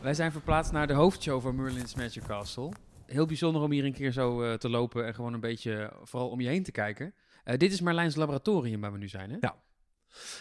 Wij 0.00 0.14
zijn 0.14 0.32
verplaatst 0.32 0.72
naar 0.72 0.86
de 0.86 0.92
hoofdshow 0.92 1.42
van 1.42 1.54
Merlin's 1.54 1.94
Magic 1.94 2.22
Castle. 2.22 2.72
Heel 3.06 3.26
bijzonder 3.26 3.62
om 3.62 3.70
hier 3.70 3.84
een 3.84 3.92
keer 3.92 4.12
zo 4.12 4.42
eh, 4.42 4.54
te 4.54 4.68
lopen 4.68 5.06
en 5.06 5.14
gewoon 5.14 5.32
een 5.32 5.40
beetje 5.40 5.92
vooral 6.02 6.28
om 6.28 6.40
je 6.40 6.48
heen 6.48 6.62
te 6.62 6.72
kijken. 6.72 7.14
Eh, 7.44 7.58
dit 7.58 7.72
is 7.72 7.80
Marlijns 7.80 8.16
laboratorium 8.16 8.80
waar 8.80 8.92
we 8.92 8.98
nu 8.98 9.08
zijn, 9.08 9.30
hè? 9.30 9.36
Ja. 9.40 9.56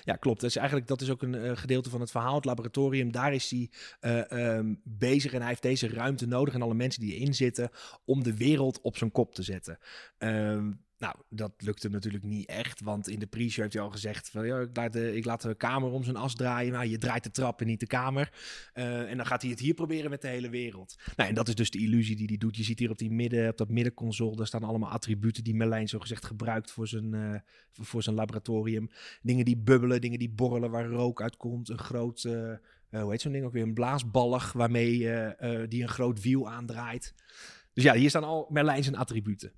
Ja, 0.04 0.16
klopt. 0.16 0.44
Is 0.44 0.56
eigenlijk 0.56 0.88
dat 0.88 1.02
is 1.02 1.10
ook 1.10 1.22
een 1.22 1.36
eh, 1.36 1.58
gedeelte 1.58 1.90
van 1.90 2.00
het 2.00 2.12
verhaal. 2.12 2.36
Het 2.36 2.46
laboratorium, 2.46 3.12
daar 3.12 3.34
is 3.34 3.50
hij 3.50 3.70
eh, 4.00 4.32
ehm, 4.32 4.74
bezig 4.84 5.34
en 5.34 5.40
hij 5.40 5.50
heeft 5.50 5.62
deze 5.62 5.88
ruimte 5.88 6.28
nodig 6.28 6.54
en 6.54 6.62
alle 6.62 6.74
mensen 6.74 7.02
die 7.02 7.14
erin 7.14 7.34
zitten 7.34 7.70
om 8.06 8.24
de 8.24 8.38
wereld 8.38 8.82
op 8.82 8.98
zijn 8.98 9.12
kop 9.12 9.34
te 9.34 9.44
zetten. 9.44 9.78
Ehm, 10.18 10.72
nou, 10.98 11.16
dat 11.30 11.52
lukte 11.58 11.90
natuurlijk 11.90 12.24
niet 12.24 12.48
echt, 12.48 12.82
want 12.82 13.08
in 13.08 13.20
de 13.20 13.26
pre-show 13.26 13.62
heeft 13.62 13.74
hij 13.74 13.84
al 13.84 13.90
gezegd 13.90 14.32
ja, 14.32 14.60
ik, 14.60 14.78
laat 14.78 14.94
de, 14.94 15.16
ik 15.16 15.26
laat 15.26 15.42
de 15.42 15.56
kamer 15.56 15.92
om 15.92 16.04
zijn 16.04 16.16
as 16.16 16.36
draaien. 16.36 16.72
Nou, 16.72 16.86
je 16.86 16.98
draait 16.98 17.24
de 17.24 17.32
trap 17.32 17.62
en 17.62 17.68
niet 17.68 17.80
de 17.80 17.88
kamer. 17.88 18.34
Eh, 18.74 19.10
en 19.10 19.18
dan 19.18 19.26
gaat 19.26 19.42
hij 19.42 19.52
het 19.52 19.60
hier 19.60 19.74
proberen 19.74 20.10
met 20.10 20.22
de 20.22 20.28
hele 20.28 20.50
wereld. 20.50 20.96
Nou, 21.16 21.30
en 21.30 21.36
dat 21.36 21.48
is 21.48 21.56
dus 21.56 21.70
de 21.70 21.80
illusie 21.80 22.16
die 22.16 22.28
hij 22.28 22.38
doet. 22.38 22.56
Je 22.56 22.64
ziet 22.64 22.80
hier 22.80 22.90
op, 22.90 22.98
die 22.98 23.12
midden, 23.12 23.50
op 23.50 23.58
dat 23.58 23.70
middenconsole, 23.70 24.36
daar 24.36 24.48
staan 24.48 24.64
allemaal 24.64 24.90
attributen 24.90 25.44
die 25.44 25.56
Merlijn 25.56 25.88
zo 25.88 26.00
gezegd 26.00 26.26
gebruikt 26.26 26.72
voor 26.72 26.88
zijn, 26.88 27.14
eh, 27.14 27.40
voor 27.74 28.04
zijn 28.04 28.16
laboratorium. 28.16 28.90
Dingen 29.22 29.46
die 29.46 29.58
bubbelen, 29.58 30.02
dingen 30.02 30.20
die 30.20 30.30
borrelen, 30.30 30.72
waar 30.72 30.86
rook 30.86 31.22
uitkomt. 31.22 31.70
Een 31.70 31.78
groot, 31.78 32.24
eh, 32.24 32.54
hoe 32.90 33.12
heet 33.12 33.22
zo'n 33.22 33.32
ding 33.32 33.46
ook 33.46 33.54
weer, 33.54 33.64
een 33.64 33.74
blaasballig 33.74 34.54
waarmee 34.54 34.98
die 35.68 35.82
een 35.82 35.90
groot 35.90 36.22
wiel 36.22 36.50
aandraait. 36.50 37.14
Dus 37.74 37.84
ja, 37.84 37.94
hier 37.94 38.10
staan 38.10 38.24
al 38.24 38.48
Merlijn 38.50 38.84
zijn 38.84 38.96
attributen. 38.96 39.52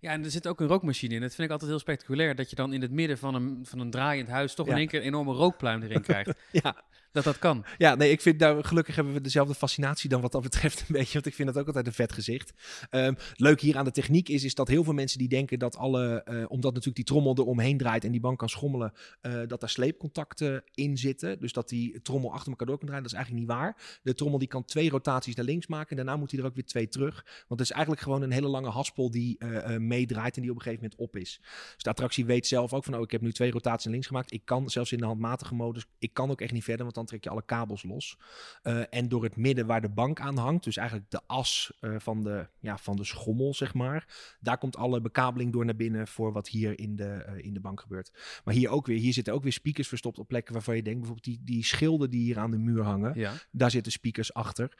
Ja, 0.00 0.10
en 0.12 0.24
er 0.24 0.30
zit 0.30 0.46
ook 0.48 0.60
een 0.60 0.66
rookmachine 0.66 1.14
in. 1.14 1.20
Dat 1.20 1.34
vind 1.34 1.42
ik 1.46 1.52
altijd 1.52 1.70
heel 1.70 1.78
spectaculair. 1.80 2.34
Dat 2.34 2.50
je 2.50 2.56
dan 2.56 2.72
in 2.72 2.82
het 2.82 2.90
midden 2.90 3.18
van 3.18 3.34
een, 3.34 3.58
van 3.62 3.78
een 3.78 3.90
draaiend 3.90 4.28
huis 4.28 4.54
toch 4.54 4.66
Ja. 4.66 4.72
in 4.72 4.78
één 4.78 4.88
keer 4.88 5.00
een 5.00 5.06
enorme 5.06 5.32
rookpluim 5.32 5.82
erin 5.82 6.02
krijgt. 6.02 6.32
Ja, 6.52 6.82
Dat 7.12 7.24
dat 7.24 7.38
kan. 7.38 7.64
Ja, 7.78 7.94
nee, 7.94 8.10
ik 8.10 8.20
vind 8.20 8.38
daar 8.38 8.64
gelukkig 8.64 8.94
hebben 8.94 9.12
we 9.14 9.20
dezelfde 9.20 9.54
fascinatie 9.54 10.08
dan 10.08 10.20
wat 10.20 10.32
dat 10.32 10.42
betreft 10.42 10.80
een 10.80 10.86
beetje, 10.98 11.12
want 11.12 11.26
ik 11.26 11.34
vind 11.34 11.48
dat 11.48 11.58
ook 11.58 11.66
altijd 11.66 11.86
een 11.86 11.92
vet 11.92 12.12
gezicht. 12.12 12.52
Ehm, 12.90 13.14
leuk 13.34 13.60
hier 13.60 13.76
aan 13.76 13.84
de 13.84 13.90
techniek 13.90 14.28
is, 14.28 14.44
is 14.44 14.54
dat 14.54 14.68
heel 14.68 14.84
veel 14.84 14.92
mensen 14.92 15.18
die 15.18 15.28
denken 15.28 15.58
dat 15.58 15.76
alle, 15.76 16.22
eh, 16.22 16.34
omdat 16.36 16.70
natuurlijk 16.70 16.96
die 16.96 17.04
trommel 17.04 17.36
er 17.36 17.44
omheen 17.44 17.78
draait 17.78 18.04
en 18.04 18.10
die 18.10 18.20
bank 18.20 18.38
kan 18.38 18.48
schommelen, 18.48 18.92
eh, 19.20 19.40
dat 19.46 19.60
daar 19.60 19.68
sleepcontacten 19.68 20.62
in 20.74 20.96
zitten. 20.96 21.40
Dus 21.40 21.52
dat 21.52 21.68
die 21.68 22.00
trommel 22.02 22.32
achter 22.32 22.50
elkaar 22.50 22.66
door 22.66 22.78
kan 22.78 22.86
draaien. 22.86 23.04
Dat 23.04 23.12
is 23.12 23.18
eigenlijk 23.18 23.46
niet 23.46 23.56
waar. 23.56 23.98
De 24.02 24.14
trommel 24.14 24.38
die 24.38 24.48
kan 24.48 24.64
twee 24.64 24.90
rotaties 24.90 25.34
naar 25.34 25.44
links 25.44 25.66
maken 25.66 25.90
en 25.90 25.96
daarna 25.96 26.16
moet 26.16 26.30
hij 26.30 26.40
er 26.40 26.46
ook 26.46 26.54
weer 26.54 26.66
twee 26.66 26.88
terug. 26.88 27.24
Want 27.48 27.60
het 27.60 27.68
is 27.68 27.70
eigenlijk 27.70 28.02
gewoon 28.02 28.22
een 28.22 28.32
hele 28.32 28.48
lange 28.48 28.70
haspel 28.70 29.10
die 29.10 29.38
eh, 29.38 29.76
meedraait 29.76 30.36
en 30.36 30.42
die 30.42 30.50
op 30.50 30.56
een 30.56 30.62
gegeven 30.62 30.84
moment 30.84 31.00
op 31.00 31.16
is. 31.16 31.40
Dus 31.74 31.82
de 31.82 31.90
attractie 31.90 32.24
weet 32.24 32.46
zelf 32.46 32.72
ook 32.72 32.84
van, 32.84 32.94
oh, 32.94 33.02
ik 33.02 33.10
heb 33.10 33.20
nu 33.20 33.32
twee 33.32 33.50
rotaties 33.50 33.84
naar 33.84 33.92
links 33.92 34.06
gemaakt. 34.08 34.32
Ik 34.32 34.44
kan 34.44 34.70
zelfs 34.70 34.92
in 34.92 34.98
de 34.98 35.04
handmatige 35.04 35.54
modus, 35.54 35.86
ik 35.98 36.12
kan 36.12 36.30
ook 36.30 36.40
echt 36.40 36.52
niet 36.52 36.64
verder, 36.64 36.84
want 36.84 36.97
dan 36.98 37.06
trek 37.06 37.24
je 37.24 37.30
alle 37.30 37.44
kabels 37.44 37.82
los. 37.82 38.18
Eh, 38.62 38.82
en 38.90 39.08
door 39.08 39.22
het 39.22 39.36
midden 39.36 39.66
waar 39.66 39.80
de 39.80 39.88
bank 39.88 40.20
aan 40.20 40.36
hangt, 40.36 40.64
dus 40.64 40.76
eigenlijk 40.76 41.10
de 41.10 41.20
as 41.26 41.72
eh, 41.80 41.94
van, 41.98 42.22
de, 42.22 42.46
ja, 42.60 42.78
van 42.78 42.96
de 42.96 43.04
schommel, 43.04 43.54
zeg 43.54 43.74
maar. 43.74 44.36
Daar 44.40 44.58
komt 44.58 44.76
alle 44.76 45.00
bekabeling 45.00 45.52
door 45.52 45.64
naar 45.64 45.76
binnen 45.76 46.08
voor 46.08 46.32
wat 46.32 46.48
hier 46.48 46.78
in 46.78 46.96
de, 46.96 47.04
eh, 47.04 47.44
in 47.44 47.54
de 47.54 47.60
bank 47.60 47.80
gebeurt. 47.80 48.40
Maar 48.44 48.54
hier 48.54 48.68
ook 48.68 48.86
weer, 48.86 48.98
hier 48.98 49.12
zitten 49.12 49.34
ook 49.34 49.42
weer 49.42 49.52
speakers 49.52 49.88
verstopt 49.88 50.18
op 50.18 50.28
plekken 50.28 50.52
waarvan 50.52 50.76
je 50.76 50.82
denkt, 50.82 50.98
bijvoorbeeld 50.98 51.26
die, 51.26 51.44
die 51.44 51.64
schilden 51.64 52.10
die 52.10 52.22
hier 52.22 52.38
aan 52.38 52.50
de 52.50 52.58
muur 52.58 52.82
hangen. 52.82 53.12
Ja. 53.14 53.32
Daar 53.50 53.70
zitten 53.70 53.92
speakers 53.92 54.34
achter. 54.34 54.76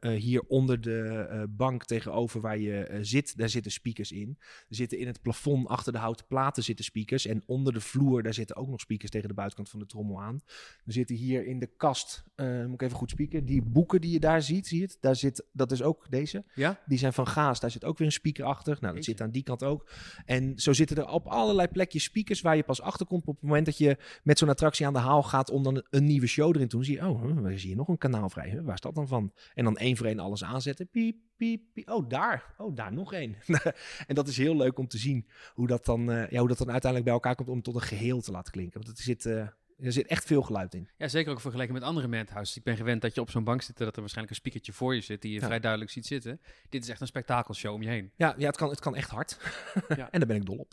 Hier 0.00 0.42
onder 0.42 0.80
de 0.80 1.46
bank 1.48 1.84
tegenover 1.84 2.40
waar 2.40 2.58
je 2.58 2.98
zit, 3.00 3.36
daar 3.36 3.48
zitten 3.48 3.72
speakers 3.72 4.12
in. 4.12 4.36
Er 4.68 4.76
zitten 4.76 4.98
in 4.98 5.06
het 5.06 5.22
plafond 5.22 5.68
achter 5.68 5.92
de 5.92 5.98
houten 5.98 6.26
platen 6.26 6.62
zitten 6.62 6.84
speakers. 6.84 7.26
En 7.26 7.42
onder 7.46 7.72
de 7.72 7.80
vloer, 7.80 8.22
daar 8.22 8.34
zitten 8.34 8.56
ook 8.56 8.68
nog 8.68 8.80
speakers 8.80 9.10
tegen 9.10 9.28
de 9.28 9.34
buitenkant 9.34 9.70
van 9.70 9.80
de 9.80 9.86
trommel 9.86 10.22
aan. 10.22 10.40
Er 10.84 10.92
zitten 10.92 11.16
hier 11.16 11.43
in 11.46 11.58
de 11.58 11.70
kast, 11.76 12.24
eh, 12.34 12.64
moet 12.64 12.74
ik 12.74 12.82
even 12.82 12.96
goed 12.96 13.10
spieken, 13.10 13.44
die 13.44 13.62
boeken 13.62 14.00
die 14.00 14.10
je 14.10 14.20
daar 14.20 14.42
ziet, 14.42 14.66
zie 14.66 14.78
je 14.78 14.84
het? 14.84 14.96
Daar 15.00 15.16
zit, 15.16 15.44
dat 15.52 15.72
is 15.72 15.82
ook 15.82 16.06
deze. 16.10 16.44
Ja? 16.54 16.80
Die 16.86 16.98
zijn 16.98 17.12
van 17.12 17.26
gaas. 17.26 17.60
Daar 17.60 17.70
zit 17.70 17.84
ook 17.84 17.98
weer 17.98 18.06
een 18.06 18.12
speaker 18.12 18.44
achter. 18.44 18.78
Nou, 18.80 18.94
dat 18.94 19.04
zit 19.04 19.20
aan 19.20 19.30
die 19.30 19.42
kant 19.42 19.62
ook. 19.62 19.90
En 20.24 20.52
zo 20.56 20.72
zitten 20.72 20.96
er 20.96 21.08
op 21.08 21.26
allerlei 21.26 21.68
plekjes 21.68 22.02
speakers 22.02 22.40
waar 22.40 22.56
je 22.56 22.62
pas 22.62 22.80
achter 22.80 23.06
komt 23.06 23.26
op 23.26 23.34
het 23.34 23.44
moment 23.44 23.66
dat 23.66 23.78
je 23.78 23.96
met 24.22 24.38
zo'n 24.38 24.48
attractie 24.48 24.86
aan 24.86 24.92
de 24.92 24.98
haal 24.98 25.22
gaat 25.22 25.50
om 25.50 25.62
dan 25.62 25.84
een, 25.90 26.04
nieuwe 26.04 26.26
show 26.26 26.54
erin 26.54 26.68
te 26.68 26.76
doen. 26.76 26.84
Zie 26.84 26.94
je, 26.94 27.08
oh, 27.08 27.22
huh, 27.22 27.40
waar 27.40 27.52
is 27.52 27.62
hier 27.62 27.76
nog 27.76 27.88
een 27.88 27.98
kanaal 27.98 28.30
vrij? 28.30 28.50
Huh, 28.50 28.64
waar 28.64 28.74
is 28.74 28.80
dat 28.80 28.94
dan 28.94 29.08
van? 29.08 29.32
En 29.54 29.64
dan 29.64 29.76
één 29.76 29.96
voor 29.96 30.06
één 30.06 30.18
alles 30.18 30.44
aanzetten. 30.44 30.88
Piep, 30.88 31.16
piep, 31.36 31.62
piep. 31.72 31.90
Oh, 31.90 32.08
daar. 32.08 32.54
Oh, 32.58 32.76
daar 32.76 32.92
nog 32.92 33.12
één. 33.12 33.36
en 34.08 34.14
dat 34.14 34.28
is 34.28 34.36
heel 34.36 34.56
leuk 34.56 34.78
om 34.78 34.88
te 34.88 34.98
zien 34.98 35.26
hoe 35.54 35.66
dat, 35.66 35.84
dan, 35.84 36.10
eh, 36.10 36.30
ja, 36.30 36.38
hoe 36.38 36.48
dat 36.48 36.58
dan 36.58 36.70
uiteindelijk 36.70 37.04
bij 37.04 37.12
elkaar 37.12 37.34
komt 37.34 37.48
om 37.48 37.54
het 37.54 37.64
tot 37.64 37.74
een 37.74 37.80
geheel 37.80 38.20
te 38.20 38.30
laten 38.30 38.52
klinken. 38.52 38.82
Want 38.82 38.98
er 38.98 39.04
zit, 39.04 39.26
eh, 39.26 39.46
er 39.80 39.92
zit 39.92 40.06
echt 40.06 40.24
veel 40.24 40.42
geluid 40.42 40.74
in. 40.74 40.88
ja, 40.96 41.08
zeker 41.08 41.32
ook 41.32 41.40
vergeleken 41.40 41.72
met 41.74 41.82
andere 41.82 42.08
madhouses. 42.08 42.56
Ik 42.56 42.62
ben 42.62 42.76
gewend 42.76 43.02
dat 43.02 43.14
je 43.14 43.20
op 43.20 43.30
zo'n 43.30 43.44
bank 43.44 43.62
zit, 43.62 43.76
dat 43.76 43.94
er 43.94 44.00
waarschijnlijk 44.00 44.30
een 44.36 44.40
speakertje 44.42 44.72
voor 44.72 44.94
je 44.94 45.00
zit, 45.00 45.22
die 45.22 45.32
je 45.32 45.40
Ja. 45.40 45.46
vrij 45.46 45.60
duidelijk 45.60 45.90
ziet 45.90 46.06
zitten. 46.06 46.40
Dit 46.68 46.82
is 46.82 46.88
echt 46.88 47.00
een 47.00 47.06
spektakelshow 47.06 47.74
om 47.74 47.82
je 47.82 47.88
heen. 47.88 48.10
Ja, 48.16 48.34
ja 48.38 48.46
het, 48.46 48.56
kan, 48.56 48.68
het 48.70 48.80
kan 48.80 48.94
echt 48.96 49.10
hard. 49.10 49.38
Ja. 49.96 50.10
en 50.10 50.18
daar 50.18 50.26
ben 50.28 50.36
ik 50.36 50.46
dol 50.46 50.56
op. 50.58 50.72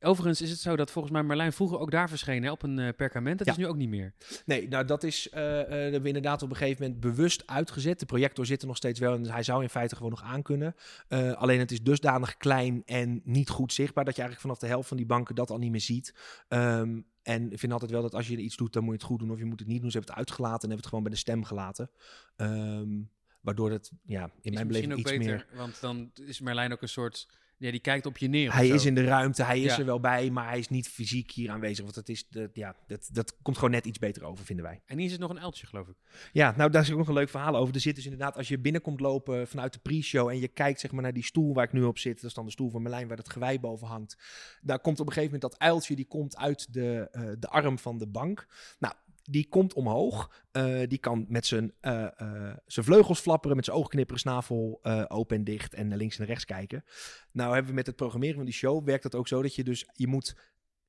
Overigens 0.00 0.40
is 0.42 0.50
het 0.50 0.58
zo 0.60 0.76
dat 0.76 0.90
volgens 0.90 1.14
mij 1.14 1.22
Merlijn 1.22 1.52
vroeger 1.52 1.78
ook 1.78 1.90
daar 1.90 2.08
verscheen 2.08 2.42
hè, 2.42 2.50
op 2.50 2.62
een 2.62 2.78
eh, 2.78 2.88
perkament. 2.96 3.38
Dat 3.38 3.46
Ja. 3.46 3.52
is 3.52 3.58
nu 3.58 3.66
ook 3.66 3.76
niet 3.76 3.88
meer. 3.88 4.14
Nee, 4.46 4.68
nou 4.68 4.84
dat 4.84 5.02
is, 5.02 5.28
eh, 5.28 5.60
eh, 5.60 5.68
dat 5.68 5.70
hebben 5.78 6.00
we 6.02 6.06
inderdaad 6.06 6.42
op 6.42 6.50
een 6.50 6.56
gegeven 6.56 6.82
moment 6.82 7.00
bewust 7.00 7.46
uitgezet. 7.46 8.00
De 8.00 8.06
projector 8.06 8.46
zit 8.46 8.60
er 8.60 8.66
nog 8.66 8.76
steeds 8.76 9.00
wel 9.00 9.14
en 9.14 9.30
hij 9.30 9.42
zou 9.42 9.62
in 9.62 9.68
feite 9.68 9.96
gewoon 9.96 10.10
nog 10.10 10.22
aankunnen. 10.22 10.74
Eh 11.08 11.32
alleen 11.32 11.58
het 11.58 11.70
is 11.70 11.82
dusdanig 11.82 12.36
klein 12.36 12.82
en 12.86 13.20
niet 13.24 13.48
goed 13.48 13.72
zichtbaar 13.72 14.04
dat 14.04 14.14
je 14.16 14.20
eigenlijk 14.22 14.48
vanaf 14.50 14.58
de 14.68 14.74
helft 14.74 14.88
van 14.88 14.96
die 14.96 15.06
banken 15.06 15.34
dat 15.34 15.50
al 15.50 15.58
niet 15.58 15.70
meer 15.70 15.80
ziet. 15.80 16.14
Ehm, 16.48 17.00
en 17.28 17.52
ik 17.52 17.58
vind 17.58 17.72
altijd 17.72 17.90
wel 17.90 18.02
dat 18.02 18.14
als 18.14 18.28
je 18.28 18.36
iets 18.36 18.56
doet, 18.56 18.72
dan 18.72 18.82
moet 18.82 18.92
je 18.92 18.98
het 18.98 19.08
goed 19.08 19.18
doen 19.18 19.30
of 19.30 19.38
je 19.38 19.44
moet 19.44 19.58
het 19.58 19.68
niet 19.68 19.80
doen. 19.80 19.90
Ze 19.90 19.96
hebben 19.96 20.16
het 20.16 20.26
uitgelaten 20.26 20.62
en 20.62 20.68
hebben 20.68 20.76
het 20.76 20.86
gewoon 20.86 21.02
bij 21.02 21.12
de 21.12 21.18
stem 21.18 21.44
gelaten. 21.44 21.90
Ehm, 22.36 23.02
waardoor 23.40 23.70
het, 23.70 23.92
ja, 24.02 24.24
in 24.24 24.30
Is 24.42 24.50
mijn 24.50 24.66
misschien 24.66 24.88
beleving 24.88 24.92
ook 24.92 24.98
iets 24.98 25.10
beter, 25.10 25.46
meer... 25.50 25.58
want 25.58 25.80
dan 25.80 26.10
is 26.14 26.40
Merlijn 26.40 26.72
ook 26.72 26.82
een 26.82 26.88
soort... 26.88 27.28
Ja, 27.58 27.70
die 27.70 27.80
kijkt 27.80 28.06
op 28.06 28.18
je 28.18 28.28
neer. 28.28 28.54
Hij 28.54 28.68
is 28.68 28.84
in 28.84 28.94
de 28.94 29.04
ruimte, 29.04 29.42
hij 29.42 29.60
is 29.60 29.72
Ja. 29.72 29.78
er 29.78 29.84
wel 29.84 30.00
bij, 30.00 30.30
maar 30.30 30.48
hij 30.48 30.58
is 30.58 30.68
niet 30.68 30.88
fysiek 30.88 31.30
hier 31.30 31.50
aanwezig. 31.50 31.84
Want 31.84 31.96
het 31.96 32.08
is, 32.08 32.28
de, 32.28 32.50
ja, 32.52 32.76
dat, 32.86 33.08
dat 33.12 33.36
komt 33.42 33.56
gewoon 33.56 33.70
net 33.70 33.84
iets 33.84 33.98
beter 33.98 34.24
over, 34.24 34.44
vinden 34.44 34.64
wij. 34.64 34.82
En 34.86 34.98
hier 34.98 35.08
zit 35.10 35.18
nog 35.18 35.30
een 35.30 35.40
uiltje, 35.40 35.66
geloof 35.66 35.88
ik. 35.88 35.94
Ja, 36.32 36.54
nou 36.56 36.70
daar 36.70 36.82
is 36.82 36.90
ook 36.90 36.98
nog 36.98 37.08
een 37.08 37.14
leuk 37.14 37.28
verhaal 37.28 37.56
over. 37.56 37.74
Er 37.74 37.80
zit 37.80 37.94
dus 37.94 38.04
inderdaad, 38.04 38.36
als 38.36 38.48
je 38.48 38.58
binnenkomt 38.58 39.00
lopen 39.00 39.48
vanuit 39.48 39.72
de 39.72 39.78
pre-show 39.78 40.28
en 40.28 40.40
je 40.40 40.48
kijkt 40.48 40.80
zeg 40.80 40.92
maar 40.92 41.02
naar 41.02 41.12
die 41.12 41.24
stoel 41.24 41.54
waar 41.54 41.64
ik 41.64 41.72
nu 41.72 41.82
op 41.82 41.98
zit, 41.98 42.14
dat 42.14 42.24
is 42.24 42.34
dan 42.34 42.44
de 42.44 42.50
stoel 42.50 42.70
van 42.70 42.82
Merlijn 42.82 43.08
waar 43.08 43.16
het 43.16 43.30
gewei 43.30 43.60
boven 43.60 43.86
hangt. 43.86 44.16
Daar 44.62 44.80
komt 44.80 45.00
op 45.00 45.06
een 45.06 45.12
gegeven 45.12 45.34
moment 45.34 45.52
dat 45.52 45.60
uiltje, 45.68 45.96
die 45.96 46.06
komt 46.06 46.36
uit 46.36 46.72
de, 46.72 47.08
eh, 47.12 47.22
de 47.38 47.48
arm 47.48 47.78
van 47.78 47.98
de 47.98 48.06
bank. 48.06 48.46
Nou, 48.78 48.94
die 49.30 49.48
komt 49.48 49.74
omhoog. 49.74 50.44
Eh, 50.50 50.80
die 50.86 50.98
kan 50.98 51.24
met 51.28 51.46
zijn, 51.46 51.72
eh, 51.80 52.20
eh, 52.20 52.56
zijn 52.66 52.84
vleugels 52.84 53.20
flapperen, 53.20 53.56
met 53.56 53.64
zijn 53.64 53.76
oogknipperen, 53.76 54.20
snavel 54.20 54.80
open 55.08 55.36
en 55.36 55.44
dicht 55.44 55.74
en 55.74 55.88
naar 55.88 55.98
links 55.98 56.18
en 56.18 56.26
rechts 56.26 56.44
kijken. 56.44 56.84
Nou 57.32 57.52
hebben 57.52 57.70
we 57.70 57.76
met 57.76 57.86
het 57.86 57.96
programmeren 57.96 58.36
van 58.36 58.44
die 58.44 58.54
show, 58.54 58.84
werkt 58.84 59.02
dat 59.02 59.14
ook 59.14 59.28
zo 59.28 59.42
dat 59.42 59.54
je 59.54 59.64
dus, 59.64 59.88
je 59.92 60.06
moet 60.06 60.36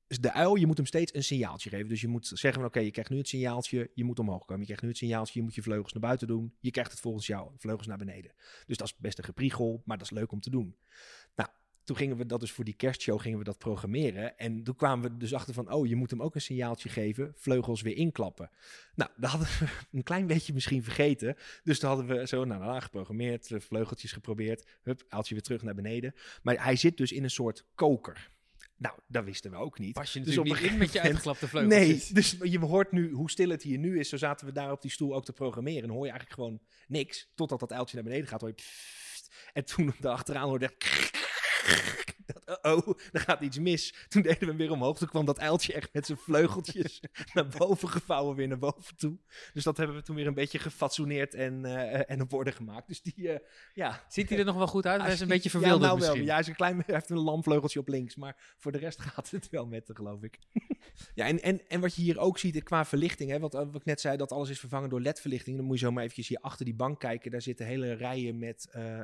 de 0.06 0.32
uil, 0.32 0.54
je 0.54 0.66
moet 0.66 0.76
hem 0.76 0.86
steeds 0.86 1.14
een 1.14 1.24
signaaltje 1.24 1.70
geven. 1.70 1.88
Dus 1.88 2.00
je 2.00 2.08
moet 2.08 2.26
zeggen 2.26 2.60
van 2.60 2.64
oké, 2.64 2.80
je 2.80 2.90
krijgt 2.90 3.10
nu 3.10 3.16
het 3.16 3.28
signaaltje, 3.28 3.90
je 3.94 4.04
moet 4.04 4.18
omhoog 4.18 4.44
komen. 4.44 4.58
Je 4.58 4.64
krijgt 4.64 4.82
nu 4.82 4.88
het 4.88 4.98
signaaltje, 4.98 5.38
je 5.38 5.44
moet 5.44 5.54
je 5.54 5.62
vleugels 5.62 5.92
naar 5.92 6.02
buiten 6.02 6.26
doen. 6.26 6.54
Je 6.60 6.70
krijgt 6.70 6.90
het 6.90 7.00
volgens 7.00 7.26
jou, 7.26 7.50
vleugels 7.58 7.86
naar 7.86 7.98
beneden. 7.98 8.32
Dus 8.66 8.76
dat 8.76 8.86
is 8.86 8.96
best 8.96 9.18
een 9.18 9.24
gepriegel, 9.24 9.82
maar 9.84 9.98
dat 9.98 10.06
is 10.06 10.12
leuk 10.12 10.32
om 10.32 10.40
te 10.40 10.50
doen. 10.50 10.76
Nou, 11.90 12.02
toen 12.02 12.08
gingen 12.08 12.24
we 12.26 12.32
dat 12.32 12.40
dus 12.40 12.52
voor 12.52 12.64
die 12.64 12.74
kerstshow 12.74 13.20
gingen 13.20 13.38
we 13.38 13.44
dat 13.44 13.58
programmeren. 13.58 14.38
En 14.38 14.62
toen 14.62 14.76
kwamen 14.76 15.10
we 15.10 15.16
dus 15.16 15.34
achter 15.34 15.54
van, 15.54 15.72
oh, 15.72 15.86
je 15.86 15.96
moet 15.96 16.10
hem 16.10 16.22
ook 16.22 16.34
een 16.34 16.40
signaaltje 16.40 16.88
geven, 16.88 17.32
vleugels 17.36 17.82
weer 17.82 17.96
inklappen. 17.96 18.50
Nou, 18.94 19.10
dat 19.16 19.30
hadden 19.30 19.48
we 19.48 19.66
een 19.96 20.02
klein 20.02 20.26
beetje 20.26 20.52
misschien 20.52 20.82
vergeten. 20.82 21.36
Dus 21.64 21.78
toen 21.78 21.88
hadden 21.88 22.06
we 22.06 22.26
zo 22.26 22.44
nou, 22.44 22.60
nou, 22.60 22.80
geprogrammeerd, 22.80 23.48
de 23.48 23.60
vleugeltjes 23.60 24.12
geprobeerd. 24.12 24.66
Hup, 24.82 25.04
uiltje 25.08 25.34
weer 25.34 25.42
terug 25.42 25.62
naar 25.62 25.74
beneden. 25.74 26.14
Maar 26.42 26.64
hij 26.64 26.76
zit 26.76 26.96
dus 26.96 27.12
in 27.12 27.22
een 27.22 27.30
soort 27.30 27.64
koker. 27.74 28.30
Nou, 28.76 28.94
dat 29.06 29.24
wisten 29.24 29.50
we 29.50 29.56
ook 29.56 29.78
niet. 29.78 29.92
Pas 29.92 30.12
je 30.12 30.20
Dus 30.20 30.38
op 30.38 30.44
niet 30.44 30.60
in 30.60 30.78
met 30.78 30.92
je 30.92 31.00
uitgeklapte 31.00 31.48
Nee, 31.52 31.84
vleugels. 31.84 32.08
dus 32.08 32.36
je 32.42 32.58
hoort 32.58 32.92
nu 32.92 33.12
hoe 33.12 33.30
stil 33.30 33.48
het 33.48 33.62
hier 33.62 33.78
nu 33.78 33.98
is. 33.98 34.08
Zo 34.08 34.16
zaten 34.16 34.46
we 34.46 34.52
daar 34.52 34.72
op 34.72 34.82
die 34.82 34.90
stoel 34.90 35.14
ook 35.14 35.24
te 35.24 35.32
programmeren. 35.32 35.82
En 35.82 35.88
hoor 35.88 36.04
je 36.04 36.10
eigenlijk 36.10 36.40
gewoon 36.40 36.60
niks. 36.88 37.30
Totdat 37.34 37.60
dat 37.60 37.72
uiltje 37.72 37.94
naar 37.94 38.04
beneden 38.04 38.28
gaat. 38.28 38.40
Hoor 38.40 38.48
je 38.48 38.54
pfft. 38.54 39.30
en 39.52 39.64
toen 39.64 39.94
daar 40.00 40.12
achteraan 40.12 40.48
hoorde. 40.48 40.66
Dat, 40.66 41.09
oh, 42.62 42.88
er 43.12 43.20
gaat 43.20 43.40
iets 43.40 43.58
mis. 43.58 43.94
Toen 44.08 44.22
deden 44.22 44.38
we 44.40 44.46
hem 44.46 44.56
weer 44.56 44.70
omhoog. 44.70 44.98
Toen 44.98 45.08
kwam 45.08 45.24
dat 45.24 45.38
uiltje 45.38 45.72
echt 45.72 45.92
met 45.92 46.06
zijn 46.06 46.18
vleugeltjes 46.18 47.00
naar 47.34 47.48
boven 47.48 47.88
gevouwen, 47.88 48.36
weer 48.36 48.48
naar 48.48 48.58
boven 48.58 48.96
toe. 48.96 49.16
Dus 49.52 49.64
dat 49.64 49.76
hebben 49.76 49.96
we 49.96 50.02
toen 50.02 50.16
weer 50.16 50.26
een 50.26 50.34
beetje 50.34 50.58
gefatsoeneerd 50.58 51.34
en, 51.34 51.64
eh, 51.64 52.10
en 52.10 52.20
op 52.20 52.32
orde 52.32 52.52
gemaakt. 52.52 52.88
Dus 52.88 53.02
die, 53.02 53.32
eh, 53.32 53.38
ja... 53.74 54.04
Ziet 54.08 54.28
hij 54.28 54.38
er 54.38 54.44
nog 54.44 54.56
wel 54.56 54.66
goed 54.66 54.86
uit? 54.86 55.02
Hij 55.02 55.12
is 55.12 55.20
een 55.20 55.28
beetje 55.28 55.50
verwilderd 55.50 55.82
ja, 55.82 55.86
nou 55.86 55.98
misschien. 55.98 56.18
Wel. 56.18 56.26
Ja, 56.26 56.32
hij, 56.32 56.40
is 56.40 56.48
een 56.48 56.54
klein, 56.54 56.76
hij 56.86 56.94
heeft 56.94 57.10
een 57.10 57.18
lamvleugeltje 57.18 57.78
op 57.78 57.88
links. 57.88 58.16
Maar 58.16 58.36
voor 58.58 58.72
de 58.72 58.78
rest 58.78 59.00
gaat 59.00 59.30
het 59.30 59.48
wel 59.50 59.66
met, 59.66 59.90
geloof 59.92 60.22
ik. 60.22 60.38
ja, 61.14 61.26
en, 61.26 61.42
en, 61.42 61.68
en 61.68 61.80
wat 61.80 61.94
je 61.94 62.02
hier 62.02 62.18
ook 62.18 62.38
ziet 62.38 62.56
eh, 62.56 62.62
qua 62.62 62.84
verlichting. 62.84 63.30
Hè, 63.30 63.38
wat, 63.38 63.52
wat 63.52 63.74
ik 63.74 63.84
net 63.84 64.00
zei, 64.00 64.16
dat 64.16 64.32
alles 64.32 64.48
is 64.48 64.60
vervangen 64.60 64.88
door 64.88 65.00
LED-verlichting. 65.00 65.56
Dan 65.56 65.66
moet 65.66 65.78
je 65.78 65.84
zo 65.84 65.92
maar 65.92 66.02
eventjes 66.02 66.28
hier 66.28 66.40
achter 66.40 66.64
die 66.64 66.74
bank 66.74 67.00
kijken. 67.00 67.30
Daar 67.30 67.42
zitten 67.42 67.66
hele 67.66 67.92
rijen 67.92 68.38
met, 68.38 68.68
eh, 68.70 69.00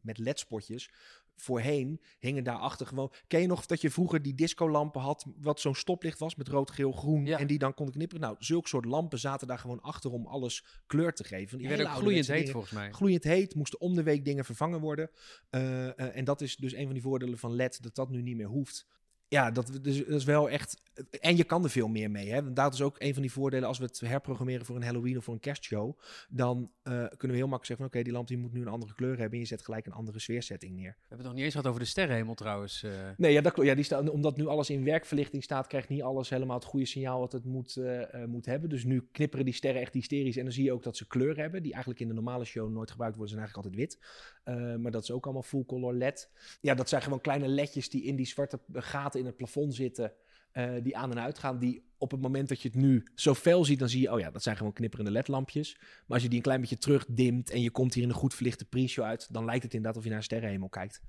met 0.00 0.18
LED-spotjes. 0.18 0.90
Voorheen 1.36 2.00
hingen 2.18 2.44
daarachter 2.44 2.86
gewoon... 2.86 3.12
Ken 3.26 3.40
je 3.40 3.46
nog 3.46 3.66
dat 3.66 3.80
je 3.80 3.90
vroeger 3.90 4.22
die 4.22 4.34
discolampen 4.34 5.00
had... 5.00 5.26
wat 5.36 5.60
zo'n 5.60 5.74
stoplicht 5.74 6.18
was 6.18 6.34
met 6.34 6.48
rood, 6.48 6.70
geel, 6.70 6.92
groen... 6.92 7.26
Ja. 7.26 7.38
en 7.38 7.46
die 7.46 7.58
dan 7.58 7.74
kon 7.74 7.90
knipperen? 7.90 8.22
Nou, 8.22 8.36
zulke 8.38 8.68
soort 8.68 8.84
lampen 8.84 9.18
zaten 9.18 9.46
daar 9.46 9.58
gewoon 9.58 9.80
achter... 9.80 10.10
om 10.10 10.26
alles 10.26 10.64
kleur 10.86 11.12
te 11.12 11.24
geven. 11.24 11.58
Die 11.58 11.68
werden 11.68 11.86
ook 11.86 11.92
gloeiend 11.92 12.26
heet, 12.26 12.36
dingen 12.36 12.52
volgens 12.52 12.72
mij. 12.72 12.92
gloeiend 12.92 13.24
heet, 13.24 13.54
moesten 13.54 13.80
om 13.80 13.94
de 13.94 14.02
week 14.02 14.24
dingen 14.24 14.44
vervangen 14.44 14.80
worden. 14.80 15.10
Eh, 15.50 15.86
eh, 15.86 16.16
en 16.16 16.24
dat 16.24 16.40
is 16.40 16.56
dus 16.56 16.74
een 16.74 16.84
van 16.84 16.92
die 16.92 17.02
voordelen 17.02 17.38
van 17.38 17.54
LED, 17.54 17.82
dat 17.82 17.94
dat 17.94 18.10
nu 18.10 18.22
niet 18.22 18.36
meer 18.36 18.46
hoeft. 18.46 18.86
Ja, 19.34 19.50
dat, 19.50 19.78
dus, 19.82 19.98
dat 19.98 20.08
is 20.08 20.24
wel 20.24 20.50
echt. 20.50 20.82
En 21.20 21.36
je 21.36 21.44
kan 21.44 21.64
er 21.64 21.70
veel 21.70 21.88
meer 21.88 22.10
mee. 22.10 22.30
Hè? 22.30 22.42
Want 22.42 22.56
dat 22.56 22.74
is 22.74 22.82
ook 22.82 22.96
een 22.98 23.12
van 23.12 23.22
die 23.22 23.32
voordelen 23.32 23.68
als 23.68 23.78
we 23.78 23.84
het 23.84 24.00
herprogrammeren 24.00 24.66
voor 24.66 24.76
een 24.76 24.82
Halloween 24.82 25.16
of 25.16 25.24
voor 25.24 25.34
een 25.34 25.40
kerstshow. 25.40 25.98
Dan 26.28 26.70
eh, 26.82 26.92
kunnen 26.92 27.06
we 27.08 27.42
heel 27.42 27.48
makkelijk 27.48 27.64
zeggen: 27.64 27.76
van, 27.76 27.86
oké, 27.86 28.02
die 28.02 28.12
lamp 28.12 28.28
die 28.28 28.38
moet 28.38 28.52
nu 28.52 28.60
een 28.60 28.68
andere 28.68 28.94
kleur 28.94 29.18
hebben. 29.18 29.32
En 29.32 29.38
je 29.38 29.44
zet 29.44 29.64
gelijk 29.64 29.86
een 29.86 29.92
andere 29.92 30.18
sfeersetting 30.18 30.74
neer. 30.74 30.90
We 30.90 30.94
hebben 30.98 31.18
het 31.18 31.26
nog 31.26 31.34
niet 31.34 31.44
eens 31.44 31.54
gehad 31.54 31.68
over 31.68 31.80
de 31.80 31.86
sterrenhemel 31.86 32.34
trouwens. 32.34 32.82
eh. 32.82 32.90
Nee, 33.16 33.32
ja, 33.32 33.40
dat, 33.40 33.56
ja 33.56 33.74
die 33.74 33.84
staat, 33.84 34.10
omdat 34.10 34.36
nu 34.36 34.46
alles 34.46 34.70
in 34.70 34.84
werkverlichting 34.84 35.42
staat, 35.42 35.66
krijgt 35.66 35.88
niet 35.88 36.02
alles 36.02 36.28
helemaal 36.30 36.56
het 36.56 36.64
goede 36.64 36.86
signaal 36.86 37.20
wat 37.20 37.32
het 37.32 37.44
moet, 37.44 37.76
eh, 37.76 38.24
moet 38.24 38.46
hebben. 38.46 38.68
Dus 38.68 38.84
nu 38.84 39.08
knipperen 39.12 39.44
die 39.44 39.54
sterren 39.54 39.80
echt 39.80 39.94
hysterisch. 39.94 40.36
En 40.36 40.44
dan 40.44 40.52
zie 40.52 40.64
je 40.64 40.72
ook 40.72 40.82
dat 40.82 40.96
ze 40.96 41.06
kleur 41.06 41.36
hebben, 41.36 41.62
die 41.62 41.72
eigenlijk 41.72 42.00
in 42.00 42.08
de 42.08 42.14
normale 42.14 42.44
show 42.44 42.70
nooit 42.70 42.90
gebruikt 42.90 43.16
worden. 43.16 43.34
Ze 43.34 43.40
zijn 43.40 43.52
eigenlijk 43.52 43.78
altijd 43.78 43.98
wit. 43.98 44.33
Eh, 44.44 44.76
maar 44.76 44.90
dat 44.90 45.02
is 45.02 45.10
ook 45.10 45.24
allemaal 45.24 45.42
full 45.42 45.64
color 45.64 45.94
LED. 45.94 46.30
Ja, 46.60 46.74
dat 46.74 46.88
zijn 46.88 47.02
gewoon 47.02 47.20
kleine 47.20 47.48
ledjes 47.48 47.88
die 47.88 48.02
in 48.02 48.16
die 48.16 48.26
zwarte 48.26 48.60
gaten 48.72 49.20
in 49.20 49.26
het 49.26 49.36
plafond 49.36 49.74
zitten. 49.74 50.12
eh, 50.52 50.72
die 50.82 50.96
aan 50.96 51.10
en 51.10 51.20
uit 51.20 51.38
gaan. 51.38 51.58
Die 51.58 51.84
op 51.98 52.10
het 52.10 52.20
moment 52.20 52.48
dat 52.48 52.60
je 52.60 52.68
het 52.68 52.76
nu 52.76 53.06
zo 53.14 53.34
fel 53.34 53.64
ziet, 53.64 53.78
dan 53.78 53.88
zie 53.88 54.00
je, 54.00 54.12
oh 54.12 54.18
ja, 54.20 54.30
dat 54.30 54.42
zijn 54.42 54.56
gewoon 54.56 54.72
knipperende 54.72 55.10
LED-lampjes. 55.10 55.76
Maar 55.78 56.04
als 56.06 56.22
je 56.22 56.28
die 56.28 56.36
een 56.36 56.44
klein 56.44 56.60
beetje 56.60 56.78
terugdimt 56.78 57.50
en 57.50 57.60
je 57.60 57.70
komt 57.70 57.94
hier 57.94 58.02
in 58.02 58.08
een 58.08 58.14
goed 58.14 58.34
verlichte 58.34 58.64
pre-show 58.64 59.04
uit, 59.04 59.32
dan 59.32 59.44
lijkt 59.44 59.62
het 59.62 59.74
inderdaad 59.74 59.96
of 59.98 60.02
je 60.02 60.08
naar 60.08 60.18
een 60.18 60.24
sterrenhemel 60.24 60.68
kijkt. 60.68 61.02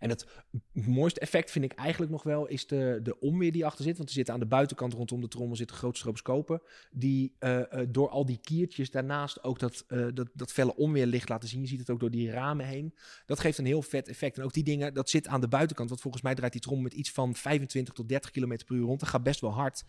En 0.00 0.08
het 0.08 0.26
mooiste 0.72 1.20
effect 1.20 1.50
vind 1.50 1.64
ik 1.64 1.72
eigenlijk 1.72 2.12
nog 2.12 2.22
wel 2.22 2.46
is 2.46 2.66
de, 2.66 3.00
de 3.02 3.20
onweer 3.20 3.52
die 3.52 3.66
achter 3.66 3.84
zit. 3.84 3.96
Want 3.96 4.08
er 4.08 4.14
zitten 4.14 4.34
aan 4.34 4.40
de 4.40 4.46
buitenkant 4.46 4.92
rondom 4.92 5.20
de 5.20 5.28
trommel 5.28 5.56
zitten 5.56 5.76
grote 5.76 5.98
stroboscopen. 5.98 6.62
Die 6.90 7.34
eh, 7.38 7.58
eh, 7.60 7.88
door 7.88 8.08
al 8.08 8.26
die 8.26 8.38
kiertjes 8.42 8.90
daarnaast 8.90 9.44
ook 9.44 9.58
dat, 9.58 9.84
eh, 9.88 10.06
dat, 10.14 10.28
dat 10.34 10.52
felle 10.52 10.76
onweerlicht 10.76 11.28
laten 11.28 11.48
zien. 11.48 11.60
Je 11.60 11.66
ziet 11.66 11.78
het 11.78 11.90
ook 11.90 12.00
door 12.00 12.10
die 12.10 12.30
ramen 12.30 12.66
heen. 12.66 12.94
Dat 13.26 13.40
geeft 13.40 13.58
een 13.58 13.66
heel 13.66 13.82
vet 13.82 14.08
effect. 14.08 14.38
En 14.38 14.44
ook 14.44 14.52
die 14.52 14.64
dingen, 14.64 14.94
dat 14.94 15.10
zit 15.10 15.26
aan 15.26 15.40
de 15.40 15.48
buitenkant. 15.48 15.88
Want 15.88 16.00
volgens 16.00 16.22
mij 16.22 16.34
draait 16.34 16.52
die 16.52 16.60
trommel 16.60 16.84
met 16.84 16.92
iets 16.92 17.10
van 17.10 17.34
25 17.34 17.94
tot 17.94 18.08
30 18.08 18.30
km 18.30 18.56
per 18.66 18.76
uur 18.76 18.84
rond. 18.84 19.00
Dat 19.00 19.08
gaat 19.08 19.22
best 19.22 19.40
wel 19.40 19.52
hard. 19.52 19.84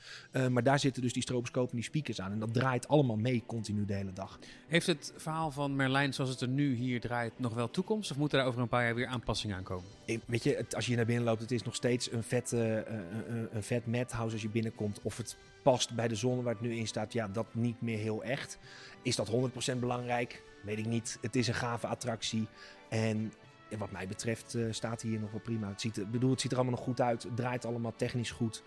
Maar 0.49 0.63
daar 0.63 0.79
zitten 0.79 1.01
dus 1.01 1.13
die 1.13 1.21
stroboscopen 1.21 1.69
en 1.69 1.75
die 1.75 1.85
speakers 1.85 2.21
aan. 2.21 2.31
En 2.31 2.39
dat 2.39 2.53
draait 2.53 2.87
allemaal 2.87 3.15
mee 3.15 3.43
continu 3.45 3.85
de 3.85 3.93
hele 3.93 4.13
dag. 4.13 4.39
Heeft 4.67 4.87
het 4.87 5.13
verhaal 5.17 5.51
van 5.51 5.75
Merlijn 5.75 6.13
zoals 6.13 6.29
het 6.29 6.41
er 6.41 6.47
nu 6.47 6.75
hier 6.75 7.01
draait 7.01 7.39
nog 7.39 7.53
wel 7.53 7.69
toekomst? 7.71 8.11
Of 8.11 8.17
moeten 8.17 8.39
er 8.39 8.45
over 8.45 8.61
een 8.61 8.67
paar 8.67 8.83
jaar 8.83 8.95
weer 8.95 9.07
aanpassingen 9.07 9.55
aankomen? 9.55 9.85
Weet 10.27 10.43
je, 10.43 10.55
het- 10.55 10.75
als 10.75 10.85
je 10.85 10.95
naar 10.95 11.05
binnen 11.05 11.23
loopt, 11.25 11.41
het 11.41 11.51
is 11.51 11.63
nog 11.63 11.75
steeds 11.75 12.11
een 12.11 12.23
vet, 12.23 12.53
eh, 12.53 12.77
eh, 12.77 12.85
een, 13.27 13.47
een 13.51 13.63
vet 13.63 13.85
madhouse 13.87 14.33
als 14.33 14.41
je 14.41 14.49
binnenkomt. 14.49 14.99
Of 15.01 15.17
het 15.17 15.37
past 15.63 15.95
bij 15.95 16.07
de 16.07 16.15
zone 16.15 16.41
waar 16.41 16.53
het 16.53 16.61
nu 16.61 16.75
in 16.75 16.87
staat, 16.87 17.13
ja, 17.13 17.27
dat 17.27 17.45
niet 17.51 17.81
meer 17.81 17.97
heel 17.97 18.23
echt. 18.23 18.57
Is 19.01 19.15
dat 19.15 19.27
100% 19.27 19.79
belangrijk? 19.79 20.43
Weet 20.63 20.77
ik 20.77 20.85
niet. 20.85 21.17
Het 21.21 21.35
is 21.35 21.47
een 21.47 21.53
gave 21.53 21.87
attractie. 21.87 22.47
En 22.89 23.33
wat 23.77 23.91
mij 23.91 24.07
betreft 24.07 24.55
eh, 24.55 24.63
staat 24.69 25.01
hier 25.01 25.19
nog 25.19 25.31
wel 25.31 25.39
prima. 25.39 25.67
Het 25.67 25.81
ziet, 25.81 26.11
bedoel, 26.11 26.31
het 26.31 26.41
ziet 26.41 26.51
er 26.51 26.57
allemaal 26.57 26.75
nog 26.75 26.85
goed 26.85 27.01
uit. 27.01 27.27
Draait 27.35 27.65
allemaal 27.65 27.93
technisch 27.95 28.31
goed. 28.31 28.63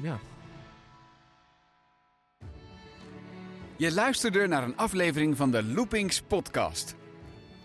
Ja, 0.00 0.18
Je 3.76 3.92
luisterde 3.92 4.46
naar 4.46 4.62
een 4.62 4.76
aflevering 4.76 5.36
van 5.36 5.50
de 5.50 5.62
Loopings 5.64 6.20
podcast. 6.22 6.94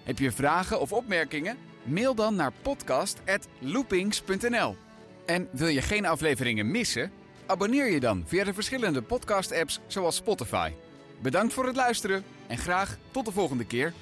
Heb 0.04 0.20
je 0.20 0.32
vragen 0.32 0.80
of 0.80 0.92
opmerkingen? 0.94 1.58
Mail 1.86 2.16
dan 2.16 2.36
naar 2.36 2.52
podcast@loopings.nl. 2.62 4.76
En 5.26 5.48
wil 5.52 5.68
je 5.68 5.82
geen 5.82 6.06
afleveringen 6.06 6.72
missen? 6.72 7.12
Abonneer 7.46 7.92
je 7.92 8.00
dan 8.00 8.24
via 8.26 8.44
de 8.44 8.54
verschillende 8.54 9.02
podcast-apps 9.02 9.80
zoals 9.88 10.16
Spotify. 10.16 10.72
Bedankt 11.22 11.54
voor 11.54 11.66
het 11.66 11.76
luisteren 11.76 12.24
en 12.48 12.58
graag 12.58 12.98
tot 13.12 13.26
de 13.26 13.32
volgende 13.32 13.66
keer. 13.66 13.94